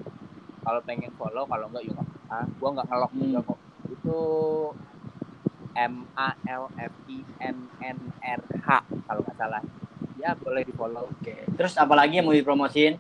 kalau 0.63 0.79
pengen 0.83 1.11
follow 1.13 1.43
kalau 1.45 1.67
nggak 1.67 1.83
ya 1.83 1.91
nggak 1.93 2.09
apa 2.31 2.39
gua 2.59 2.69
nggak 2.73 2.89
ngelok 2.89 3.11
Hmm. 3.11 3.21
juga 3.21 3.39
kok. 3.45 3.59
Itu 3.91 4.19
M 5.75 5.95
A 6.15 6.29
L 6.47 6.65
F 6.79 6.95
I 7.07 7.19
N 7.43 7.57
N 7.81 7.99
R 8.23 8.41
H 8.57 8.69
kalau 9.03 9.21
nggak 9.21 9.37
salah 9.37 9.63
ya 10.23 10.39
boleh 10.39 10.63
di 10.63 10.71
follow 10.71 11.11
Oke. 11.11 11.43
Terus 11.59 11.75
apa 11.75 11.99
lagi 11.99 12.23
yang 12.23 12.31
mau 12.31 12.37
dipromosiin? 12.37 12.95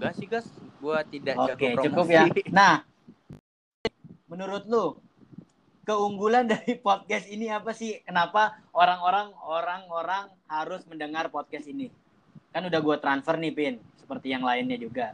Enggak 0.00 0.12
sih, 0.16 0.24
Gas. 0.24 0.48
Gua 0.80 1.04
tidak 1.04 1.36
Oke, 1.36 1.76
jago 1.76 1.84
cukup 1.84 2.06
ya. 2.08 2.24
Nah, 2.48 2.80
menurut 4.32 4.64
lu 4.64 4.96
keunggulan 5.84 6.48
dari 6.48 6.80
podcast 6.80 7.28
ini 7.28 7.52
apa 7.52 7.76
sih? 7.76 8.00
Kenapa 8.08 8.56
orang-orang 8.72 9.36
orang-orang 9.44 10.32
harus 10.48 10.80
mendengar 10.88 11.28
podcast 11.28 11.68
ini? 11.68 11.92
Kan 12.48 12.64
udah 12.64 12.80
gua 12.80 12.96
transfer 12.96 13.36
nih, 13.36 13.52
Pin, 13.52 13.74
seperti 14.00 14.32
yang 14.32 14.40
lainnya 14.40 14.80
juga. 14.80 15.12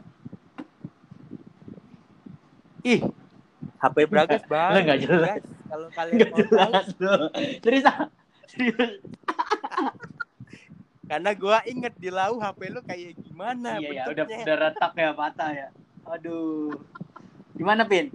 Ih, 2.87 3.03
HP 3.83 4.07
Bragas 4.07 4.47
Lah, 4.47 4.71
banget. 4.71 4.81
nggak 4.87 4.99
jelas. 5.03 5.27
Guys. 5.35 5.47
Kalau 5.67 5.87
kalian 5.91 6.15
Enggak 6.15 6.31
mau 6.31 6.39
tahu, 6.39 6.55
jelas 6.55 6.87
lu. 6.95 7.13
Serius, 7.59 7.85
ah? 7.91 7.97
serius. 8.47 9.16
Karena 11.07 11.31
gua 11.33 11.63
inget 11.63 11.95
di 11.95 12.11
lau 12.11 12.37
HP 12.37 12.59
lu 12.69 12.83
kayak 12.83 13.15
gimana 13.17 13.79
iya 13.79 14.03
ya, 14.03 14.11
udah 14.11 14.25
udah 14.27 14.55
retak 14.59 14.91
ya 14.93 15.11
patah 15.15 15.49
ya. 15.51 15.67
Aduh. 16.07 16.71
Gimana, 17.55 17.83
Pin? 17.83 18.11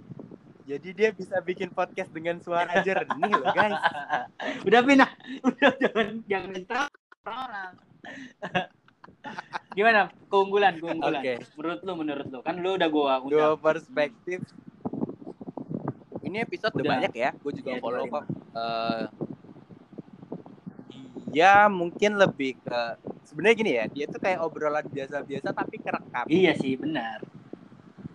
Jadi 0.63 0.89
dia 0.95 1.09
bisa 1.11 1.37
bikin 1.41 1.67
podcast 1.69 2.07
dengan 2.09 2.39
suara 2.39 2.79
jernih 2.85 3.33
loh, 3.33 3.51
guys. 3.51 3.75
udah 4.69 4.81
Pin, 4.81 5.03
ah. 5.03 5.11
udah 5.49 5.69
jangan 5.77 6.07
jangan 6.25 6.61
orang. 7.27 7.73
Gimana 9.73 9.99
keunggulan 10.29 10.73
keunggulan? 10.77 11.21
Oke. 11.21 11.33
Menurut 11.57 11.79
lu 11.81 11.93
menurut 11.97 12.27
lu 12.29 12.39
kan 12.41 12.55
lu 12.57 12.77
udah 12.77 12.89
gua 12.89 13.13
Dua 13.25 13.53
undang. 13.53 13.61
perspektif. 13.61 14.39
Ini 16.23 16.47
episode 16.47 16.73
udah 16.73 16.81
Udah. 16.81 16.93
banyak 16.97 17.13
ya. 17.13 17.29
Gue 17.35 17.51
juga 17.53 17.69
Iya, 17.75 17.81
follow 17.83 18.05
25. 18.07 18.15
kok. 18.15 18.23
Ya 21.33 21.65
mungkin 21.65 22.15
lebih 22.15 22.61
ke 22.61 22.81
sebenarnya 23.25 23.55
gini 23.57 23.71
ya 23.73 23.85
dia 23.89 24.05
tuh 24.05 24.21
kayak 24.21 24.39
obrolan 24.39 24.85
biasa-biasa 24.85 25.49
tapi 25.49 25.75
kerekam 25.77 26.25
Iya 26.25 26.53
sih 26.53 26.77
benar. 26.77 27.19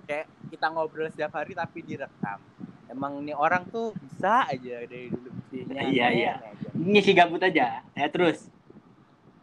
kayak 0.06 0.24
kita 0.48 0.66
ngobrol 0.70 1.10
setiap 1.10 1.34
hari 1.34 1.52
tapi 1.52 1.82
direkam 1.82 2.40
emang 2.88 3.20
nih 3.20 3.36
orang 3.36 3.68
tuh 3.68 3.92
bisa 3.92 4.46
aja 4.46 4.80
dari 4.80 5.12
dulu 5.12 5.28
buktinya 5.28 5.82
Iya, 5.84 6.06
iya. 6.08 6.32
Ngisi 6.72 7.12
gabut 7.12 7.42
aja. 7.42 7.84
Ya 7.84 8.06
terus. 8.08 8.48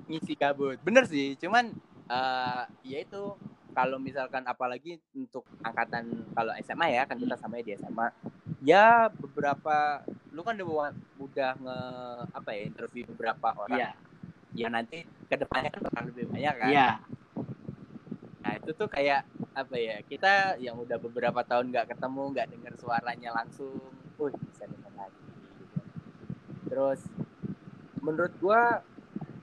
ngisi 0.05 0.33
kabut 0.33 0.77
bener 0.81 1.05
sih 1.05 1.33
cuman 1.35 1.73
eh 2.05 2.63
ya 2.85 3.01
itu 3.01 3.33
kalau 3.73 3.97
misalkan 3.97 4.45
apalagi 4.45 5.01
untuk 5.11 5.41
angkatan 5.59 6.05
kalau 6.31 6.53
SMA 6.61 6.93
ya 6.93 7.03
kan 7.03 7.17
kita 7.17 7.33
sama 7.33 7.57
di 7.57 7.73
SMA 7.73 8.13
ya 8.61 9.09
beberapa 9.11 10.05
lu 10.35 10.43
kan 10.43 10.59
udah 10.59 10.91
udah 11.15 11.51
nge 11.55 11.79
apa 12.35 12.49
ya 12.51 12.61
interview 12.67 13.07
beberapa 13.15 13.55
orang 13.55 13.79
Iya. 13.79 13.91
ya 14.51 14.67
nanti 14.67 14.97
ke 15.25 15.35
depannya 15.39 15.71
kan 15.71 15.81
bakal 15.87 16.03
lebih 16.11 16.27
banyak 16.27 16.55
kan 16.59 16.67
Iya. 16.69 16.89
Nah 18.45 18.51
itu 18.61 18.71
tuh 18.77 18.85
kayak 18.85 19.25
apa 19.55 19.75
ya 19.79 19.97
kita 20.05 20.59
yang 20.61 20.75
udah 20.77 20.99
beberapa 20.99 21.41
tahun 21.41 21.71
nggak 21.71 21.95
ketemu 21.95 22.23
nggak 22.35 22.47
dengar 22.51 22.73
suaranya 22.77 23.31
langsung, 23.33 23.73
wih 24.19 24.35
bisa 24.51 24.67
denger 24.69 24.93
lagi. 24.93 25.23
gitu. 25.57 25.79
Terus 26.69 27.01
menurut 28.03 28.33
gua 28.37 28.85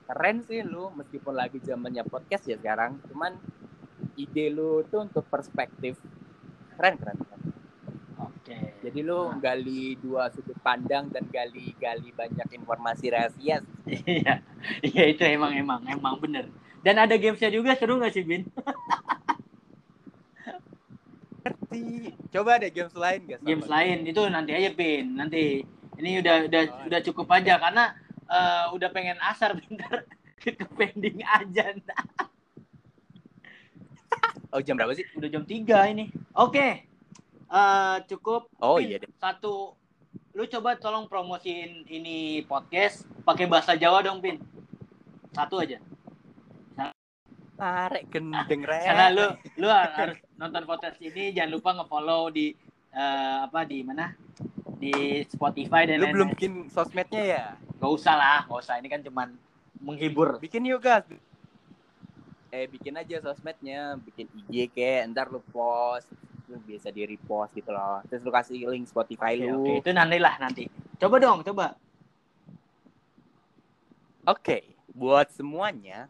keren 0.07 0.45
sih 0.47 0.63
lu 0.63 0.87
meskipun 0.95 1.35
lagi 1.35 1.59
zamannya 1.59 2.07
podcast 2.07 2.47
ya 2.47 2.55
sekarang, 2.55 3.01
cuman 3.11 3.35
ide 4.15 4.53
lu 4.53 4.85
tuh 4.87 5.03
untuk 5.03 5.25
perspektif 5.27 5.97
keren 6.77 6.95
keren. 6.95 7.17
keren. 7.19 7.41
Oke. 8.43 8.59
Jadi 8.83 8.99
lu 9.07 9.31
gali 9.39 9.95
dua 10.03 10.27
sudut 10.27 10.59
pandang 10.59 11.07
dan 11.07 11.23
gali-gali 11.31 12.11
banyak 12.11 12.59
informasi 12.59 13.07
rahasia. 13.07 13.63
Iya. 13.87 14.43
Iya 14.83 15.03
itu 15.15 15.23
emang 15.23 15.55
emang 15.55 15.79
emang 15.87 16.19
bener. 16.19 16.51
Dan 16.83 16.99
ada 16.99 17.15
gamesnya 17.15 17.47
juga 17.47 17.71
seru 17.79 18.03
gak 18.03 18.11
sih 18.11 18.27
Bin? 18.27 18.43
Ngerti. 21.39 22.11
Coba 22.35 22.59
deh 22.59 22.67
games 22.67 22.91
lain 22.91 23.21
guys. 23.31 23.39
Games 23.39 23.67
lain 23.71 23.97
itu 24.11 24.21
nanti 24.27 24.51
aja 24.51 24.75
Bin. 24.75 25.15
Nanti 25.15 25.63
ini 25.95 26.19
udah 26.19 26.35
udah 26.43 26.63
Oh, 26.67 26.83
udah 26.91 26.99
cukup 26.99 27.27
aja 27.31 27.55
karena 27.63 27.95
eh, 28.27 28.65
udah 28.75 28.89
pengen 28.91 29.23
asar 29.23 29.55
bentar 29.59 30.03
ke 30.43 30.51
pending 30.75 31.23
aja. 31.23 31.79
Oh 34.51 34.59
jam 34.59 34.75
berapa 34.75 34.91
sih? 34.91 35.07
Udah 35.15 35.31
jam 35.31 35.47
3 35.47 35.95
ini. 35.95 36.11
Oke. 36.35 36.92
Eh, 37.53 37.97
cukup. 38.09 38.49
Oh 38.65 38.81
iya 38.81 38.97
deh. 38.97 39.09
satu. 39.21 39.77
Lu 40.33 40.43
coba 40.49 40.73
tolong 40.81 41.05
promosiin 41.05 41.85
ini 41.85 42.41
podcast 42.49 43.05
pakai 43.21 43.45
bahasa 43.45 43.77
Jawa 43.77 44.01
dong 44.01 44.17
Pin. 44.25 44.41
Satu 45.29 45.61
aja. 45.61 45.77
Tarik 47.53 48.09
gendeng 48.09 48.65
rek. 48.65 48.81
karena 48.81 49.13
lu 49.13 49.25
lu 49.61 49.69
harus 49.69 50.17
nonton 50.41 50.65
podcast 50.65 50.97
ini 50.97 51.29
jangan 51.37 51.53
lupa 51.53 51.69
ngefollow 51.77 52.33
di 52.33 52.57
eh, 52.89 53.37
apa 53.45 53.61
di 53.69 53.85
mana? 53.85 54.17
Di 54.81 55.21
Spotify 55.29 55.85
dan 55.85 56.01
Lu 56.01 56.09
belum 56.09 56.33
bikin 56.33 56.73
sosmednya 56.73 57.21
ya? 57.21 57.45
Gak 57.77 57.91
usah 57.93 58.17
lah 58.17 58.39
gak 58.49 58.57
usah. 58.65 58.81
Ini 58.81 58.89
kan 58.89 59.05
cuman 59.05 59.29
menghibur. 59.77 60.41
Bikin 60.41 60.65
yuk 60.65 60.81
guys. 60.81 61.05
Eh 62.49 62.65
bikin 62.65 62.97
aja 62.97 63.21
sosmednya, 63.21 64.01
bikin 64.01 64.25
IG 64.49 64.73
kayak 64.73 65.13
ntar 65.13 65.29
lu 65.29 65.41
post, 65.53 66.09
lu 66.51 66.59
biasa 66.59 66.91
di 66.91 67.07
repost 67.07 67.55
gitu 67.55 67.71
loh. 67.71 68.03
Terus 68.07 68.21
lu 68.21 68.31
kasih 68.31 68.67
link 68.67 68.85
Spotify 68.85 69.39
Oke, 69.39 69.43
lu. 69.43 69.55
oke. 69.55 69.61
Oke. 69.61 69.73
itu 69.79 69.89
nanti 69.91 70.17
lah 70.19 70.35
nanti 70.39 70.63
coba 70.99 71.15
dong 71.19 71.39
coba 71.43 71.75
buat 74.93 75.27
semuanya 75.33 76.07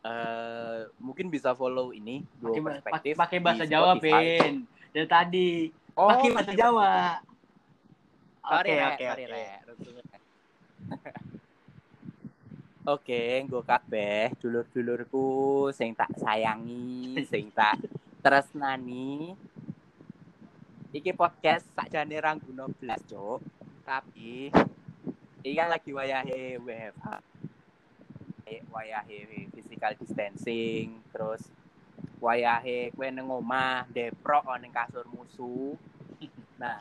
eh 0.00 0.86
mungkin 0.96 1.26
bisa 1.28 1.52
follow 1.52 1.90
ini 1.90 2.22
dua 2.38 2.54
ba- 2.62 2.78
perspektif 2.78 3.12
pakai 3.18 3.38
bahasa 3.42 3.64
Jawa. 3.66 3.98
Pin 3.98 4.64
dari 4.94 5.06
tadi 5.10 5.50
Oh, 5.96 6.12
pakai 6.12 6.28
bahasa 6.32 6.52
Jawa 6.54 6.92
oke 8.46 8.72
oke 8.72 9.04
oke. 9.16 9.44
Oke, 12.86 13.42
gue 13.50 13.62
kabeh 13.66 14.30
dulur-dulurku 14.38 15.26
sing 15.74 15.90
tak 15.90 16.06
sayangi, 16.22 17.18
sing 17.26 17.50
tak 17.50 17.82
tresnani. 18.26 19.38
Iki 20.90 21.14
podcast 21.14 21.62
sakjane 21.78 22.18
ra 22.18 22.34
guna 22.34 22.66
blas, 22.66 22.98
Cuk. 23.06 23.38
Tapi 23.86 24.50
iki 25.46 25.54
kan 25.54 25.70
lagi 25.70 25.94
wayahe 25.94 26.58
WFH. 26.58 27.06
Eh, 28.50 28.66
Wayahe 28.66 29.46
physical 29.54 29.94
distancing, 29.94 30.98
terus 31.14 31.46
wayahe 32.18 32.90
kowe 32.98 33.06
nang 33.06 33.30
omah 33.30 33.86
deprok 33.94 34.42
ning 34.58 34.74
kasur 34.74 35.06
musuh. 35.06 35.78
Nah, 36.56 36.80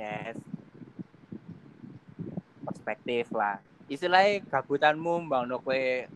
yes 0.00 0.40
perspektif 2.64 3.28
lah 3.36 3.60
istilahnya 3.86 4.40
gabutanmu 4.48 5.28
bang 5.28 5.44
no 5.44 5.60
kue 5.60 6.08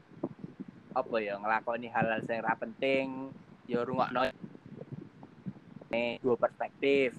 apa 0.96 1.16
ya 1.20 1.36
ngelakoni 1.36 1.92
hal-hal 1.92 2.24
yang 2.24 2.40
ra 2.40 2.56
penting 2.56 3.28
ya 3.68 3.84
rungokno 3.84 4.32
nih 5.92 6.16
dua 6.24 6.40
perspektif 6.40 7.12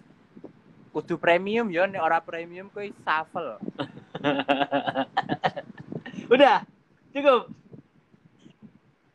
kudu 0.90 1.22
premium 1.22 1.70
ya 1.70 1.86
nek 1.86 2.02
ora 2.02 2.18
premium 2.18 2.74
kuwi 2.74 2.90
shuffle 3.06 3.62
Udah, 6.28 6.60
cukup. 7.16 7.48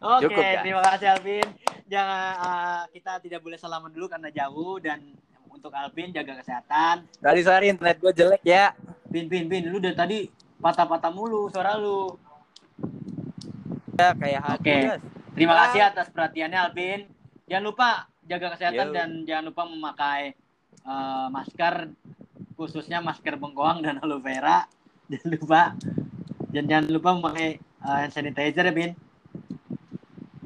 Oke, 0.02 0.22
Cukup, 0.26 0.42
ya? 0.42 0.60
terima 0.64 0.80
kasih 0.80 1.06
Alvin. 1.12 1.46
Jangan 1.86 2.32
eh, 2.40 2.82
kita 2.96 3.12
tidak 3.20 3.40
boleh 3.44 3.58
salaman 3.60 3.92
dulu 3.92 4.08
karena 4.08 4.32
jauh 4.32 4.80
dan 4.80 4.98
untuk 5.46 5.68
Alvin 5.76 6.08
jaga 6.10 6.40
kesehatan. 6.40 7.04
sorry 7.20 7.42
sorry 7.44 7.66
internet 7.68 8.00
gue 8.00 8.12
jelek 8.16 8.42
ya 8.42 8.72
Pin, 9.12 9.28
pin, 9.28 9.44
pin, 9.44 9.68
lu 9.68 9.76
dari 9.76 9.92
tadi 9.92 10.18
patah-patah 10.56 11.12
mulu 11.12 11.52
suara 11.52 11.76
lu. 11.76 12.16
Ya 13.96 14.08
kayak 14.16 14.42
Oke. 14.58 14.76
Yos. 14.88 15.00
Terima 15.32 15.54
kasih 15.64 15.80
atas 15.88 16.06
perhatiannya 16.12 16.58
Alvin. 16.60 17.00
Jangan 17.48 17.64
lupa 17.64 17.88
jaga 18.28 18.46
kesehatan 18.56 18.88
Yo. 18.92 18.94
dan 18.94 19.08
jangan 19.24 19.44
lupa 19.48 19.62
memakai 19.64 20.22
eh, 20.84 21.26
masker 21.32 21.74
khususnya 22.56 23.00
masker 23.00 23.40
bengkoang 23.40 23.80
dan 23.80 23.98
aloe 24.04 24.20
vera. 24.20 24.68
Jangan 25.08 25.28
lupa 25.36 25.62
dan 26.52 26.64
jangan 26.68 26.86
lupa 26.92 27.10
memakai 27.16 27.56
eh, 27.58 27.96
hand 28.04 28.12
sanitizer 28.12 28.64
ya, 28.68 28.72
Bin. 28.72 28.92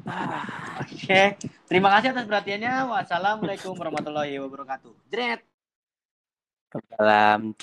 Ah. 0.07 0.67
Oke. 0.87 1.35
Terima 1.67 1.91
kasih 1.99 2.15
atas 2.15 2.23
perhatiannya. 2.23 2.87
Wassalamualaikum 2.87 3.75
warahmatullahi 3.75 4.39
wabarakatuh. 4.39 4.93
Jret. 5.11 5.43
dalam 6.93 7.57